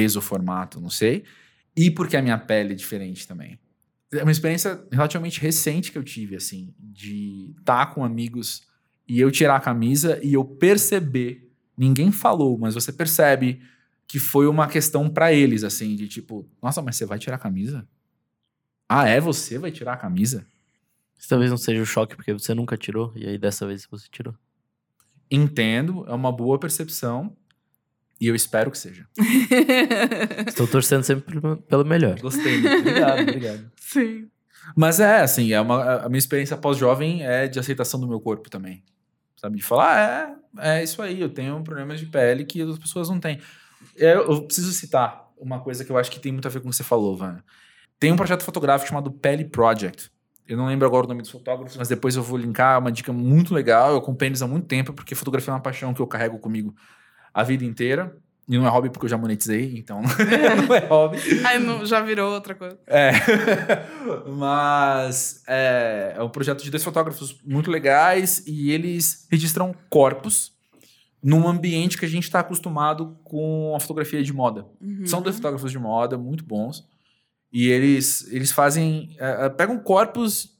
peso, 0.00 0.20
formato, 0.20 0.80
não 0.80 0.90
sei. 0.90 1.24
E 1.76 1.90
porque 1.90 2.16
a 2.16 2.22
minha 2.22 2.38
pele 2.38 2.72
é 2.72 2.76
diferente 2.76 3.26
também 3.26 3.58
é 4.12 4.22
uma 4.22 4.32
experiência 4.32 4.84
relativamente 4.90 5.40
recente 5.40 5.90
que 5.90 5.98
eu 5.98 6.04
tive, 6.04 6.36
assim, 6.36 6.74
de 6.78 7.54
estar 7.58 7.86
tá 7.86 7.92
com 7.92 8.04
amigos 8.04 8.66
e 9.08 9.20
eu 9.20 9.30
tirar 9.30 9.56
a 9.56 9.60
camisa 9.60 10.20
e 10.22 10.34
eu 10.34 10.44
perceber, 10.44 11.50
ninguém 11.76 12.10
falou, 12.12 12.58
mas 12.58 12.74
você 12.74 12.92
percebe 12.92 13.60
que 14.06 14.18
foi 14.18 14.46
uma 14.46 14.68
questão 14.68 15.08
para 15.08 15.32
eles, 15.32 15.64
assim, 15.64 15.96
de 15.96 16.06
tipo, 16.06 16.48
nossa, 16.62 16.80
mas 16.80 16.96
você 16.96 17.04
vai 17.04 17.18
tirar 17.18 17.36
a 17.36 17.40
camisa? 17.40 17.86
Ah, 18.88 19.08
é? 19.08 19.20
Você 19.20 19.58
vai 19.58 19.72
tirar 19.72 19.94
a 19.94 19.96
camisa? 19.96 20.46
Talvez 21.28 21.50
não 21.50 21.58
seja 21.58 21.82
o 21.82 21.86
choque 21.86 22.14
porque 22.14 22.32
você 22.32 22.54
nunca 22.54 22.76
tirou, 22.76 23.12
e 23.16 23.26
aí 23.26 23.38
dessa 23.38 23.66
vez 23.66 23.86
você 23.90 24.06
tirou. 24.08 24.34
entendo, 25.28 26.04
é 26.06 26.12
uma 26.12 26.30
boa 26.30 26.58
percepção. 26.58 27.36
E 28.20 28.28
eu 28.28 28.34
espero 28.34 28.70
que 28.70 28.78
seja. 28.78 29.06
Estou 30.46 30.66
torcendo 30.66 31.02
sempre 31.02 31.40
pelo- 31.68 31.84
melhor. 31.84 32.18
Gostei. 32.20 32.58
Obrigado, 32.58 33.20
obrigado. 33.22 33.70
Sim. 33.76 34.28
Mas 34.74 35.00
é, 35.00 35.20
assim, 35.20 35.52
é 35.52 35.60
uma, 35.60 35.96
a 36.04 36.08
minha 36.08 36.18
experiência 36.18 36.56
pós-jovem 36.56 37.24
é 37.24 37.46
de 37.46 37.58
aceitação 37.58 38.00
do 38.00 38.08
meu 38.08 38.18
corpo 38.20 38.50
também. 38.50 38.82
Sabe? 39.36 39.56
De 39.58 39.62
falar, 39.62 40.36
ah, 40.56 40.62
é, 40.62 40.80
é 40.80 40.84
isso 40.84 41.00
aí, 41.02 41.20
eu 41.20 41.28
tenho 41.28 41.62
problemas 41.62 42.00
de 42.00 42.06
pele 42.06 42.44
que 42.44 42.62
as 42.62 42.78
pessoas 42.78 43.08
não 43.08 43.20
têm. 43.20 43.38
Eu, 43.94 44.30
eu 44.30 44.42
preciso 44.42 44.72
citar 44.72 45.26
uma 45.38 45.60
coisa 45.60 45.84
que 45.84 45.90
eu 45.92 45.98
acho 45.98 46.10
que 46.10 46.18
tem 46.18 46.32
muito 46.32 46.46
a 46.46 46.50
ver 46.50 46.60
com 46.60 46.68
o 46.68 46.70
que 46.70 46.76
você 46.76 46.82
falou, 46.82 47.16
Vana. 47.16 47.44
Tem 48.00 48.10
um 48.10 48.16
projeto 48.16 48.42
fotográfico 48.42 48.88
chamado 48.88 49.10
Pele 49.10 49.44
Project. 49.44 50.10
Eu 50.48 50.56
não 50.56 50.66
lembro 50.66 50.86
agora 50.86 51.04
o 51.06 51.08
nome 51.08 51.22
dos 51.22 51.30
fotógrafos, 51.30 51.76
mas 51.76 51.88
depois 51.88 52.16
eu 52.16 52.22
vou 52.22 52.38
linkar 52.38 52.76
é 52.76 52.78
uma 52.78 52.92
dica 52.92 53.12
muito 53.12 53.52
legal. 53.54 53.90
Eu 53.90 53.98
acompanho 53.98 54.30
eles 54.30 54.42
há 54.42 54.46
muito 54.46 54.66
tempo, 54.66 54.92
porque 54.92 55.14
fotografia 55.14 55.50
é 55.50 55.54
uma 55.54 55.60
paixão 55.62 55.92
que 55.92 56.00
eu 56.00 56.06
carrego 56.06 56.38
comigo 56.38 56.74
a 57.36 57.42
vida 57.42 57.64
inteira. 57.64 58.16
E 58.48 58.56
não 58.56 58.64
é 58.64 58.70
hobby 58.70 58.88
porque 58.90 59.06
eu 59.06 59.10
já 59.10 59.18
monetizei, 59.18 59.76
então 59.76 60.00
não 60.68 60.74
é 60.76 60.86
hobby. 60.86 61.18
Aí 61.44 61.58
não- 61.58 61.84
já 61.84 62.00
virou 62.00 62.32
outra 62.32 62.54
coisa. 62.54 62.78
É. 62.86 63.10
Mas 64.30 65.42
é, 65.48 66.14
é 66.16 66.22
um 66.22 66.28
projeto 66.28 66.62
de 66.62 66.70
dois 66.70 66.84
fotógrafos 66.84 67.38
muito 67.44 67.70
legais 67.70 68.44
e 68.46 68.70
eles 68.70 69.26
registram 69.30 69.74
corpos 69.90 70.52
num 71.22 71.48
ambiente 71.48 71.98
que 71.98 72.04
a 72.04 72.08
gente 72.08 72.24
está 72.24 72.40
acostumado 72.40 73.18
com 73.24 73.74
a 73.76 73.80
fotografia 73.80 74.22
de 74.22 74.32
moda. 74.32 74.64
Uhum. 74.80 75.04
São 75.06 75.20
dois 75.20 75.36
fotógrafos 75.36 75.72
de 75.72 75.78
moda 75.78 76.16
muito 76.16 76.44
bons 76.44 76.86
e 77.52 77.68
eles, 77.68 78.30
eles 78.32 78.52
fazem. 78.52 79.16
é, 79.18 79.46
é, 79.46 79.48
pegam 79.48 79.78
corpos 79.78 80.54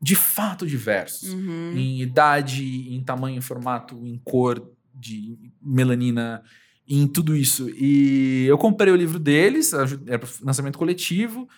de 0.00 0.14
fato 0.14 0.66
diversos 0.66 1.32
Uhum. 1.32 1.72
em 1.74 2.02
idade, 2.02 2.94
em 2.94 3.02
tamanho, 3.02 3.38
em 3.38 3.40
formato, 3.40 3.96
em 4.06 4.20
cor, 4.22 4.72
de 4.98 5.52
melanina, 5.62 6.42
em 6.88 7.06
tudo 7.06 7.36
isso. 7.36 7.68
E 7.70 8.46
eu 8.46 8.56
comprei 8.56 8.92
o 8.92 8.96
livro 8.96 9.18
deles, 9.18 9.72
era 9.72 10.22
lançamento 10.42 10.78
coletivo. 10.78 11.48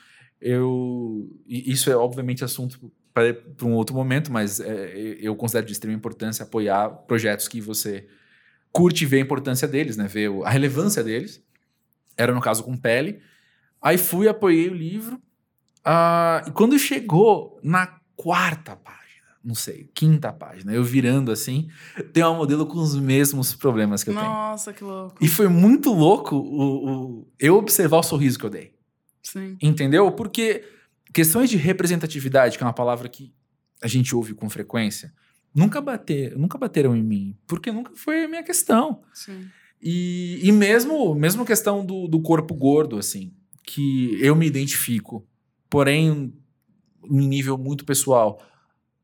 Eu, 0.41 1.29
isso 1.47 1.91
é 1.91 1.97
obviamente 1.97 2.45
assunto 2.45 2.93
para 3.13 3.35
um 3.63 3.75
outro 3.75 3.95
momento, 3.95 4.33
mas 4.33 4.61
é, 4.61 5.17
eu 5.21 5.35
considero 5.35 5.67
de 5.67 5.73
extrema 5.73 5.97
importância 5.97 6.45
apoiar 6.45 6.89
projetos 6.89 7.49
que 7.49 7.61
você 7.61 8.07
curte 8.73 9.05
vê 9.05 9.17
a 9.17 9.21
importância 9.21 9.67
deles, 9.67 9.97
né? 9.97 10.07
Ver 10.07 10.31
a 10.45 10.51
relevância 10.51 11.03
deles. 11.03 11.43
Era 12.17 12.33
no 12.33 12.41
caso 12.41 12.63
com 12.63 12.77
Pele. 12.77 13.21
Aí 13.83 13.99
fui, 13.99 14.29
apoiei 14.29 14.69
o 14.69 14.75
livro. 14.75 15.21
Ah, 15.85 16.45
e 16.47 16.51
quando 16.51 16.79
chegou 16.79 17.59
na 17.63 17.99
quarta 18.17 18.77
página, 18.77 18.98
não 19.49 19.55
sei, 19.55 19.89
quinta 19.95 20.31
página, 20.31 20.75
eu 20.75 20.85
virando 20.85 21.33
assim, 21.33 21.69
tem 22.13 22.23
uma 22.23 22.35
modelo 22.35 22.67
com 22.67 22.79
os 22.79 22.95
mesmos 22.95 23.55
problemas 23.55 24.05
que 24.05 24.11
eu 24.11 24.15
tenho. 24.15 24.27
Nossa, 24.27 24.75
que 24.75 24.85
louco. 24.85 25.17
E 25.25 25.27
foi 25.27 25.49
muito 25.49 25.91
louco 25.91 26.37
o, 26.37 26.91
o- 27.23 27.29
eu 27.41 27.57
observar 27.57 27.97
o 27.97 28.03
sorriso 28.03 28.39
que 28.39 28.45
eu 28.45 28.51
dei. 28.51 28.75
Sim. 29.23 29.57
Entendeu? 29.63 30.13
Porque 30.13 30.65
questões 31.15 31.49
de 31.49 31.57
representatividade, 31.57 32.59
que 32.59 32.63
é 32.63 32.67
uma 32.67 32.75
palavra 32.75 33.09
que 33.09 33.33
a 33.83 33.89
gente 33.89 34.15
ouve 34.15 34.35
com 34.35 34.51
frequência, 34.51 35.15
nunca, 35.55 35.81
bater, 35.81 36.37
nunca 36.37 36.59
bateram 36.59 36.95
em 36.95 37.03
mim, 37.03 37.35
porque 37.47 37.73
nunca 37.73 37.93
foi 37.97 38.25
a 38.25 38.29
minha 38.29 38.43
questão. 38.43 39.01
Sim. 39.15 39.49
E, 39.83 40.41
e 40.43 40.53
mesmo, 40.53 41.15
mesmo 41.15 41.47
questão 41.47 41.87
do, 41.87 42.07
do 42.07 42.21
corpo 42.21 42.55
gordo, 42.55 42.99
assim, 42.99 43.33
que 43.65 44.19
eu 44.21 44.37
me 44.37 44.47
identifico, 44.47 45.27
porém, 45.71 46.35
em 47.11 47.27
nível 47.29 47.57
muito 47.57 47.85
pessoal, 47.87 48.43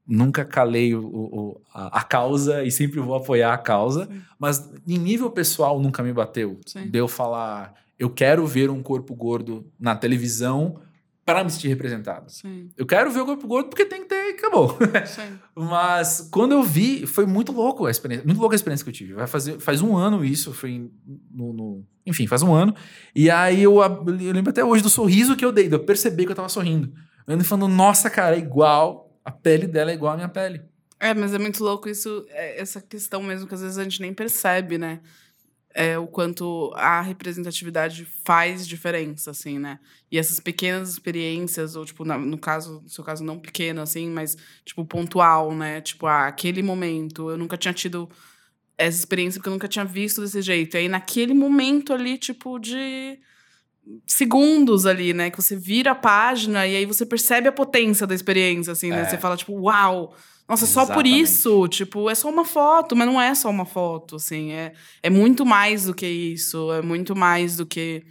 nunca 0.06 0.44
calei 0.44 0.94
o, 0.94 1.04
o- 1.06 1.60
a, 1.72 2.00
a 2.00 2.02
causa 2.02 2.62
e 2.64 2.70
sempre 2.70 3.00
vou 3.00 3.14
apoiar 3.14 3.52
a 3.54 3.58
causa, 3.58 4.06
Sim. 4.06 4.20
mas 4.38 4.70
em 4.86 4.98
nível 4.98 5.30
pessoal 5.30 5.80
nunca 5.80 6.02
me 6.02 6.12
bateu. 6.12 6.60
Sim. 6.66 6.88
De 6.90 6.98
eu 6.98 7.08
falar, 7.08 7.74
eu 7.98 8.10
quero 8.10 8.46
ver 8.46 8.68
um 8.70 8.82
corpo 8.82 9.14
gordo 9.14 9.66
na 9.80 9.96
televisão 9.96 10.80
para 11.24 11.42
me 11.42 11.48
sentir 11.50 11.68
representado. 11.68 12.30
Sim. 12.30 12.68
Eu 12.76 12.84
quero 12.84 13.10
ver 13.10 13.20
o 13.20 13.24
corpo 13.24 13.46
gordo 13.46 13.70
porque 13.70 13.86
tem 13.86 14.02
que 14.02 14.08
ter 14.08 14.30
e 14.30 14.32
acabou. 14.32 14.76
Mas 15.54 16.28
quando 16.30 16.52
eu 16.52 16.62
vi, 16.62 17.06
foi 17.06 17.24
muito 17.26 17.52
louco 17.52 17.86
a 17.86 17.90
experiência. 17.90 18.26
Muito 18.26 18.40
louca 18.40 18.54
a 18.54 18.56
experiência 18.58 18.84
que 18.84 18.90
eu 18.90 18.94
tive. 18.94 19.14
Vai 19.14 19.26
fazer, 19.26 19.58
faz 19.60 19.80
um 19.80 19.96
ano 19.96 20.24
isso, 20.24 20.52
foi 20.52 20.90
no, 21.30 21.52
no- 21.52 21.84
enfim, 22.06 22.26
faz 22.26 22.42
um 22.42 22.52
ano. 22.52 22.74
E 23.14 23.30
aí 23.30 23.62
eu, 23.62 23.80
eu 23.80 24.32
lembro 24.32 24.50
até 24.50 24.62
hoje 24.64 24.82
do 24.82 24.90
sorriso 24.90 25.34
que 25.36 25.44
eu 25.44 25.50
dei, 25.52 25.68
de 25.68 25.74
eu 25.74 25.80
perceber 25.84 26.26
que 26.26 26.32
eu 26.32 26.36
tava 26.36 26.48
sorrindo. 26.50 26.92
Eu 27.26 27.34
ando 27.34 27.44
falando, 27.44 27.72
nossa, 27.72 28.10
cara, 28.10 28.36
é 28.36 28.38
igual. 28.38 29.03
A 29.24 29.30
pele 29.30 29.66
dela 29.66 29.90
é 29.90 29.94
igual 29.94 30.12
à 30.12 30.16
minha 30.16 30.28
pele. 30.28 30.62
É, 31.00 31.12
mas 31.12 31.34
é 31.34 31.38
muito 31.38 31.62
louco 31.62 31.88
isso, 31.88 32.24
é, 32.30 32.60
essa 32.60 32.80
questão 32.80 33.22
mesmo 33.22 33.46
que 33.46 33.54
às 33.54 33.60
vezes 33.60 33.78
a 33.78 33.82
gente 33.82 34.00
nem 34.00 34.12
percebe, 34.14 34.78
né? 34.78 35.00
É, 35.76 35.98
o 35.98 36.06
quanto 36.06 36.72
a 36.76 37.00
representatividade 37.00 38.06
faz 38.24 38.66
diferença, 38.66 39.32
assim, 39.32 39.58
né? 39.58 39.80
E 40.10 40.18
essas 40.18 40.38
pequenas 40.38 40.90
experiências, 40.90 41.74
ou, 41.74 41.84
tipo, 41.84 42.04
no 42.04 42.38
caso, 42.38 42.80
no 42.80 42.88
seu 42.88 43.02
caso, 43.02 43.24
não 43.24 43.40
pequeno, 43.40 43.82
assim, 43.82 44.08
mas, 44.08 44.36
tipo, 44.64 44.84
pontual, 44.84 45.52
né? 45.52 45.80
Tipo, 45.80 46.06
ah, 46.06 46.28
aquele 46.28 46.62
momento, 46.62 47.28
eu 47.28 47.36
nunca 47.36 47.56
tinha 47.56 47.74
tido 47.74 48.08
essa 48.78 48.98
experiência 48.98 49.40
porque 49.40 49.48
eu 49.48 49.52
nunca 49.52 49.66
tinha 49.68 49.84
visto 49.84 50.20
desse 50.20 50.40
jeito. 50.42 50.76
E 50.76 50.78
aí, 50.78 50.88
naquele 50.88 51.34
momento 51.34 51.92
ali, 51.92 52.18
tipo, 52.18 52.58
de 52.60 53.18
segundos 54.06 54.86
ali, 54.86 55.12
né? 55.12 55.30
Que 55.30 55.40
você 55.40 55.56
vira 55.56 55.92
a 55.92 55.94
página 55.94 56.66
e 56.66 56.76
aí 56.76 56.86
você 56.86 57.04
percebe 57.04 57.48
a 57.48 57.52
potência 57.52 58.06
da 58.06 58.14
experiência, 58.14 58.72
assim, 58.72 58.90
né? 58.90 59.02
É. 59.02 59.04
Você 59.04 59.18
fala, 59.18 59.36
tipo, 59.36 59.52
uau! 59.52 60.14
Nossa, 60.48 60.66
só 60.66 60.84
por 60.84 61.06
Exatamente. 61.06 61.22
isso, 61.22 61.68
tipo, 61.68 62.10
é 62.10 62.14
só 62.14 62.28
uma 62.28 62.44
foto, 62.44 62.94
mas 62.94 63.06
não 63.06 63.20
é 63.20 63.34
só 63.34 63.48
uma 63.48 63.64
foto, 63.64 64.16
assim, 64.16 64.52
é, 64.52 64.74
é 65.02 65.08
muito 65.08 65.46
mais 65.46 65.84
do 65.84 65.94
que 65.94 66.06
isso, 66.06 66.70
é 66.70 66.82
muito 66.82 67.16
mais 67.16 67.56
do 67.56 67.64
que 67.64 68.04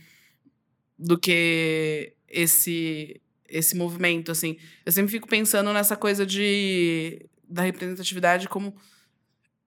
do 0.98 1.18
que 1.18 2.14
esse 2.28 3.22
esse 3.48 3.76
movimento, 3.76 4.32
assim. 4.32 4.58
Eu 4.84 4.92
sempre 4.92 5.12
fico 5.12 5.28
pensando 5.28 5.72
nessa 5.72 5.96
coisa 5.96 6.26
de 6.26 7.24
da 7.48 7.62
representatividade 7.62 8.50
como 8.50 8.74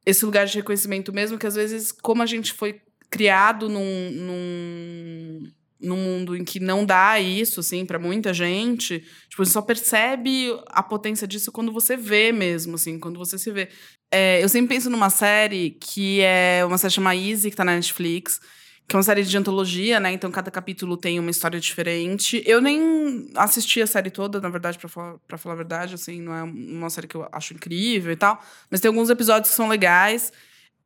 esse 0.04 0.24
lugar 0.24 0.46
de 0.46 0.56
reconhecimento 0.56 1.12
mesmo, 1.12 1.38
que 1.38 1.46
às 1.46 1.54
vezes, 1.54 1.92
como 1.92 2.22
a 2.22 2.26
gente 2.26 2.52
foi 2.52 2.80
criado 3.10 3.68
num, 3.68 4.10
num, 4.10 5.52
num 5.80 5.96
mundo 5.96 6.36
em 6.36 6.44
que 6.44 6.58
não 6.58 6.84
dá 6.84 7.20
isso, 7.20 7.60
assim, 7.60 7.84
para 7.84 7.98
muita 7.98 8.32
gente, 8.32 9.00
tipo, 9.28 9.44
você 9.44 9.52
só 9.52 9.62
percebe 9.62 10.48
a 10.68 10.82
potência 10.82 11.26
disso 11.26 11.52
quando 11.52 11.72
você 11.72 11.96
vê 11.96 12.32
mesmo, 12.32 12.76
assim, 12.76 12.98
quando 12.98 13.18
você 13.18 13.38
se 13.38 13.50
vê. 13.50 13.68
É, 14.10 14.42
eu 14.42 14.48
sempre 14.48 14.74
penso 14.74 14.88
numa 14.88 15.10
série 15.10 15.70
que 15.80 16.20
é 16.22 16.64
uma 16.64 16.78
série 16.78 16.94
chamada 16.94 17.16
Easy, 17.16 17.50
que 17.50 17.56
tá 17.56 17.64
na 17.64 17.74
Netflix, 17.74 18.40
que 18.88 18.94
é 18.94 18.96
uma 18.96 19.02
série 19.02 19.24
de 19.24 19.36
antologia, 19.36 19.98
né? 19.98 20.12
Então 20.12 20.30
cada 20.30 20.50
capítulo 20.50 20.96
tem 20.96 21.18
uma 21.18 21.30
história 21.30 21.58
diferente. 21.58 22.42
Eu 22.46 22.60
nem 22.60 23.28
assisti 23.34 23.82
a 23.82 23.86
série 23.86 24.10
toda, 24.10 24.40
na 24.40 24.48
verdade, 24.48 24.78
pra 24.78 24.88
falar, 24.88 25.18
pra 25.26 25.36
falar 25.36 25.54
a 25.54 25.56
verdade, 25.56 25.94
assim, 25.94 26.20
não 26.20 26.32
é 26.32 26.42
uma 26.42 26.88
série 26.88 27.08
que 27.08 27.16
eu 27.16 27.28
acho 27.32 27.52
incrível 27.52 28.12
e 28.12 28.16
tal. 28.16 28.40
Mas 28.70 28.80
tem 28.80 28.88
alguns 28.88 29.10
episódios 29.10 29.50
que 29.50 29.56
são 29.56 29.68
legais. 29.68 30.32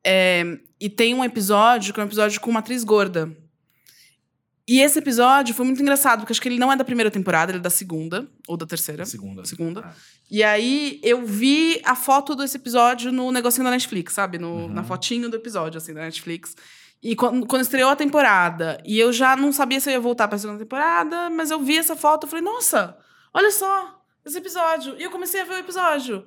É, 0.03 0.57
e 0.79 0.89
tem 0.89 1.13
um 1.13 1.23
episódio 1.23 1.93
que 1.93 1.99
é 1.99 2.03
um 2.03 2.07
episódio 2.07 2.41
com 2.41 2.49
uma 2.49 2.59
atriz 2.59 2.83
gorda. 2.83 3.31
E 4.71 4.79
esse 4.79 4.99
episódio 4.99 5.53
foi 5.53 5.65
muito 5.65 5.81
engraçado, 5.81 6.19
porque 6.19 6.31
acho 6.31 6.41
que 6.41 6.47
ele 6.47 6.57
não 6.57 6.71
é 6.71 6.77
da 6.77 6.85
primeira 6.85 7.11
temporada, 7.11 7.51
ele 7.51 7.57
é 7.57 7.61
da 7.61 7.69
segunda, 7.69 8.25
ou 8.47 8.55
da 8.55 8.65
terceira. 8.65 9.05
Segunda. 9.05 9.43
Segunda. 9.43 9.81
Ah. 9.85 9.93
E 10.31 10.41
aí 10.41 10.97
eu 11.03 11.25
vi 11.25 11.81
a 11.83 11.93
foto 11.93 12.37
desse 12.37 12.55
episódio 12.55 13.11
no 13.11 13.33
negocinho 13.33 13.65
da 13.65 13.71
Netflix, 13.71 14.13
sabe? 14.13 14.37
No, 14.37 14.51
Uhum. 14.51 14.69
Na 14.69 14.81
fotinho 14.81 15.29
do 15.29 15.35
episódio, 15.35 15.77
assim, 15.77 15.93
da 15.93 15.99
Netflix. 15.99 16.55
E 17.03 17.17
quando, 17.17 17.45
quando 17.45 17.63
estreou 17.63 17.89
a 17.89 17.97
temporada, 17.97 18.81
e 18.85 18.97
eu 18.97 19.11
já 19.11 19.35
não 19.35 19.51
sabia 19.51 19.77
se 19.81 19.89
eu 19.89 19.93
ia 19.95 19.99
voltar 19.99 20.29
pra 20.29 20.37
segunda 20.37 20.59
temporada, 20.59 21.29
mas 21.29 21.51
eu 21.51 21.59
vi 21.59 21.77
essa 21.77 21.97
foto 21.97 22.25
e 22.25 22.29
falei, 22.29 22.45
nossa, 22.45 22.97
olha 23.33 23.51
só, 23.51 24.01
esse 24.25 24.37
episódio. 24.37 24.95
E 24.97 25.03
eu 25.03 25.11
comecei 25.11 25.41
a 25.41 25.43
ver 25.43 25.55
o 25.55 25.57
episódio. 25.57 26.25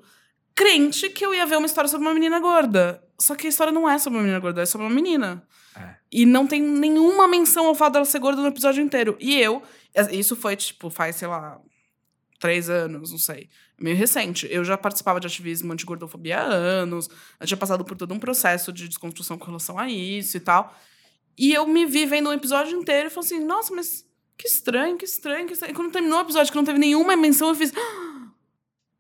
Crente 0.54 1.08
que 1.08 1.24
eu 1.24 1.32
ia 1.32 1.46
ver 1.46 1.56
uma 1.56 1.66
história 1.66 1.88
sobre 1.88 2.06
uma 2.06 2.12
menina 2.12 2.38
gorda. 2.40 3.02
Só 3.18 3.34
que 3.34 3.46
a 3.46 3.50
história 3.50 3.72
não 3.72 3.88
é 3.88 3.98
sobre 3.98 4.18
uma 4.18 4.22
menina 4.22 4.38
gorda, 4.38 4.60
é 4.60 4.66
sobre 4.66 4.86
uma 4.86 4.94
menina. 4.94 5.42
É. 5.76 5.96
E 6.10 6.26
não 6.26 6.46
tem 6.46 6.62
nenhuma 6.62 7.26
menção 7.26 7.66
ao 7.66 7.74
fato 7.74 7.94
dela 7.94 8.04
ser 8.04 8.18
gorda 8.18 8.40
no 8.40 8.48
episódio 8.48 8.82
inteiro. 8.82 9.16
E 9.20 9.40
eu, 9.40 9.62
isso 10.10 10.36
foi, 10.36 10.56
tipo, 10.56 10.88
faz, 10.88 11.16
sei 11.16 11.28
lá, 11.28 11.60
três 12.38 12.68
anos, 12.68 13.10
não 13.10 13.18
sei. 13.18 13.48
Meio 13.80 13.96
recente. 13.96 14.46
Eu 14.50 14.64
já 14.64 14.76
participava 14.76 15.18
de 15.18 15.26
ativismo 15.26 15.72
anti-gordofobia 15.72 16.38
há 16.38 16.44
anos. 16.44 17.08
Eu 17.40 17.46
tinha 17.46 17.56
passado 17.56 17.84
por 17.84 17.96
todo 17.96 18.14
um 18.14 18.18
processo 18.18 18.72
de 18.72 18.88
desconstrução 18.88 19.36
com 19.36 19.46
relação 19.46 19.78
a 19.78 19.88
isso 19.88 20.36
e 20.36 20.40
tal. 20.40 20.76
E 21.36 21.52
eu 21.52 21.66
me 21.66 21.84
vi 21.84 22.06
vendo 22.06 22.28
um 22.28 22.32
episódio 22.32 22.78
inteiro 22.78 23.08
e 23.08 23.10
falei 23.10 23.26
assim, 23.26 23.44
nossa, 23.44 23.74
mas 23.74 24.06
que 24.36 24.46
estranho, 24.46 24.96
que 24.96 25.04
estranho, 25.04 25.46
que 25.46 25.54
estranho. 25.54 25.72
E 25.72 25.74
quando 25.74 25.90
terminou 25.90 26.18
o 26.18 26.22
episódio, 26.22 26.52
que 26.52 26.56
não 26.56 26.64
teve 26.64 26.78
nenhuma 26.78 27.16
menção, 27.16 27.48
eu 27.48 27.54
fiz... 27.54 27.72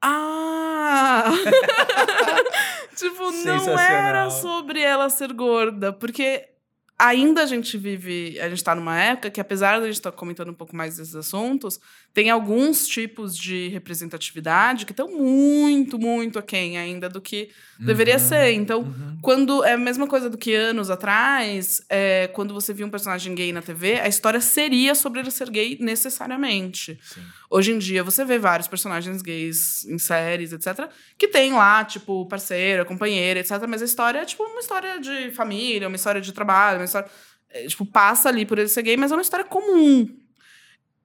Ah! 0.02 1.30
tipo, 2.96 3.30
não 3.30 3.78
era 3.78 4.28
sobre 4.30 4.80
ela 4.80 5.08
ser 5.08 5.32
gorda. 5.32 5.92
Porque 5.92 6.53
ainda 6.98 7.42
a 7.42 7.46
gente 7.46 7.76
vive, 7.76 8.38
a 8.40 8.48
gente 8.48 8.58
está 8.58 8.74
numa 8.74 8.98
época 9.00 9.30
que, 9.30 9.40
apesar 9.40 9.78
de 9.78 9.84
a 9.84 9.86
gente 9.86 9.96
estar 9.96 10.12
tá 10.12 10.16
comentando 10.16 10.50
um 10.50 10.54
pouco 10.54 10.74
mais 10.74 10.96
desses 10.96 11.14
assuntos, 11.14 11.80
tem 12.14 12.30
alguns 12.30 12.86
tipos 12.86 13.36
de 13.36 13.66
representatividade 13.70 14.86
que 14.86 14.92
estão 14.92 15.08
muito, 15.08 15.98
muito 15.98 16.38
aquém 16.38 16.78
ainda 16.78 17.08
do 17.08 17.20
que 17.20 17.50
uhum, 17.80 17.86
deveria 17.86 18.20
ser. 18.20 18.52
Então, 18.52 18.82
uhum. 18.82 19.18
quando 19.20 19.64
é 19.64 19.72
a 19.72 19.76
mesma 19.76 20.06
coisa 20.06 20.30
do 20.30 20.38
que 20.38 20.54
anos 20.54 20.90
atrás, 20.90 21.82
é, 21.88 22.28
quando 22.28 22.54
você 22.54 22.72
via 22.72 22.86
um 22.86 22.90
personagem 22.90 23.34
gay 23.34 23.52
na 23.52 23.60
TV, 23.60 23.98
a 23.98 24.06
história 24.06 24.40
seria 24.40 24.94
sobre 24.94 25.18
ele 25.18 25.30
ser 25.32 25.50
gay 25.50 25.76
necessariamente. 25.80 26.96
Sim. 27.02 27.20
Hoje 27.50 27.72
em 27.72 27.78
dia, 27.78 28.04
você 28.04 28.24
vê 28.24 28.38
vários 28.38 28.68
personagens 28.68 29.20
gays 29.20 29.84
em 29.84 29.98
séries, 29.98 30.52
etc., 30.52 30.88
que 31.18 31.26
tem 31.26 31.52
lá, 31.52 31.84
tipo, 31.84 32.26
parceira, 32.26 32.84
companheira, 32.84 33.40
etc., 33.40 33.66
mas 33.66 33.82
a 33.82 33.86
história 33.86 34.20
é, 34.20 34.24
tipo, 34.24 34.44
uma 34.44 34.60
história 34.60 35.00
de 35.00 35.32
família, 35.32 35.88
uma 35.88 35.96
história 35.96 36.20
de 36.20 36.32
trabalho, 36.32 36.78
uma 36.78 36.84
história. 36.84 37.10
É, 37.50 37.66
tipo, 37.66 37.84
passa 37.84 38.28
ali 38.28 38.46
por 38.46 38.56
ele 38.56 38.68
ser 38.68 38.82
gay, 38.82 38.96
mas 38.96 39.10
é 39.10 39.16
uma 39.16 39.22
história 39.22 39.44
comum. 39.44 40.08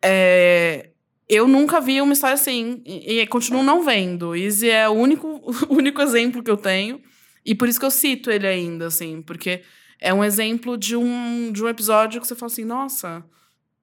É, 0.03 0.88
eu 1.29 1.47
nunca 1.47 1.79
vi 1.79 2.01
uma 2.01 2.13
história 2.13 2.33
assim. 2.33 2.81
E, 2.83 3.19
e 3.19 3.27
continuo 3.27 3.61
não 3.61 3.83
vendo. 3.83 4.35
Izzy 4.35 4.69
é 4.69 4.89
o 4.89 4.93
único, 4.93 5.27
o 5.69 5.75
único 5.75 6.01
exemplo 6.01 6.41
que 6.41 6.49
eu 6.49 6.57
tenho. 6.57 6.99
E 7.45 7.53
por 7.53 7.69
isso 7.69 7.79
que 7.79 7.85
eu 7.85 7.91
cito 7.91 8.31
ele 8.31 8.47
ainda, 8.47 8.87
assim. 8.87 9.21
Porque 9.21 9.61
é 9.99 10.11
um 10.11 10.23
exemplo 10.23 10.75
de 10.75 10.95
um, 10.95 11.51
de 11.51 11.63
um 11.63 11.69
episódio 11.69 12.19
que 12.19 12.27
você 12.27 12.35
fala 12.35 12.51
assim, 12.51 12.65
nossa, 12.65 13.23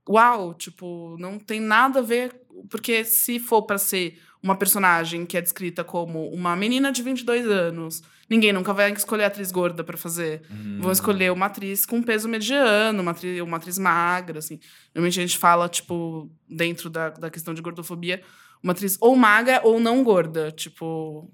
uau, 0.09 0.55
tipo, 0.55 1.17
não 1.21 1.39
tem 1.39 1.61
nada 1.61 2.01
a 2.01 2.03
ver. 2.03 2.35
Porque 2.69 3.05
se 3.05 3.39
for 3.39 3.63
para 3.63 3.79
ser 3.79 4.19
uma 4.47 4.57
personagem 4.57 5.27
que 5.27 5.37
é 5.37 5.43
descrita 5.43 5.85
como 5.85 6.29
uma 6.29 6.55
menina 6.57 6.91
de 6.91 7.03
22 7.03 7.47
anos 7.47 8.03
Ninguém 8.29 8.53
nunca 8.53 8.73
vai 8.73 8.91
escolher 8.93 9.25
atriz 9.25 9.53
gorda 9.53 9.85
para 9.85 9.97
fazer. 9.97 10.43
Hum. 10.51 10.79
Vão 10.81 10.91
escolher 10.91 11.31
uma 11.31 11.47
atriz 11.47 11.87
com 11.87 12.03
peso 12.03 12.29
mediano, 12.29 13.01
uma 13.01 13.13
atriz, 13.13 13.41
uma 13.41 13.57
atriz 13.57 13.79
magra, 13.79 14.41
assim. 14.41 14.59
Normalmente 14.93 15.21
a 15.21 15.23
gente 15.23 15.39
fala, 15.39 15.69
tipo, 15.69 16.29
dentro 16.49 16.91
da, 16.91 17.11
da 17.11 17.31
questão 17.31 17.55
de 17.55 17.63
gordofobia, 17.63 18.21
uma 18.63 18.73
atriz 18.73 18.99
ou 19.01 19.15
magra 19.15 19.61
ou 19.63 19.79
não 19.79 20.03
gorda. 20.03 20.51
Tipo, 20.51 21.31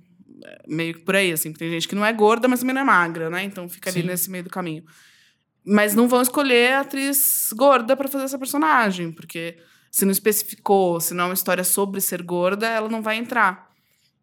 meio 0.69 0.95
que 0.95 1.01
por 1.01 1.17
aí, 1.17 1.33
assim. 1.33 1.51
Porque 1.51 1.65
tem 1.65 1.73
gente 1.73 1.89
que 1.89 1.95
não 1.95 2.05
é 2.05 2.13
gorda, 2.13 2.47
mas 2.47 2.61
também 2.61 2.75
não 2.75 2.83
é 2.83 2.85
magra, 2.85 3.31
né? 3.31 3.43
Então 3.43 3.67
fica 3.71 3.91
Sim. 3.91 4.01
ali 4.01 4.09
nesse 4.09 4.31
meio 4.31 4.45
do 4.45 4.51
caminho. 4.51 4.85
Mas 5.65 5.95
não 5.95 6.07
vão 6.07 6.21
escolher 6.21 6.75
a 6.75 6.81
atriz 6.81 7.51
gorda 7.57 7.97
para 7.97 8.09
fazer 8.09 8.25
essa 8.25 8.39
personagem, 8.39 9.11
porque 9.11 9.57
se 9.93 10.07
não 10.07 10.11
especificou, 10.11 10.99
se 11.01 11.13
não 11.13 11.25
é 11.25 11.27
uma 11.29 11.35
história 11.35 11.63
sobre 11.63 12.01
ser 12.01 12.23
gorda, 12.23 12.67
ela 12.67 12.89
não 12.89 13.03
vai 13.03 13.19
entrar. 13.19 13.71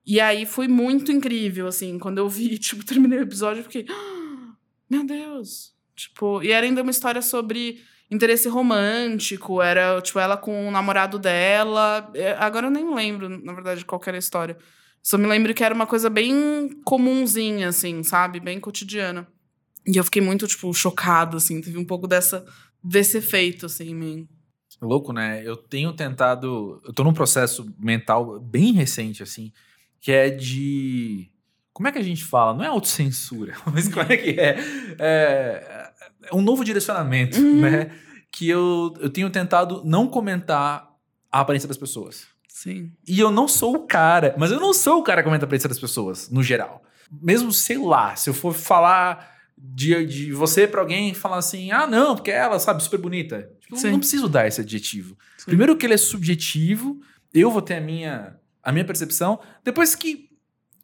E 0.04 0.20
aí 0.20 0.48
foi 0.48 0.68
muito 0.68 1.12
incrível, 1.12 1.68
assim, 1.68 2.00
quando 2.00 2.18
eu 2.18 2.28
vi, 2.28 2.58
tipo, 2.60 2.84
terminei 2.84 3.20
o 3.20 3.22
episódio, 3.22 3.60
eu 3.60 3.64
fiquei, 3.64 3.86
ah, 3.88 4.56
meu 4.90 5.06
Deus. 5.06 5.72
Tipo, 5.96 6.42
e 6.42 6.52
era 6.52 6.66
ainda 6.66 6.82
uma 6.82 6.90
história 6.90 7.22
sobre 7.22 7.84
interesse 8.10 8.50
romântico, 8.50 9.62
era, 9.62 10.02
tipo, 10.02 10.18
ela 10.18 10.36
com 10.36 10.68
o 10.68 10.72
namorado 10.72 11.20
dela. 11.20 12.10
É, 12.16 12.32
agora 12.32 12.66
eu 12.66 12.72
nem 12.72 12.92
lembro, 12.96 13.30
na 13.30 13.54
verdade, 13.54 13.86
qual 13.86 14.02
era 14.08 14.18
a 14.18 14.20
história. 14.20 14.58
Só 15.04 15.20
me 15.20 15.28
lembro 15.28 15.54
que 15.54 15.64
era 15.64 15.76
uma 15.76 15.86
coisa 15.86 16.10
bem 16.10 16.82
comunzinha, 16.84 17.70
assim, 17.70 18.02
sabe? 18.02 18.40
Bem 18.40 18.60
cotidiana. 18.60 19.28
E 19.86 19.96
eu 19.98 20.04
fiquei 20.04 20.22
muito, 20.22 20.48
tipo, 20.48 20.74
chocado, 20.74 21.38
assim. 21.38 21.62
Teve 21.62 21.78
um 21.78 21.86
pouco 21.86 22.08
dessa, 22.08 22.44
desse 22.84 23.18
efeito, 23.18 23.68
assim, 23.68 23.90
em 23.90 23.96
mim. 23.96 24.30
Louco, 24.82 25.12
né? 25.12 25.42
Eu 25.46 25.56
tenho 25.58 25.94
tentado... 25.94 26.82
Eu 26.86 26.94
tô 26.94 27.04
num 27.04 27.14
processo 27.14 27.74
mental 27.80 28.40
bem 28.40 28.72
recente, 28.74 29.22
assim, 29.22 29.52
que 30.00 30.12
é 30.12 30.30
de. 30.30 31.30
Como 31.74 31.88
é 31.88 31.92
que 31.92 31.98
a 31.98 32.04
gente 32.04 32.24
fala? 32.24 32.54
Não 32.54 32.64
é 32.64 32.68
autocensura, 32.68 33.56
mas 33.74 33.88
como 33.88 34.12
é 34.12 34.18
que 34.18 34.40
é? 34.40 34.58
É, 34.98 35.92
é 36.24 36.36
um 36.36 36.42
novo 36.42 36.64
direcionamento, 36.64 37.40
uhum. 37.40 37.62
né? 37.62 37.92
Que 38.32 38.50
eu, 38.50 38.94
eu 39.00 39.10
tenho 39.10 39.30
tentado 39.30 39.82
não 39.86 40.08
comentar 40.08 40.90
a 41.32 41.40
aparência 41.40 41.68
das 41.68 41.78
pessoas. 41.78 42.28
Sim. 42.48 42.92
E 43.08 43.20
eu 43.20 43.32
não 43.32 43.48
sou 43.48 43.76
o 43.76 43.88
cara, 43.88 44.36
mas 44.38 44.52
eu 44.52 44.60
não 44.60 44.74
sou 44.74 45.00
o 45.00 45.04
cara 45.04 45.22
que 45.22 45.26
comenta 45.26 45.46
a 45.46 45.48
aparência 45.48 45.70
das 45.70 45.80
pessoas, 45.80 46.30
no 46.30 46.44
geral. 46.44 46.84
Mesmo, 47.10 47.52
sei 47.52 47.78
lá, 47.78 48.16
se 48.16 48.30
eu 48.30 48.34
for 48.34 48.54
falar 48.54 49.39
de, 49.60 50.06
de 50.06 50.32
você 50.32 50.68
para 50.68 50.82
alguém 50.82 51.14
falar 51.14 51.38
assim, 51.38 51.72
ah, 51.72 51.86
não, 51.86 52.16
porque 52.16 52.32
ela, 52.32 52.58
sabe, 52.60 52.82
super 52.82 53.00
bonita. 53.00 53.52
Tipo, 53.60 53.88
não 53.88 54.00
preciso 54.00 54.30
dar 54.30 54.48
esse 54.48 54.62
adjetivo. 54.62 55.18
Sim. 55.38 55.46
Primeiro 55.46 55.76
que 55.76 55.86
ele 55.86 55.94
é 55.94 55.98
subjetivo, 55.98 57.00
eu 57.34 57.52
vou 57.52 57.62
ter 57.62 57.76
a 57.76 57.82
minha 57.82 58.40
a 58.64 58.72
minha 58.72 58.86
percepção. 58.86 59.40
Depois 59.64 59.96
que. 59.96 60.30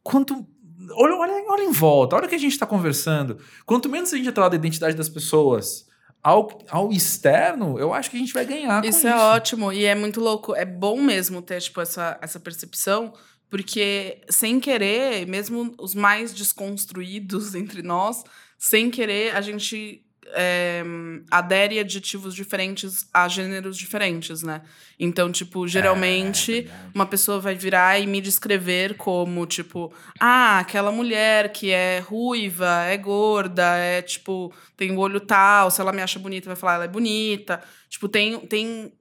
Quanto. 0.03 0.47
Olha, 0.91 1.15
olha, 1.15 1.45
olha 1.47 1.63
em 1.63 1.71
volta, 1.71 2.15
olha 2.15 2.25
o 2.25 2.29
que 2.29 2.35
a 2.35 2.39
gente 2.39 2.51
está 2.51 2.65
conversando. 2.65 3.37
Quanto 3.65 3.89
menos 3.89 4.13
a 4.13 4.17
gente 4.17 4.31
falar 4.31 4.49
da 4.49 4.55
identidade 4.55 4.95
das 4.95 5.09
pessoas 5.09 5.87
ao, 6.21 6.47
ao 6.69 6.91
externo, 6.91 7.79
eu 7.79 7.93
acho 7.93 8.11
que 8.11 8.17
a 8.17 8.19
gente 8.19 8.33
vai 8.33 8.45
ganhar. 8.45 8.83
Isso, 8.85 8.99
isso 8.99 9.07
é 9.07 9.15
ótimo 9.15 9.71
e 9.71 9.85
é 9.85 9.95
muito 9.95 10.19
louco. 10.19 10.55
É 10.55 10.65
bom 10.65 11.01
mesmo 11.01 11.41
ter 11.41 11.59
tipo, 11.61 11.81
essa, 11.81 12.19
essa 12.21 12.39
percepção, 12.39 13.13
porque 13.49 14.21
sem 14.29 14.59
querer, 14.59 15.25
mesmo 15.27 15.73
os 15.79 15.95
mais 15.95 16.33
desconstruídos 16.33 17.55
entre 17.55 17.81
nós, 17.81 18.23
sem 18.65 18.89
querer, 18.89 19.35
a 19.35 19.41
gente 19.41 20.03
é, 20.33 20.83
adere 21.29 21.77
adjetivos 21.77 22.33
diferentes 22.33 23.07
a 23.13 23.27
gêneros 23.27 23.77
diferentes, 23.77 24.41
né? 24.41 24.63
Então, 24.99 25.31
tipo, 25.31 25.67
geralmente 25.67 26.67
é, 26.67 26.89
uma 26.91 27.05
pessoa 27.05 27.39
vai 27.39 27.53
virar 27.53 27.99
e 27.99 28.07
me 28.07 28.19
descrever 28.19 28.97
como, 28.97 29.45
tipo, 29.45 29.93
ah, 30.19 30.57
aquela 30.57 30.91
mulher 30.91 31.51
que 31.51 31.69
é 31.69 31.99
ruiva, 31.99 32.85
é 32.85 32.97
gorda, 32.97 33.77
é 33.77 34.01
tipo, 34.01 34.51
tem 34.75 34.91
o 34.91 34.97
olho 34.97 35.19
tal, 35.19 35.69
se 35.69 35.79
ela 35.79 35.93
me 35.93 36.01
acha 36.01 36.17
bonita, 36.17 36.47
vai 36.47 36.55
falar 36.55 36.73
ela 36.73 36.85
é 36.85 36.87
bonita. 36.87 37.61
Tipo, 37.87 38.09
tem, 38.09 38.39
tem 38.47 38.91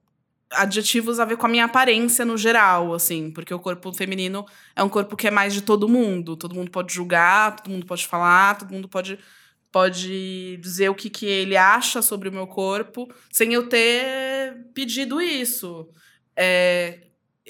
adjetivos 0.50 1.18
a 1.18 1.24
ver 1.24 1.38
com 1.38 1.46
a 1.46 1.48
minha 1.48 1.64
aparência 1.64 2.22
no 2.22 2.36
geral, 2.36 2.92
assim, 2.92 3.30
porque 3.30 3.54
o 3.54 3.58
corpo 3.58 3.94
feminino 3.94 4.44
é 4.76 4.82
um 4.82 4.90
corpo 4.90 5.16
que 5.16 5.26
é 5.26 5.30
mais 5.30 5.54
de 5.54 5.62
todo 5.62 5.88
mundo. 5.88 6.36
Todo 6.36 6.54
mundo 6.54 6.70
pode 6.70 6.92
julgar, 6.92 7.56
todo 7.56 7.72
mundo 7.72 7.86
pode 7.86 8.06
falar, 8.06 8.58
todo 8.58 8.70
mundo 8.70 8.90
pode 8.90 9.18
pode 9.74 10.56
dizer 10.58 10.88
o 10.88 10.94
que, 10.94 11.10
que 11.10 11.26
ele 11.26 11.56
acha 11.56 12.00
sobre 12.00 12.28
o 12.28 12.32
meu 12.32 12.46
corpo 12.46 13.12
sem 13.32 13.52
eu 13.54 13.68
ter 13.68 14.68
pedido 14.72 15.20
isso. 15.20 15.88
É, 16.36 17.08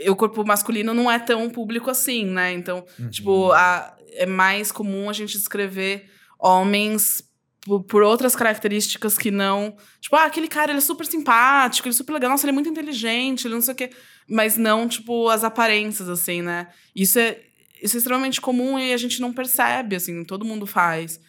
o 0.08 0.16
corpo 0.16 0.42
masculino 0.42 0.94
não 0.94 1.10
é 1.10 1.18
tão 1.18 1.50
público 1.50 1.90
assim, 1.90 2.24
né? 2.24 2.50
Então, 2.54 2.86
uhum. 2.98 3.10
tipo, 3.10 3.52
a, 3.52 3.94
é 4.12 4.24
mais 4.24 4.72
comum 4.72 5.10
a 5.10 5.12
gente 5.12 5.36
descrever 5.36 6.08
homens 6.38 7.22
por, 7.60 7.84
por, 7.84 8.02
outras 8.02 8.34
características 8.34 9.18
que 9.18 9.30
não. 9.30 9.76
Tipo, 10.00 10.16
ah, 10.16 10.24
aquele 10.24 10.48
cara 10.48 10.72
ele 10.72 10.78
é 10.78 10.80
super 10.80 11.04
simpático, 11.04 11.86
ele 11.86 11.94
é 11.94 11.98
super 11.98 12.14
legal, 12.14 12.30
nossa, 12.30 12.46
ele 12.46 12.52
é 12.52 12.54
muito 12.54 12.70
inteligente, 12.70 13.46
ele 13.46 13.54
não 13.54 13.60
sei 13.60 13.74
o 13.74 13.76
quê. 13.76 13.90
Mas 14.26 14.56
não, 14.56 14.88
tipo, 14.88 15.28
as 15.28 15.44
aparências, 15.44 16.08
assim, 16.08 16.40
né? 16.40 16.68
Isso 16.96 17.18
é, 17.18 17.38
isso 17.82 17.96
é 17.96 17.98
extremamente 17.98 18.40
comum 18.40 18.78
e 18.78 18.94
a 18.94 18.96
gente 18.96 19.20
não 19.20 19.30
percebe, 19.30 19.96
assim, 19.96 20.24
todo 20.24 20.42
mundo 20.42 20.66
faz. 20.66 21.20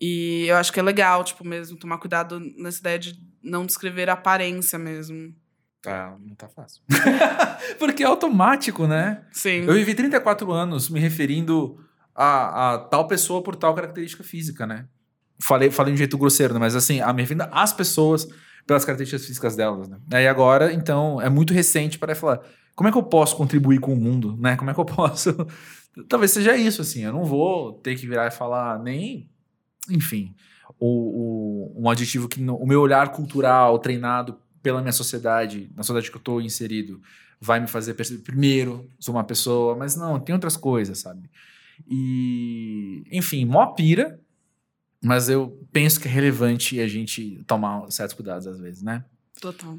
E 0.00 0.46
eu 0.46 0.56
acho 0.56 0.72
que 0.72 0.78
é 0.78 0.82
legal, 0.82 1.24
tipo, 1.24 1.44
mesmo, 1.46 1.76
tomar 1.76 1.98
cuidado 1.98 2.40
nessa 2.56 2.78
ideia 2.78 2.98
de 2.98 3.18
não 3.42 3.66
descrever 3.66 4.08
a 4.08 4.12
aparência 4.12 4.78
mesmo. 4.78 5.34
Tá, 5.82 6.16
não 6.20 6.34
tá 6.34 6.48
fácil. 6.48 6.82
Porque 7.78 8.02
é 8.02 8.06
automático, 8.06 8.86
né? 8.86 9.24
Sim. 9.32 9.64
Eu 9.64 9.74
vivi 9.74 9.94
34 9.94 10.50
anos 10.52 10.88
me 10.88 11.00
referindo 11.00 11.78
a, 12.14 12.74
a 12.74 12.78
tal 12.78 13.06
pessoa 13.06 13.42
por 13.42 13.56
tal 13.56 13.74
característica 13.74 14.22
física, 14.22 14.66
né? 14.66 14.86
Falei, 15.40 15.70
falei 15.70 15.92
de 15.92 15.96
um 15.96 15.98
jeito 15.98 16.18
grosseiro, 16.18 16.52
né? 16.54 16.58
mas 16.58 16.74
assim, 16.74 17.00
a 17.00 17.12
me 17.12 17.22
referindo 17.22 17.46
às 17.52 17.72
pessoas 17.72 18.26
pelas 18.66 18.84
características 18.84 19.24
físicas 19.24 19.56
delas, 19.56 19.88
né? 19.88 19.98
Aí 20.12 20.26
agora, 20.26 20.72
então, 20.72 21.22
é 21.22 21.30
muito 21.30 21.54
recente 21.54 21.98
para 21.98 22.14
falar 22.14 22.40
como 22.74 22.88
é 22.88 22.92
que 22.92 22.98
eu 22.98 23.02
posso 23.02 23.36
contribuir 23.36 23.78
com 23.78 23.92
o 23.92 23.96
mundo, 23.96 24.36
né? 24.36 24.56
Como 24.56 24.70
é 24.70 24.74
que 24.74 24.80
eu 24.80 24.84
posso... 24.84 25.34
Talvez 26.08 26.30
seja 26.30 26.56
isso, 26.56 26.82
assim, 26.82 27.04
eu 27.04 27.12
não 27.12 27.24
vou 27.24 27.72
ter 27.72 27.96
que 27.96 28.06
virar 28.06 28.26
e 28.26 28.30
falar 28.30 28.78
nem 28.80 29.28
enfim, 29.90 30.34
o, 30.78 31.72
o, 31.76 31.82
um 31.82 31.90
adjetivo 31.90 32.28
que 32.28 32.40
no, 32.40 32.56
o 32.56 32.66
meu 32.66 32.80
olhar 32.80 33.12
cultural 33.12 33.78
treinado 33.78 34.38
pela 34.62 34.80
minha 34.80 34.92
sociedade, 34.92 35.70
na 35.74 35.82
sociedade 35.82 36.10
que 36.10 36.16
eu 36.16 36.20
estou 36.20 36.40
inserido, 36.40 37.00
vai 37.40 37.60
me 37.60 37.66
fazer 37.66 37.94
perceber, 37.94 38.22
primeiro, 38.22 38.88
sou 38.98 39.14
uma 39.14 39.24
pessoa, 39.24 39.76
mas 39.76 39.96
não, 39.96 40.18
tem 40.18 40.34
outras 40.34 40.56
coisas, 40.56 40.98
sabe? 40.98 41.30
E, 41.88 43.04
enfim, 43.12 43.44
mó 43.44 43.66
pira, 43.66 44.20
mas 45.02 45.28
eu 45.28 45.64
penso 45.72 46.00
que 46.00 46.08
é 46.08 46.10
relevante 46.10 46.80
a 46.80 46.88
gente 46.88 47.42
tomar 47.46 47.90
certos 47.90 48.14
cuidados 48.14 48.46
às 48.46 48.58
vezes, 48.58 48.82
né? 48.82 49.04
Total. 49.40 49.78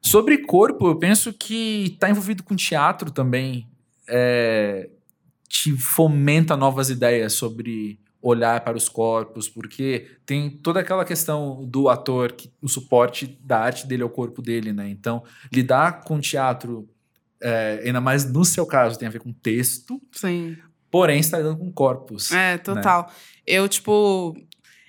Sobre 0.00 0.38
corpo, 0.38 0.88
eu 0.88 0.96
penso 0.96 1.32
que 1.32 1.84
está 1.94 2.10
envolvido 2.10 2.42
com 2.42 2.54
teatro 2.56 3.10
também. 3.10 3.68
É, 4.08 4.90
te 5.48 5.76
fomenta 5.76 6.56
novas 6.56 6.90
ideias 6.90 7.34
sobre 7.34 8.00
olhar 8.22 8.60
para 8.62 8.76
os 8.76 8.88
corpos, 8.88 9.48
porque 9.48 10.06
tem 10.24 10.48
toda 10.48 10.78
aquela 10.78 11.04
questão 11.04 11.64
do 11.64 11.88
ator, 11.88 12.32
que 12.32 12.52
o 12.62 12.68
suporte 12.68 13.26
da 13.42 13.58
arte 13.58 13.86
dele 13.86 14.02
é 14.02 14.06
o 14.06 14.10
corpo 14.10 14.40
dele, 14.40 14.72
né? 14.72 14.88
Então, 14.88 15.24
lidar 15.52 16.04
com 16.04 16.20
teatro, 16.20 16.88
é, 17.42 17.82
ainda 17.84 18.00
mais 18.00 18.24
no 18.24 18.44
seu 18.44 18.64
caso, 18.64 18.96
tem 18.96 19.08
a 19.08 19.10
ver 19.10 19.18
com 19.18 19.32
texto. 19.32 20.00
Sim. 20.12 20.56
Porém, 20.88 21.18
está 21.18 21.38
lidando 21.38 21.58
com 21.58 21.72
corpos. 21.72 22.30
É, 22.30 22.52
né? 22.52 22.58
total. 22.58 23.08
Né? 23.08 23.14
Eu, 23.44 23.68
tipo. 23.68 24.36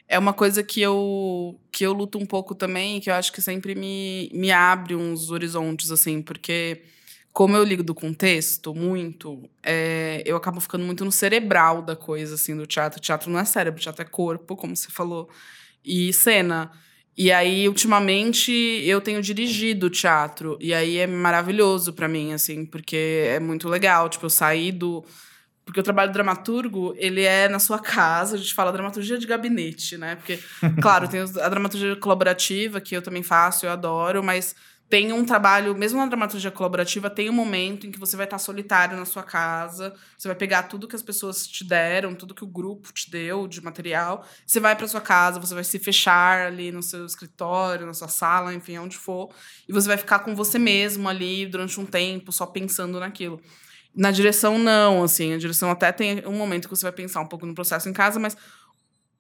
é 0.08 0.20
uma 0.20 0.34
coisa 0.34 0.62
que 0.62 0.80
eu, 0.80 1.60
que 1.72 1.84
eu 1.84 1.92
luto 1.92 2.20
um 2.20 2.26
pouco 2.26 2.54
também, 2.54 3.00
que 3.00 3.10
eu 3.10 3.16
acho 3.16 3.34
que 3.34 3.42
sempre 3.42 3.74
me, 3.74 4.30
me 4.32 4.52
abre 4.52 4.96
uns 4.96 5.32
horizontes, 5.32 5.90
assim, 5.90 6.22
porque 6.22 6.84
como 7.34 7.58
eu 7.58 7.64
ligo 7.64 7.82
do 7.82 7.96
contexto 7.96 8.76
muito, 8.76 9.50
é, 9.64 10.22
eu 10.24 10.38
acabo 10.38 10.62
ficando 10.62 10.86
muito 10.86 11.04
no 11.04 11.12
cerebral 11.12 11.82
da 11.82 11.96
coisa, 11.96 12.36
assim, 12.36 12.56
do 12.56 12.68
teatro. 12.68 13.02
Teatro 13.02 13.32
não 13.32 13.40
é 13.40 13.44
cérebro, 13.44 13.82
teatro 13.82 14.04
é 14.04 14.06
corpo, 14.06 14.56
como 14.56 14.78
você 14.78 14.92
falou, 14.92 15.28
e 15.84 16.14
cena. 16.14 16.72
E 17.18 17.32
aí, 17.32 17.68
ultimamente, 17.68 18.52
eu 18.52 19.02
tenho 19.02 19.20
dirigido 19.20 19.90
teatro. 19.90 20.58
E 20.62 20.76
aí 20.76 20.98
é 21.00 21.08
maravilhoso 21.08 21.92
para 21.94 22.08
mim, 22.08 22.34
assim, 22.34 22.68
porque 22.68 23.26
é 23.28 23.40
muito 23.40 23.68
legal. 23.68 24.08
Tipo, 24.10 24.28
eu 24.28 24.30
saí 24.30 24.72
do. 24.72 25.04
Porque 25.66 25.80
o 25.80 25.84
trabalho 25.84 26.12
do 26.12 26.14
dramaturgo, 26.14 26.94
ele 26.98 27.24
é 27.24 27.48
na 27.48 27.58
sua 27.58 27.80
casa, 27.80 28.36
a 28.36 28.38
gente 28.38 28.54
fala 28.54 28.72
dramaturgia 28.72 29.18
de 29.18 29.26
gabinete, 29.26 29.98
né? 29.98 30.18
Porque, 30.18 30.38
claro, 30.82 31.08
tem 31.08 31.22
a 31.22 31.50
dramaturgia 31.50 31.96
colaborativa, 31.96 32.82
que 32.82 32.96
eu 32.96 33.02
também 33.02 33.24
faço, 33.24 33.66
eu 33.66 33.72
adoro, 33.72 34.22
mas 34.22 34.54
tem 34.94 35.12
um 35.12 35.26
trabalho, 35.26 35.76
mesmo 35.76 35.98
na 35.98 36.06
dramaturgia 36.06 36.52
colaborativa, 36.52 37.10
tem 37.10 37.28
um 37.28 37.34
momento 37.34 37.88
em 37.88 37.92
que 37.92 37.98
você 37.98 38.16
vai 38.16 38.26
estar 38.26 38.38
solitário 38.38 38.96
na 38.96 39.06
sua 39.06 39.24
casa, 39.24 39.92
você 40.16 40.28
vai 40.28 40.38
pegar 40.38 40.62
tudo 40.62 40.88
que 40.88 40.96
as 40.96 41.02
pessoas 41.02 41.48
te 41.48 41.64
deram, 41.64 42.14
tudo 42.14 42.36
que 42.36 42.44
o 42.44 42.48
grupo 42.48 42.94
te 42.94 43.10
deu 43.10 43.48
de 43.48 43.60
material, 43.60 44.24
você 44.46 44.60
vai 44.60 44.76
para 44.76 44.88
sua 44.88 45.02
casa, 45.02 45.40
você 45.40 45.56
vai 45.56 45.64
se 45.64 45.80
fechar 45.80 46.46
ali 46.46 46.72
no 46.72 46.84
seu 46.84 47.08
escritório, 47.08 47.88
na 47.88 47.94
sua 47.96 48.08
sala, 48.08 48.54
enfim, 48.54 48.78
onde 48.78 48.96
for, 48.96 49.34
e 49.68 49.74
você 49.74 49.88
vai 49.88 49.98
ficar 49.98 50.20
com 50.20 50.36
você 50.36 50.60
mesmo 50.60 51.10
ali 51.10 51.48
durante 51.48 51.80
um 51.80 51.88
tempo, 51.88 52.32
só 52.32 52.46
pensando 52.46 53.00
naquilo. 53.00 53.42
Na 53.96 54.12
direção, 54.12 54.60
não, 54.60 55.04
assim, 55.04 55.34
a 55.34 55.40
direção 55.40 55.72
até 55.72 55.92
tem 55.92 56.24
um 56.28 56.34
momento 56.34 56.70
que 56.70 56.76
você 56.76 56.84
vai 56.84 56.92
pensar 56.92 57.20
um 57.20 57.28
pouco 57.28 57.48
no 57.48 57.56
processo 57.56 57.90
em 57.90 57.94
casa, 57.94 58.20
mas 58.20 58.38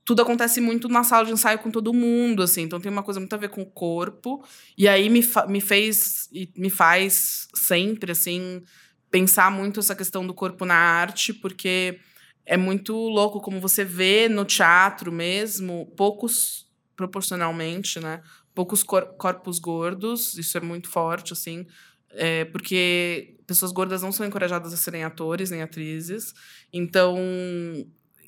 tudo 0.05 0.21
acontece 0.21 0.59
muito 0.59 0.89
na 0.89 1.03
sala 1.03 1.25
de 1.25 1.31
ensaio 1.31 1.59
com 1.59 1.71
todo 1.71 1.93
mundo, 1.93 2.43
assim. 2.43 2.63
Então 2.63 2.79
tem 2.79 2.91
uma 2.91 3.03
coisa 3.03 3.19
muito 3.19 3.33
a 3.33 3.37
ver 3.37 3.49
com 3.49 3.61
o 3.61 3.65
corpo. 3.65 4.43
E 4.77 4.87
aí 4.87 5.09
me, 5.09 5.21
me 5.47 5.61
fez 5.61 6.27
e 6.31 6.49
me 6.57 6.69
faz 6.69 7.47
sempre, 7.55 8.11
assim, 8.11 8.61
pensar 9.09 9.49
muito 9.49 9.79
essa 9.79 9.95
questão 9.95 10.25
do 10.25 10.33
corpo 10.33 10.65
na 10.65 10.75
arte, 10.75 11.33
porque 11.33 11.99
é 12.45 12.57
muito 12.57 12.93
louco 12.93 13.39
como 13.39 13.61
você 13.61 13.85
vê 13.85 14.27
no 14.27 14.43
teatro 14.43 15.11
mesmo, 15.11 15.85
poucos, 15.95 16.67
proporcionalmente, 16.95 17.99
né? 17.99 18.21
Poucos 18.53 18.83
cor 18.83 19.05
corpos 19.17 19.57
gordos, 19.57 20.37
isso 20.37 20.57
é 20.57 20.61
muito 20.61 20.89
forte, 20.89 21.31
assim. 21.31 21.65
É, 22.09 22.45
porque 22.45 23.37
pessoas 23.47 23.71
gordas 23.71 24.01
não 24.01 24.11
são 24.11 24.25
encorajadas 24.25 24.73
a 24.73 24.77
serem 24.77 25.03
atores 25.03 25.49
nem 25.49 25.61
atrizes. 25.61 26.33
Então, 26.71 27.15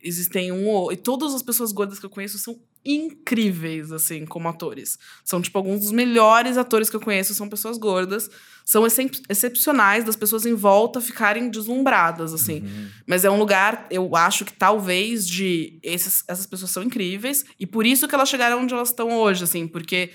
existem 0.05 0.51
um 0.51 0.67
ou 0.67 0.91
e 0.91 0.95
todas 0.95 1.33
as 1.33 1.41
pessoas 1.41 1.71
gordas 1.71 1.99
que 1.99 2.05
eu 2.05 2.09
conheço 2.09 2.37
são 2.37 2.57
incríveis 2.85 3.91
assim 3.91 4.25
como 4.25 4.47
atores. 4.47 4.99
São 5.23 5.41
tipo 5.41 5.57
alguns 5.57 5.81
dos 5.81 5.91
melhores 5.91 6.57
atores 6.57 6.89
que 6.89 6.95
eu 6.95 6.99
conheço 7.01 7.33
são 7.33 7.49
pessoas 7.49 7.79
gordas, 7.79 8.29
são 8.63 8.85
excep 8.85 9.19
excepcionais 9.27 10.03
das 10.03 10.15
pessoas 10.15 10.45
em 10.45 10.53
volta 10.53 11.01
ficarem 11.01 11.49
deslumbradas 11.49 12.31
assim. 12.33 12.59
Uhum. 12.59 12.87
Mas 13.07 13.25
é 13.25 13.31
um 13.31 13.39
lugar, 13.39 13.87
eu 13.89 14.15
acho 14.15 14.45
que 14.45 14.53
talvez 14.53 15.27
de 15.27 15.79
esses, 15.81 16.23
essas 16.27 16.45
pessoas 16.45 16.69
são 16.69 16.83
incríveis 16.83 17.43
e 17.59 17.65
por 17.65 17.85
isso 17.85 18.07
que 18.07 18.13
elas 18.13 18.29
chegaram 18.29 18.61
onde 18.61 18.73
elas 18.73 18.89
estão 18.89 19.11
hoje 19.11 19.43
assim, 19.43 19.67
porque 19.67 20.11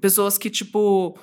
pessoas 0.00 0.36
que 0.36 0.50
tipo 0.50 1.18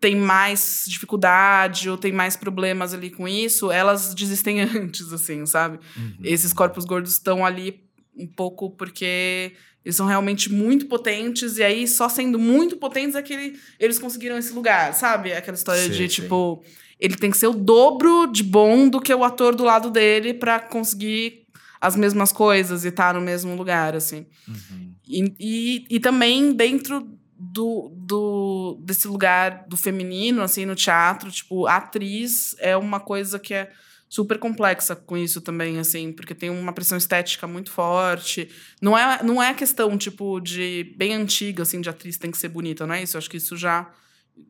tem 0.00 0.16
mais 0.16 0.84
dificuldade 0.88 1.90
ou 1.90 1.98
tem 1.98 2.10
mais 2.10 2.36
problemas 2.36 2.94
ali 2.94 3.10
com 3.10 3.28
isso, 3.28 3.70
elas 3.70 4.14
desistem 4.14 4.62
antes, 4.64 5.12
assim, 5.12 5.44
sabe? 5.44 5.78
Uhum. 5.96 6.16
Esses 6.24 6.52
corpos 6.52 6.84
gordos 6.84 7.12
estão 7.12 7.44
ali 7.44 7.84
um 8.16 8.26
pouco 8.26 8.70
porque 8.70 9.52
eles 9.84 9.96
são 9.96 10.06
realmente 10.06 10.52
muito 10.52 10.86
potentes, 10.86 11.58
e 11.58 11.62
aí 11.62 11.86
só 11.86 12.08
sendo 12.08 12.38
muito 12.38 12.76
potentes 12.76 13.14
é 13.14 13.22
que 13.22 13.32
ele, 13.32 13.58
eles 13.78 13.98
conseguiram 13.98 14.36
esse 14.36 14.52
lugar, 14.52 14.94
sabe? 14.94 15.32
Aquela 15.32 15.56
história 15.56 15.82
sim, 15.82 15.90
de, 15.90 15.96
sim. 15.96 16.22
tipo, 16.22 16.62
ele 16.98 17.16
tem 17.16 17.30
que 17.30 17.36
ser 17.36 17.46
o 17.46 17.54
dobro 17.54 18.26
de 18.26 18.42
bom 18.42 18.88
do 18.88 19.00
que 19.00 19.14
o 19.14 19.24
ator 19.24 19.54
do 19.54 19.64
lado 19.64 19.90
dele 19.90 20.34
para 20.34 20.60
conseguir 20.60 21.46
as 21.80 21.96
mesmas 21.96 22.30
coisas 22.30 22.84
e 22.84 22.88
estar 22.88 23.14
tá 23.14 23.18
no 23.18 23.24
mesmo 23.24 23.56
lugar, 23.56 23.96
assim. 23.96 24.26
Uhum. 24.46 24.94
E, 25.08 25.34
e, 25.40 25.86
e 25.88 26.00
também 26.00 26.52
dentro 26.52 27.08
do, 27.50 27.90
do 27.96 28.80
desse 28.82 29.08
lugar 29.08 29.64
do 29.66 29.76
feminino 29.76 30.42
assim 30.42 30.64
no 30.64 30.76
teatro 30.76 31.30
tipo 31.30 31.66
atriz 31.66 32.54
é 32.58 32.76
uma 32.76 33.00
coisa 33.00 33.38
que 33.40 33.52
é 33.52 33.72
super 34.08 34.38
complexa 34.38 34.94
com 34.94 35.16
isso 35.16 35.40
também 35.40 35.78
assim 35.78 36.12
porque 36.12 36.34
tem 36.34 36.48
uma 36.48 36.72
pressão 36.72 36.96
estética 36.96 37.46
muito 37.46 37.70
forte. 37.70 38.48
Não 38.80 38.96
é 38.96 39.22
não 39.22 39.42
é 39.42 39.52
questão 39.52 39.98
tipo 39.98 40.40
de 40.40 40.94
bem 40.96 41.14
antiga 41.14 41.64
assim 41.64 41.80
de 41.80 41.88
atriz 41.88 42.16
tem 42.16 42.30
que 42.30 42.38
ser 42.38 42.48
bonita 42.48 42.86
não 42.86 42.94
é 42.94 43.02
isso? 43.02 43.16
Eu 43.16 43.18
acho 43.18 43.30
que 43.30 43.36
isso 43.36 43.56
já 43.56 43.92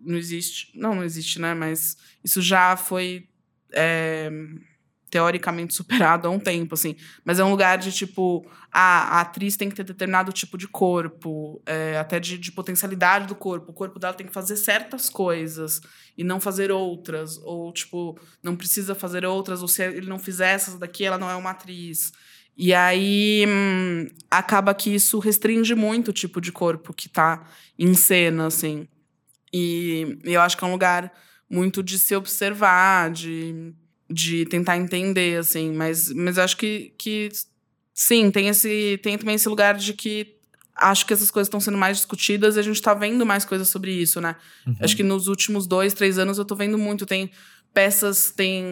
não 0.03 0.17
existe. 0.17 0.71
Não 0.75 0.95
não 0.95 1.05
existe 1.05 1.41
né? 1.41 1.55
Mas 1.55 1.97
isso 2.23 2.43
já 2.43 2.77
foi 2.77 3.27
é, 3.73 4.31
teoricamente 5.11 5.75
superado 5.75 6.29
há 6.29 6.31
um 6.31 6.39
tempo, 6.39 6.75
assim. 6.75 6.95
Mas 7.25 7.39
é 7.39 7.45
um 7.45 7.51
lugar 7.51 7.77
de, 7.77 7.93
tipo, 7.93 8.49
a, 8.73 9.19
a 9.19 9.21
atriz 9.23 9.57
tem 9.57 9.69
que 9.69 9.75
ter 9.75 9.85
determinado 9.85 10.33
tipo 10.33 10.57
de 10.57 10.69
corpo, 10.69 11.61
é, 11.67 11.99
até 11.99 12.21
de, 12.21 12.39
de 12.39 12.53
potencialidade 12.53 13.27
do 13.27 13.35
corpo. 13.35 13.73
O 13.73 13.75
corpo 13.75 13.99
dela 13.99 14.15
tem 14.15 14.27
que 14.27 14.33
fazer 14.33 14.57
certas 14.57 15.11
coisas 15.11 15.81
e 16.17 16.23
não 16.23 16.41
fazer 16.41 16.71
outras. 16.71 17.39
Ou, 17.39 17.73
tipo, 17.73 18.19
não 18.43 18.55
precisa 18.55 18.95
fazer 18.95 19.25
outras, 19.25 19.61
ou 19.61 19.69
se 19.69 19.83
ele 19.83 20.09
não 20.09 20.19
fizer 20.19 20.55
essas 20.55 20.79
daqui, 20.79 21.05
ela 21.05 21.19
não 21.19 21.29
é 21.29 21.35
uma 21.35 21.51
atriz. 21.51 22.13
E 22.57 22.73
aí 22.75 23.45
hum, 23.49 24.07
acaba 24.31 24.75
que 24.75 24.95
isso 24.95 25.19
restringe 25.19 25.75
muito 25.75 26.09
o 26.09 26.13
tipo 26.13 26.41
de 26.41 26.53
corpo 26.53 26.93
que 26.93 27.09
tá 27.09 27.47
em 27.79 27.95
cena, 27.95 28.47
assim. 28.47 28.87
E, 29.53 30.19
e 30.25 30.33
eu 30.35 30.41
acho 30.41 30.57
que 30.57 30.65
é 30.65 30.67
um 30.67 30.73
lugar 30.73 31.13
muito 31.49 31.83
de 31.83 31.99
se 31.99 32.15
observar, 32.15 33.11
de 33.11 33.75
de 34.11 34.45
tentar 34.47 34.77
entender, 34.77 35.39
assim, 35.39 35.73
mas, 35.73 36.13
mas 36.13 36.37
acho 36.37 36.57
que, 36.57 36.93
que 36.99 37.29
sim, 37.95 38.31
tem, 38.31 38.49
esse, 38.49 38.99
tem 39.03 39.17
também 39.17 39.37
esse 39.37 39.49
lugar 39.49 39.77
de 39.77 39.95
que 39.95 40.37
acho 40.75 41.07
que 41.07 41.13
essas 41.13 41.31
coisas 41.31 41.47
estão 41.47 41.61
sendo 41.61 41.79
mais 41.79 41.99
discutidas 41.99 42.57
e 42.57 42.59
a 42.59 42.63
gente 42.63 42.77
está 42.77 42.95
vendo 42.95 43.25
mais 43.25 43.45
coisas 43.45 43.69
sobre 43.69 43.93
isso, 43.93 44.21
né? 44.21 44.35
Uhum. 44.67 44.77
Acho 44.81 44.97
que 44.97 45.03
nos 45.03 45.29
últimos 45.29 45.67
dois, 45.67 45.93
três 45.93 46.19
anos 46.19 46.39
eu 46.39 46.43
estou 46.43 46.57
vendo 46.57 46.79
muito. 46.79 47.07
Tem 47.07 47.31
peças, 47.73 48.31
tem 48.31 48.65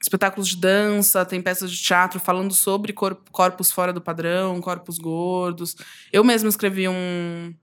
espetáculos 0.00 0.48
de 0.48 0.56
dança, 0.56 1.26
tem 1.26 1.42
peças 1.42 1.70
de 1.70 1.82
teatro 1.82 2.18
falando 2.18 2.54
sobre 2.54 2.92
corp 2.92 3.28
corpos 3.30 3.70
fora 3.70 3.92
do 3.92 4.00
padrão, 4.00 4.60
corpos 4.60 4.96
gordos. 4.96 5.76
Eu 6.12 6.24
mesma 6.24 6.48
escrevi 6.48 6.88
um, 6.88 7.54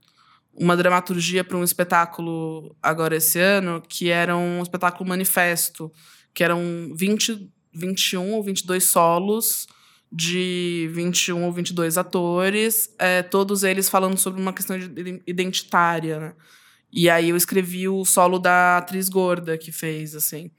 uma 0.54 0.76
dramaturgia 0.76 1.44
para 1.44 1.58
um 1.58 1.64
espetáculo 1.64 2.76
agora 2.84 3.16
esse 3.16 3.40
ano, 3.40 3.82
que 3.88 4.10
era 4.10 4.36
um 4.36 4.62
espetáculo 4.62 5.08
manifesto 5.08 5.92
que 6.38 6.44
eram 6.44 6.94
20, 6.96 7.50
21 7.74 8.34
ou 8.34 8.44
22 8.44 8.84
solos 8.84 9.66
de 10.12 10.88
21 10.94 11.44
ou 11.44 11.52
22 11.52 11.98
atores, 11.98 12.94
é, 13.00 13.24
todos 13.24 13.64
eles 13.64 13.90
falando 13.90 14.20
sobre 14.20 14.40
uma 14.40 14.54
questão 14.54 14.78
identitária, 15.26 16.20
né? 16.20 16.34
E 16.94 17.10
aí 17.10 17.30
eu 17.30 17.36
escrevi 17.36 17.90
o 17.90 18.06
solo 18.06 18.38
da 18.38 18.78
atriz 18.78 19.10
gorda 19.10 19.58
que 19.58 19.72
fez, 19.72 20.14
assim. 20.14 20.52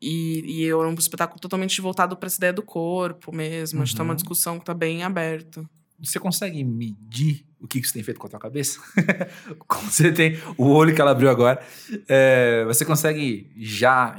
E, 0.00 0.44
e 0.46 0.62
eu, 0.62 0.80
é 0.80 0.86
um 0.86 0.94
espetáculo 0.94 1.40
totalmente 1.40 1.80
voltado 1.80 2.16
para 2.16 2.28
essa 2.28 2.38
ideia 2.38 2.52
do 2.52 2.62
corpo 2.62 3.34
mesmo. 3.34 3.78
Uhum. 3.78 3.82
Acho 3.82 3.96
que 3.96 4.00
é 4.00 4.04
uma 4.04 4.10
uhum. 4.10 4.16
discussão 4.16 4.58
que 4.58 4.62
está 4.62 4.72
bem 4.72 5.02
aberta. 5.02 5.68
Você 5.98 6.20
consegue 6.20 6.62
medir 6.62 7.44
o 7.60 7.66
que 7.66 7.82
você 7.82 7.94
tem 7.94 8.04
feito 8.04 8.20
com 8.20 8.28
a 8.28 8.30
tua 8.30 8.38
cabeça? 8.38 8.78
Como 9.66 9.90
você 9.90 10.12
tem 10.12 10.38
o 10.56 10.68
olho 10.68 10.94
que 10.94 11.00
ela 11.00 11.10
abriu 11.10 11.28
agora. 11.28 11.60
É, 12.08 12.64
você 12.64 12.84
consegue 12.84 13.50
já 13.56 14.16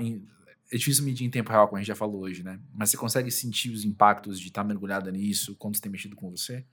é 0.72 0.78
difícil 0.78 1.03
medir 1.03 1.26
em 1.26 1.30
tempo 1.30 1.51
real, 1.51 1.67
como 1.67 1.78
a 1.78 1.82
gente 1.82 1.88
já 1.88 1.95
falou 1.95 2.22
hoje, 2.22 2.43
né? 2.43 2.59
Mas 2.74 2.89
você 2.89 2.97
consegue 2.97 3.30
sentir 3.30 3.72
os 3.72 3.84
impactos 3.84 4.39
de 4.39 4.47
estar 4.47 4.61
tá 4.61 4.67
mergulhada 4.67 5.11
nisso 5.11 5.55
quando 5.59 5.76
você 5.76 5.82
tem 5.82 5.91
mexido 5.91 6.15
com 6.15 6.30
você? 6.30 6.63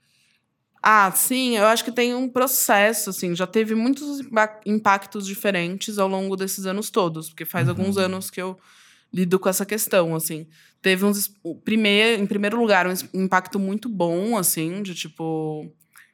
Ah, 0.81 1.11
sim, 1.11 1.57
eu 1.57 1.65
acho 1.65 1.83
que 1.83 1.91
tem 1.91 2.15
um 2.15 2.29
processo, 2.29 3.09
assim, 3.09 3.35
já 3.35 3.45
teve 3.45 3.75
muitos 3.75 4.21
impactos 4.65 5.25
diferentes 5.27 5.99
ao 5.99 6.07
longo 6.07 6.37
desses 6.37 6.65
anos 6.65 6.89
todos, 6.89 7.27
porque 7.29 7.43
faz 7.43 7.67
uhum. 7.67 7.71
alguns 7.71 7.97
anos 7.97 8.29
que 8.29 8.41
eu 8.41 8.57
lido 9.11 9.37
com 9.37 9.49
essa 9.49 9.65
questão, 9.65 10.15
assim. 10.15 10.47
Teve 10.81 11.03
uns, 11.03 11.29
primeiro, 11.65 12.23
em 12.23 12.25
primeiro 12.25 12.57
lugar, 12.57 12.87
um 12.87 13.23
impacto 13.23 13.59
muito 13.59 13.89
bom, 13.89 14.37
assim, 14.37 14.81
de 14.81 14.95
tipo, 14.95 15.69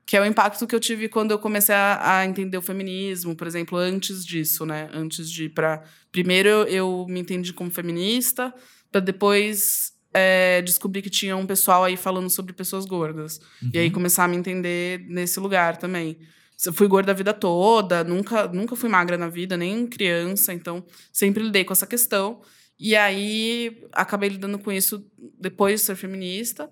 que 0.05 0.15
é 0.15 0.21
o 0.21 0.25
impacto 0.25 0.67
que 0.67 0.75
eu 0.75 0.79
tive 0.79 1.09
quando 1.09 1.31
eu 1.31 1.39
comecei 1.39 1.73
a, 1.73 2.19
a 2.19 2.25
entender 2.25 2.57
o 2.57 2.61
feminismo, 2.61 3.35
por 3.35 3.47
exemplo, 3.47 3.77
antes 3.77 4.23
disso, 4.23 4.65
né? 4.65 4.87
Antes 4.93 5.29
de 5.29 5.49
para 5.49 5.83
primeiro 6.11 6.47
eu, 6.47 6.67
eu, 6.67 7.05
me 7.09 7.19
entendi 7.19 7.51
como 7.51 7.71
feminista, 7.71 8.53
para 8.91 9.01
depois 9.01 9.93
é, 10.13 10.61
descobrir 10.61 11.01
que 11.01 11.09
tinha 11.09 11.35
um 11.35 11.45
pessoal 11.45 11.83
aí 11.83 11.97
falando 11.97 12.29
sobre 12.29 12.53
pessoas 12.53 12.85
gordas 12.85 13.39
uhum. 13.61 13.71
e 13.73 13.79
aí 13.79 13.87
uhum. 13.87 13.93
começar 13.93 14.25
a 14.25 14.27
me 14.27 14.37
entender 14.37 15.03
nesse 15.07 15.39
lugar 15.39 15.77
também. 15.77 16.17
Eu 16.63 16.71
fui 16.71 16.87
gorda 16.87 17.11
a 17.11 17.15
vida 17.15 17.33
toda, 17.33 18.03
nunca 18.03 18.47
nunca 18.47 18.75
fui 18.75 18.87
magra 18.87 19.17
na 19.17 19.27
vida, 19.27 19.57
nem 19.57 19.87
criança, 19.87 20.53
então 20.53 20.85
sempre 21.11 21.43
lidei 21.43 21.65
com 21.65 21.73
essa 21.73 21.87
questão. 21.87 22.41
E 22.79 22.95
aí 22.95 23.83
acabei 23.91 24.29
lidando 24.29 24.59
com 24.59 24.71
isso 24.71 25.05
depois 25.39 25.81
de 25.81 25.87
ser 25.87 25.95
feminista. 25.95 26.69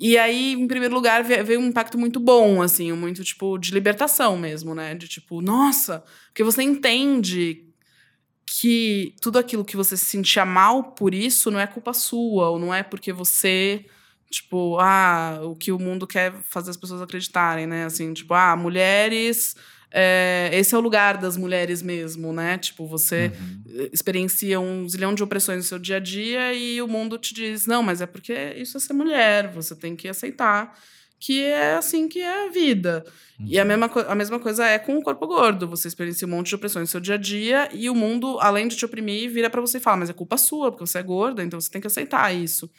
E 0.00 0.16
aí, 0.16 0.54
em 0.54 0.66
primeiro 0.66 0.94
lugar, 0.94 1.22
veio 1.22 1.60
um 1.60 1.66
impacto 1.66 1.98
muito 1.98 2.18
bom, 2.18 2.62
assim, 2.62 2.90
muito, 2.92 3.22
tipo, 3.22 3.58
de 3.58 3.70
libertação 3.70 4.34
mesmo, 4.38 4.74
né? 4.74 4.94
De 4.94 5.06
tipo, 5.06 5.42
nossa, 5.42 6.02
porque 6.28 6.42
você 6.42 6.62
entende 6.62 7.66
que 8.46 9.14
tudo 9.20 9.38
aquilo 9.38 9.64
que 9.64 9.76
você 9.76 9.96
se 9.98 10.06
sentia 10.06 10.44
mal 10.46 10.92
por 10.94 11.14
isso 11.14 11.50
não 11.50 11.60
é 11.60 11.66
culpa 11.66 11.92
sua, 11.92 12.48
ou 12.50 12.58
não 12.58 12.72
é 12.74 12.82
porque 12.82 13.12
você, 13.12 13.84
tipo, 14.30 14.78
ah, 14.80 15.40
o 15.44 15.54
que 15.54 15.70
o 15.70 15.78
mundo 15.78 16.06
quer 16.06 16.32
fazer 16.44 16.70
as 16.70 16.78
pessoas 16.78 17.02
acreditarem, 17.02 17.66
né? 17.66 17.84
Assim, 17.84 18.14
tipo, 18.14 18.32
ah, 18.32 18.56
mulheres 18.56 19.54
é, 19.92 20.50
esse 20.52 20.74
é 20.74 20.78
o 20.78 20.80
lugar 20.80 21.16
das 21.16 21.36
mulheres 21.36 21.82
mesmo, 21.82 22.32
né? 22.32 22.58
Tipo, 22.58 22.86
você 22.86 23.32
uhum. 23.34 23.88
experiencia 23.92 24.60
um 24.60 24.88
zilhão 24.88 25.14
de 25.14 25.22
opressões 25.22 25.58
no 25.58 25.64
seu 25.64 25.78
dia 25.78 25.96
a 25.96 26.00
dia 26.00 26.52
e 26.54 26.80
o 26.80 26.88
mundo 26.88 27.18
te 27.18 27.34
diz: 27.34 27.66
não, 27.66 27.82
mas 27.82 28.00
é 28.00 28.06
porque 28.06 28.32
isso 28.56 28.76
é 28.76 28.80
ser 28.80 28.92
mulher, 28.92 29.48
você 29.52 29.74
tem 29.74 29.96
que 29.96 30.08
aceitar 30.08 30.76
que 31.20 31.44
é 31.44 31.74
assim 31.74 32.08
que 32.08 32.20
é 32.20 32.46
a 32.46 32.48
vida. 32.48 33.04
Uhum. 33.38 33.46
E 33.46 33.58
a 33.58 33.62
uhum. 33.62 33.68
mesma, 33.68 33.90
a 34.08 34.14
mesma 34.14 34.40
coisa 34.40 34.66
é 34.66 34.78
com 34.78 34.96
o 34.96 35.02
corpo 35.02 35.26
gordo. 35.26 35.68
Você 35.68 35.86
experiencia 35.86 36.26
um 36.26 36.30
monte 36.30 36.48
de 36.48 36.54
opressões 36.54 36.84
no 36.84 36.86
seu 36.90 37.00
dia 37.00 37.16
a 37.16 37.18
dia 37.18 37.68
e 37.74 37.90
o 37.90 37.94
mundo, 37.94 38.38
além 38.40 38.66
de 38.66 38.74
te 38.74 38.86
oprimir, 38.86 39.30
vira 39.30 39.50
para 39.50 39.60
você 39.60 39.76
e 39.76 39.80
fala: 39.80 39.98
mas 39.98 40.08
é 40.08 40.14
culpa 40.14 40.38
sua, 40.38 40.72
porque 40.72 40.86
você 40.86 40.98
é 40.98 41.02
gorda, 41.02 41.44
então 41.44 41.60
você 41.60 41.70
tem 41.70 41.80
que 41.80 41.86
aceitar 41.86 42.34
isso. 42.34 42.70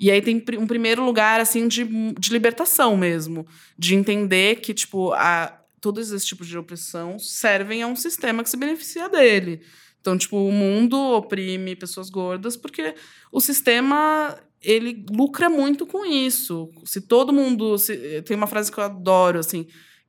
E 0.00 0.12
aí 0.12 0.22
tem 0.22 0.44
um 0.56 0.66
primeiro 0.66 1.04
lugar, 1.04 1.40
assim, 1.40 1.66
de, 1.66 1.84
de 1.84 2.32
libertação 2.32 2.96
mesmo. 2.96 3.44
De 3.76 3.96
entender 3.96 4.60
que, 4.60 4.72
tipo, 4.72 5.12
a, 5.12 5.57
todos 5.80 6.10
esses 6.10 6.26
tipos 6.26 6.46
de 6.46 6.58
opressão 6.58 7.18
servem 7.18 7.82
a 7.82 7.86
um 7.86 7.96
sistema 7.96 8.42
que 8.42 8.50
se 8.50 8.56
beneficia 8.56 9.08
dele. 9.08 9.60
Então, 10.00 10.16
tipo, 10.16 10.36
o 10.36 10.52
mundo 10.52 10.96
oprime 10.96 11.76
pessoas 11.76 12.08
gordas 12.08 12.56
porque 12.56 12.94
o 13.32 13.40
sistema 13.40 14.38
ele 14.62 15.04
lucra 15.10 15.48
muito 15.48 15.86
com 15.86 16.04
isso. 16.04 16.70
Se 16.84 17.00
todo 17.00 17.32
mundo. 17.32 17.76
Se, 17.78 18.22
tem 18.22 18.36
uma 18.36 18.46
frase 18.46 18.70
que 18.70 18.78
eu 18.78 18.84
adoro, 18.84 19.38
assim, 19.38 19.66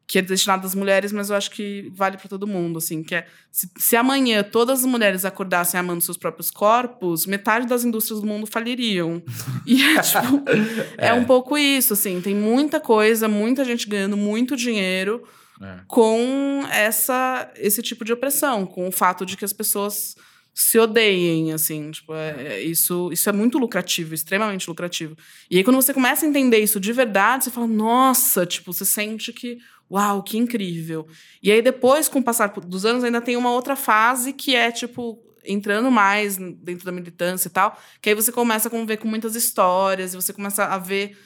que 0.07 0.17
é 0.17 0.21
destinada 0.21 0.65
às 0.65 0.73
mulheres, 0.73 1.11
mas 1.11 1.29
eu 1.29 1.35
acho 1.35 1.51
que 1.51 1.91
vale 1.93 2.17
para 2.17 2.27
todo 2.27 2.47
mundo, 2.47 2.77
assim, 2.77 3.03
que 3.03 3.13
é 3.13 3.27
se, 3.51 3.69
se, 3.77 3.95
amanhã 3.95 4.41
todas 4.41 4.79
as 4.79 4.85
mulheres 4.85 5.23
acordassem 5.23 5.79
amando 5.79 6.01
seus 6.01 6.17
próprios 6.17 6.49
corpos, 6.49 7.27
metade 7.27 7.67
das 7.67 7.83
indústrias 7.83 8.19
do 8.19 8.27
mundo 8.27 8.47
faliriam. 8.47 9.21
E 9.67 9.83
é, 9.83 10.01
tipo, 10.01 10.43
é. 10.97 11.09
é 11.09 11.13
um 11.13 11.25
pouco 11.25 11.55
isso, 11.55 11.93
assim, 11.93 12.19
tem 12.21 12.33
muita 12.33 12.79
coisa, 12.79 13.27
muita 13.27 13.63
gente 13.63 13.87
ganhando 13.87 14.17
muito 14.17 14.55
dinheiro 14.55 15.21
é. 15.61 15.79
com 15.87 16.63
essa, 16.71 17.51
esse 17.55 17.81
tipo 17.81 18.05
de 18.05 18.13
opressão, 18.13 18.65
com 18.65 18.87
o 18.87 18.91
fato 18.91 19.25
de 19.25 19.35
que 19.35 19.45
as 19.45 19.53
pessoas 19.53 20.15
se 20.53 20.77
odeiem, 20.77 21.53
assim, 21.53 21.91
tipo, 21.91 22.13
é, 22.13 22.47
é, 22.47 22.61
isso, 22.61 23.09
isso 23.13 23.29
é 23.29 23.31
muito 23.31 23.57
lucrativo, 23.57 24.13
extremamente 24.13 24.67
lucrativo. 24.67 25.15
E 25.49 25.57
aí, 25.57 25.63
quando 25.63 25.77
você 25.77 25.93
começa 25.93 26.25
a 26.25 26.29
entender 26.29 26.59
isso 26.59 26.79
de 26.79 26.91
verdade, 26.91 27.45
você 27.45 27.51
fala, 27.51 27.67
nossa, 27.67 28.45
tipo, 28.45 28.73
você 28.73 28.83
sente 28.83 29.31
que, 29.31 29.57
uau, 29.89 30.21
que 30.21 30.37
incrível. 30.37 31.07
E 31.41 31.51
aí, 31.51 31.61
depois, 31.61 32.09
com 32.09 32.19
o 32.19 32.23
passar 32.23 32.47
dos 32.47 32.85
anos, 32.85 33.03
ainda 33.03 33.21
tem 33.21 33.37
uma 33.37 33.51
outra 33.51 33.75
fase 33.75 34.33
que 34.33 34.55
é, 34.55 34.71
tipo, 34.71 35.23
entrando 35.45 35.89
mais 35.89 36.35
dentro 36.37 36.85
da 36.85 36.91
militância 36.91 37.47
e 37.47 37.51
tal, 37.51 37.79
que 38.01 38.09
aí 38.09 38.15
você 38.15 38.31
começa 38.31 38.67
a 38.67 38.71
conviver 38.71 38.97
com 38.97 39.07
muitas 39.07 39.35
histórias, 39.35 40.13
e 40.13 40.17
você 40.17 40.33
começa 40.33 40.65
a 40.65 40.77
ver 40.77 41.17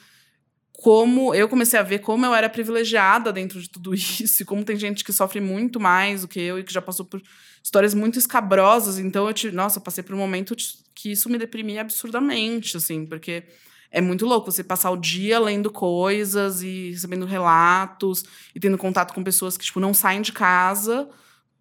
como 0.84 1.34
eu 1.34 1.48
comecei 1.48 1.80
a 1.80 1.82
ver 1.82 2.00
como 2.00 2.26
eu 2.26 2.34
era 2.34 2.46
privilegiada 2.46 3.32
dentro 3.32 3.58
de 3.58 3.70
tudo 3.70 3.94
isso, 3.96 4.42
e 4.42 4.44
como 4.44 4.62
tem 4.62 4.76
gente 4.76 5.02
que 5.02 5.14
sofre 5.14 5.40
muito 5.40 5.80
mais 5.80 6.20
do 6.20 6.28
que 6.28 6.38
eu 6.38 6.58
e 6.58 6.62
que 6.62 6.70
já 6.70 6.82
passou 6.82 7.06
por 7.06 7.22
histórias 7.62 7.94
muito 7.94 8.18
escabrosas. 8.18 8.98
Então 8.98 9.26
eu 9.26 9.32
tive, 9.32 9.56
nossa, 9.56 9.80
passei 9.80 10.04
por 10.04 10.14
um 10.14 10.18
momento 10.18 10.54
que 10.94 11.12
isso 11.12 11.30
me 11.30 11.38
deprimia 11.38 11.80
absurdamente, 11.80 12.76
assim, 12.76 13.06
porque 13.06 13.44
é 13.90 14.02
muito 14.02 14.26
louco 14.26 14.52
você 14.52 14.62
passar 14.62 14.90
o 14.90 14.96
dia 14.98 15.38
lendo 15.38 15.70
coisas 15.70 16.60
e 16.62 16.90
recebendo 16.90 17.24
relatos 17.24 18.22
e 18.54 18.60
tendo 18.60 18.76
contato 18.76 19.14
com 19.14 19.24
pessoas 19.24 19.56
que 19.56 19.64
tipo 19.64 19.80
não 19.80 19.94
saem 19.94 20.20
de 20.20 20.32
casa 20.32 21.08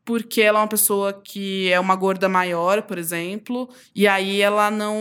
porque 0.04 0.42
ela 0.42 0.60
é 0.60 0.62
uma 0.64 0.68
pessoa 0.68 1.14
que 1.14 1.72
é 1.72 1.80
uma 1.80 1.96
gorda 1.96 2.28
maior, 2.28 2.82
por 2.82 2.98
exemplo, 2.98 3.70
e 3.96 4.06
aí 4.06 4.42
ela 4.42 4.70
não 4.70 4.98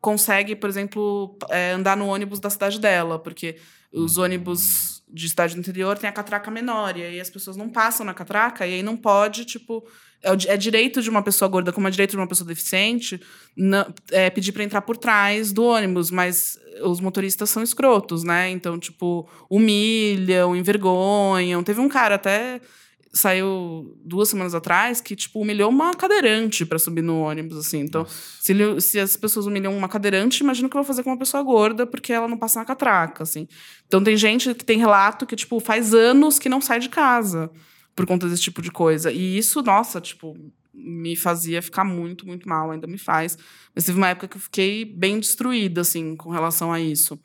consegue, 0.00 0.56
por 0.56 0.68
exemplo, 0.68 1.36
é, 1.50 1.72
andar 1.72 1.96
no 1.96 2.06
ônibus 2.06 2.40
da 2.40 2.50
cidade 2.50 2.80
dela, 2.80 3.18
porque 3.18 3.56
os 3.92 4.16
hum. 4.16 4.22
ônibus 4.22 5.02
de 5.12 5.28
cidade 5.28 5.54
do 5.54 5.60
interior 5.60 5.98
têm 5.98 6.08
a 6.08 6.12
catraca 6.12 6.50
menor, 6.50 6.96
e 6.96 7.02
aí 7.02 7.20
as 7.20 7.28
pessoas 7.28 7.56
não 7.56 7.68
passam 7.68 8.06
na 8.06 8.14
catraca, 8.14 8.66
e 8.66 8.74
aí 8.74 8.82
não 8.82 8.96
pode, 8.96 9.44
tipo. 9.44 9.86
É, 10.22 10.52
é 10.52 10.56
direito 10.56 11.00
de 11.00 11.08
uma 11.08 11.22
pessoa 11.22 11.48
gorda, 11.48 11.72
como 11.72 11.88
é 11.88 11.90
direito 11.90 12.10
de 12.10 12.16
uma 12.18 12.26
pessoa 12.26 12.46
deficiente, 12.46 13.20
não, 13.56 13.86
é, 14.10 14.28
pedir 14.28 14.52
para 14.52 14.62
entrar 14.62 14.82
por 14.82 14.96
trás 14.98 15.50
do 15.50 15.64
ônibus, 15.64 16.10
mas 16.10 16.58
os 16.82 17.00
motoristas 17.00 17.48
são 17.48 17.62
escrotos, 17.62 18.22
né? 18.22 18.50
Então, 18.50 18.78
tipo, 18.78 19.28
humilham, 19.48 20.54
envergonham. 20.54 21.62
Teve 21.62 21.80
um 21.80 21.88
cara 21.88 22.16
até 22.16 22.60
saiu 23.12 23.98
duas 24.04 24.28
semanas 24.28 24.54
atrás 24.54 25.00
que, 25.00 25.16
tipo, 25.16 25.40
humilhou 25.40 25.68
uma 25.68 25.92
cadeirante 25.92 26.64
para 26.64 26.78
subir 26.78 27.02
no 27.02 27.20
ônibus, 27.20 27.58
assim. 27.58 27.80
Então, 27.80 28.06
se, 28.06 28.54
se, 28.80 29.00
as 29.00 29.16
pessoas 29.16 29.46
humilham 29.46 29.76
uma 29.76 29.88
cadeirante, 29.88 30.42
imagina 30.42 30.68
o 30.68 30.70
que 30.70 30.76
eu 30.76 30.82
vou 30.82 30.86
fazer 30.86 31.02
com 31.02 31.10
uma 31.10 31.18
pessoa 31.18 31.42
gorda, 31.42 31.86
porque 31.86 32.12
ela 32.12 32.28
não 32.28 32.38
passa 32.38 32.60
na 32.60 32.64
catraca, 32.64 33.24
assim. 33.24 33.48
Então, 33.86 34.02
tem 34.02 34.16
gente 34.16 34.54
que 34.54 34.64
tem 34.64 34.78
relato 34.78 35.26
que, 35.26 35.34
tipo, 35.34 35.58
faz 35.58 35.92
anos 35.92 36.38
que 36.38 36.48
não 36.48 36.60
sai 36.60 36.78
de 36.78 36.88
casa 36.88 37.50
por 37.96 38.06
conta 38.06 38.28
desse 38.28 38.42
tipo 38.42 38.62
de 38.62 38.70
coisa. 38.70 39.10
E 39.10 39.36
isso, 39.36 39.60
nossa, 39.60 40.00
tipo, 40.00 40.36
me 40.72 41.16
fazia 41.16 41.60
ficar 41.60 41.84
muito, 41.84 42.26
muito 42.26 42.48
mal, 42.48 42.70
ainda 42.70 42.86
me 42.86 42.98
faz. 42.98 43.36
Mas 43.74 43.84
teve 43.84 43.98
uma 43.98 44.08
época 44.08 44.28
que 44.28 44.36
eu 44.36 44.40
fiquei 44.40 44.84
bem 44.84 45.18
destruída, 45.18 45.80
assim, 45.80 46.14
com 46.14 46.30
relação 46.30 46.72
a 46.72 46.80
isso. 46.80 47.18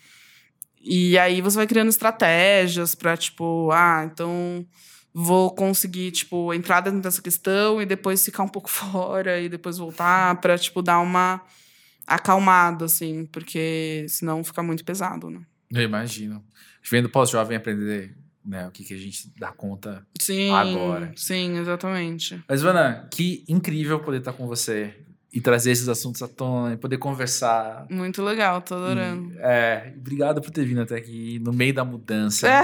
E 0.82 1.18
aí 1.18 1.42
você 1.42 1.58
vai 1.58 1.68
criando 1.68 1.90
estratégias 1.90 2.94
para 2.94 3.18
tipo, 3.18 3.72
ah, 3.72 4.08
então 4.12 4.66
vou 5.18 5.50
conseguir, 5.56 6.12
tipo, 6.12 6.54
entrar 6.54 6.82
dentro 6.82 7.00
dessa 7.00 7.22
questão 7.22 7.82
e 7.82 7.86
depois 7.86 8.26
ficar 8.26 8.44
um 8.44 8.50
pouco 8.50 8.68
fora 8.70 9.40
e 9.40 9.48
depois 9.48 9.78
voltar 9.78 10.42
para 10.42 10.58
tipo, 10.58 10.82
dar 10.82 11.00
uma 11.00 11.42
acalmada, 12.06 12.84
assim, 12.84 13.26
porque 13.28 14.06
senão 14.10 14.44
fica 14.44 14.62
muito 14.62 14.84
pesado, 14.84 15.30
né? 15.30 15.42
Eu 15.72 15.84
imagino. 15.84 16.44
Vendo 16.84 17.10
pós-jovem 17.10 17.56
aprender 17.56 18.16
né, 18.46 18.68
o 18.68 18.72
que, 18.72 18.84
que 18.84 18.94
a 18.94 18.98
gente 18.98 19.32
dá 19.40 19.52
conta 19.52 20.06
sim, 20.20 20.52
agora. 20.52 21.12
Sim, 21.16 21.58
exatamente. 21.58 22.44
Mas, 22.48 22.62
Vana, 22.62 23.08
que 23.10 23.44
incrível 23.48 24.02
poder 24.02 24.20
estar 24.20 24.34
com 24.34 24.46
você 24.46 24.94
e 25.36 25.42
trazer 25.42 25.72
esses 25.72 25.90
assuntos 25.90 26.22
à 26.22 26.30
tona 26.30 26.76
e 26.76 26.78
poder 26.78 26.98
conversar. 26.98 27.86
Muito 27.90 28.24
legal, 28.24 28.62
tô 28.62 28.74
adorando. 28.74 29.34
E, 29.34 29.38
é, 29.40 29.94
obrigado 29.98 30.42
por 30.42 30.50
ter 30.50 30.64
vindo 30.64 30.82
até 30.82 30.96
aqui 30.96 31.40
no 31.40 31.52
meio 31.52 31.74
da 31.74 31.84
mudança. 31.84 32.48
É. 32.48 32.62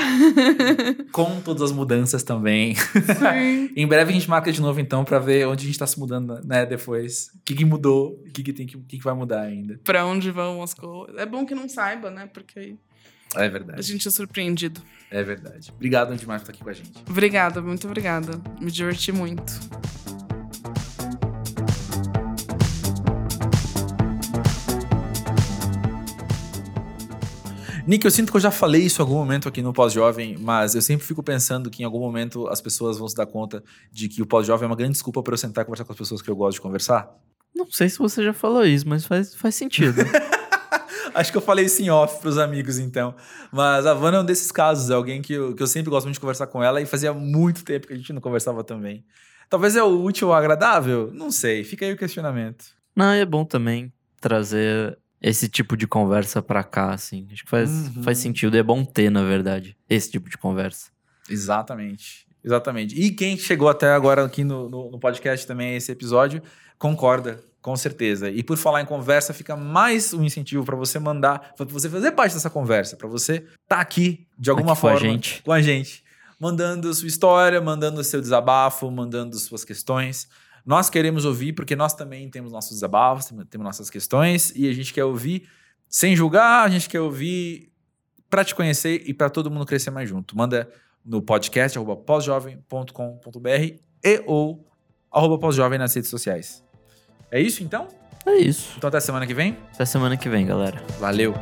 com 1.12 1.42
todas 1.42 1.64
as 1.64 1.74
mudanças 1.74 2.24
também. 2.24 2.76
Sim. 2.76 3.74
em 3.76 3.86
breve 3.86 4.12
a 4.12 4.14
gente 4.14 4.30
marca 4.30 4.54
de 4.54 4.62
novo 4.62 4.80
então 4.80 5.04
para 5.04 5.20
ver 5.20 5.46
onde 5.50 5.66
a 5.66 5.68
gente 5.68 5.78
tá 5.78 5.86
se 5.86 6.00
mudando, 6.00 6.40
né, 6.46 6.66
depois. 6.66 7.28
O 7.36 7.40
que, 7.44 7.56
que 7.56 7.66
mudou, 7.66 8.24
o 8.26 8.32
que, 8.32 8.42
que 8.42 8.54
tem 8.54 8.66
que, 8.66 8.78
que, 8.78 8.98
que 8.98 9.04
vai 9.04 9.14
mudar 9.14 9.42
ainda. 9.42 9.78
Para 9.84 10.06
onde 10.06 10.32
vão 10.32 10.64
as 10.64 10.74
coisas. 10.74 11.18
É 11.18 11.26
bom 11.26 11.46
que 11.46 11.54
não 11.54 11.68
saiba, 11.68 12.10
né? 12.10 12.30
Porque 12.34 12.58
aí 12.58 12.78
é 13.36 13.50
verdade. 13.50 13.80
A 13.80 13.84
gente 13.84 14.08
é 14.08 14.12
surpreendido. 14.12 14.82
É 15.10 15.22
verdade. 15.22 15.72
Obrigado 15.76 16.16
demais 16.16 16.42
por 16.42 16.52
estar 16.52 16.54
aqui 16.54 16.64
com 16.64 16.70
a 16.70 16.74
gente. 16.74 17.04
Obrigada, 17.10 17.62
muito 17.62 17.86
obrigada. 17.86 18.42
Me 18.62 18.72
diverti 18.72 19.12
muito. 19.12 19.60
Nick, 27.88 28.06
eu 28.06 28.12
sinto 28.12 28.32
que 28.32 28.38
eu 28.38 28.42
já 28.42 28.52
falei 28.52 28.84
isso 28.84 29.02
em 29.02 29.04
algum 29.04 29.16
momento 29.16 29.50
aqui 29.50 29.62
no 29.62 29.74
Pós-Jovem, 29.74 30.38
mas 30.40 30.76
eu 30.76 30.82
sempre 30.82 31.06
fico 31.06 31.24
pensando 31.24 31.70
que 31.70 31.82
em 31.82 31.86
algum 31.86 32.00
momento 32.00 32.48
as 32.48 32.62
pessoas 32.62 32.98
vão 32.98 33.08
se 33.08 33.16
dar 33.16 33.26
conta 33.26 33.64
de 33.92 34.08
que 34.08 34.22
o 34.22 34.26
Pós-Jovem 34.26 34.66
é 34.66 34.68
uma 34.68 34.76
grande 34.76 34.94
desculpa 34.94 35.24
para 35.24 35.34
eu 35.34 35.38
sentar 35.38 35.64
e 35.64 35.66
conversar 35.66 35.86
com 35.86 35.92
as 35.92 35.98
pessoas 35.98 36.22
que 36.22 36.30
eu 36.30 36.36
gosto 36.36 36.58
de 36.58 36.62
conversar. 36.62 37.10
Não 37.56 37.70
sei 37.70 37.90
se 37.90 37.98
você 37.98 38.24
já 38.24 38.34
falou 38.34 38.64
isso, 38.66 38.88
mas 38.88 39.06
faz, 39.06 39.36
faz 39.36 39.56
sentido. 39.56 40.02
Acho 41.14 41.32
que 41.32 41.38
eu 41.38 41.42
falei 41.42 41.66
isso 41.66 41.82
em 41.82 41.90
off 41.90 42.22
pros 42.22 42.38
amigos, 42.38 42.78
então. 42.78 43.16
Mas 43.52 43.86
a 43.86 43.94
Vanna 43.94 44.18
é 44.18 44.22
um 44.22 44.26
desses 44.26 44.52
casos, 44.52 44.90
é 44.90 44.94
alguém 44.94 45.22
que 45.22 45.34
eu, 45.34 45.54
que 45.56 45.62
eu 45.62 45.68
sempre 45.68 45.90
gosto 45.90 46.06
muito 46.06 46.16
de 46.16 46.22
conversar 46.22 46.48
com 46.48 46.64
ela 46.64 46.82
e 46.82 46.86
fazia 46.86 47.14
muito 47.14 47.66
tempo 47.66 47.88
que 47.88 47.94
a 47.94 47.98
gente 47.98 48.14
não 48.14 48.22
conversava 48.22 48.64
também. 48.64 49.04
Talvez 49.50 49.76
é 49.76 49.84
o 49.84 50.04
útil 50.04 50.30
ou 50.30 50.34
agradável? 50.34 51.12
Não 51.14 51.30
sei, 51.30 51.64
fica 51.64 51.86
aí 51.86 51.92
o 51.92 51.98
questionamento. 51.98 52.66
Não, 52.96 53.12
é 53.12 53.26
bom 53.26 53.44
também 53.44 53.92
trazer 54.22 54.98
esse 55.22 55.48
tipo 55.48 55.78
de 55.78 55.86
conversa 55.86 56.42
pra 56.42 56.64
cá, 56.64 56.94
assim. 56.94 57.28
Acho 57.32 57.44
que 57.44 57.50
faz, 57.50 57.70
uhum. 57.70 58.04
faz 58.04 58.18
sentido. 58.18 58.58
É 58.58 58.64
bom 58.64 58.84
ter, 58.84 59.12
na 59.12 59.24
verdade, 59.24 59.78
esse 59.90 60.10
tipo 60.10 60.30
de 60.30 60.38
conversa. 60.38 60.90
Exatamente. 61.30 62.26
Exatamente. 62.44 63.00
E 63.00 63.12
quem 63.12 63.38
chegou 63.38 63.70
até 63.70 63.90
agora 63.90 64.26
aqui 64.26 64.44
no, 64.44 64.68
no, 64.68 64.92
no 64.92 65.00
podcast 65.00 65.46
também, 65.46 65.76
esse 65.76 65.92
episódio, 65.92 66.42
concorda, 66.80 67.40
com 67.62 67.76
certeza. 67.76 68.32
E 68.32 68.42
por 68.42 68.58
falar 68.58 68.82
em 68.82 68.86
conversa, 68.86 69.32
fica 69.34 69.56
mais 69.56 70.12
um 70.14 70.24
incentivo 70.24 70.66
para 70.66 70.76
você 70.76 70.98
mandar, 70.98 71.54
para 71.56 71.66
você 71.68 71.88
fazer 71.88 72.12
parte 72.14 72.34
dessa 72.34 72.50
conversa, 72.50 72.98
para 72.98 73.08
você 73.08 73.36
estar 73.36 73.56
tá 73.68 73.80
aqui 73.80 74.26
de 74.38 74.50
alguma 74.50 74.72
aqui 74.72 74.82
forma 74.82 75.00
com 75.00 75.06
a 75.06 75.10
gente. 75.10 75.44
Com 75.44 75.52
a 75.52 75.62
gente. 75.62 76.04
Mandando 76.40 76.92
sua 76.96 77.08
história, 77.08 77.62
mandando 77.62 78.04
seu 78.04 78.20
desabafo, 78.20 78.90
mandando 78.90 79.38
suas 79.38 79.64
questões. 79.64 80.28
Nós 80.66 80.90
queremos 80.90 81.26
ouvir, 81.26 81.54
porque 81.54 81.76
nós 81.76 81.94
também 81.94 82.30
temos 82.30 82.52
nossos 82.52 82.72
desabafos, 82.72 83.26
temos 83.50 83.66
nossas 83.66 83.90
questões, 83.90 84.54
e 84.56 84.70
a 84.70 84.74
gente 84.74 84.94
quer 84.94 85.04
ouvir 85.04 85.48
sem 85.90 86.16
julgar, 86.16 86.66
a 86.66 86.70
gente 86.70 86.88
quer 86.88 87.02
ouvir 87.02 87.72
para 88.30 88.46
te 88.46 88.56
conhecer 88.56 89.04
e 89.06 89.14
para 89.14 89.30
todo 89.30 89.52
mundo 89.52 89.66
crescer 89.66 89.92
mais 89.92 90.10
junto. 90.10 90.38
Manda 90.38 90.70
no 91.06 91.22
podcast 91.22 91.78
arroba 91.78 91.98
pósjovem.com.br 91.98 93.80
e 94.04 94.24
ou 94.26 94.66
arroba 95.12 95.38
pósjovem 95.38 95.78
nas 95.78 95.94
redes 95.94 96.10
sociais. 96.10 96.64
É 97.30 97.40
isso 97.42 97.64
então? 97.64 97.88
É 98.26 98.36
isso. 98.36 98.74
Então 98.78 98.88
até 98.88 99.00
semana 99.00 99.28
que 99.28 99.34
vem. 99.34 99.58
Até 99.74 99.86
semana 99.86 100.16
que 100.16 100.30
vem, 100.30 100.46
galera. 100.46 100.82
Valeu! 101.00 101.34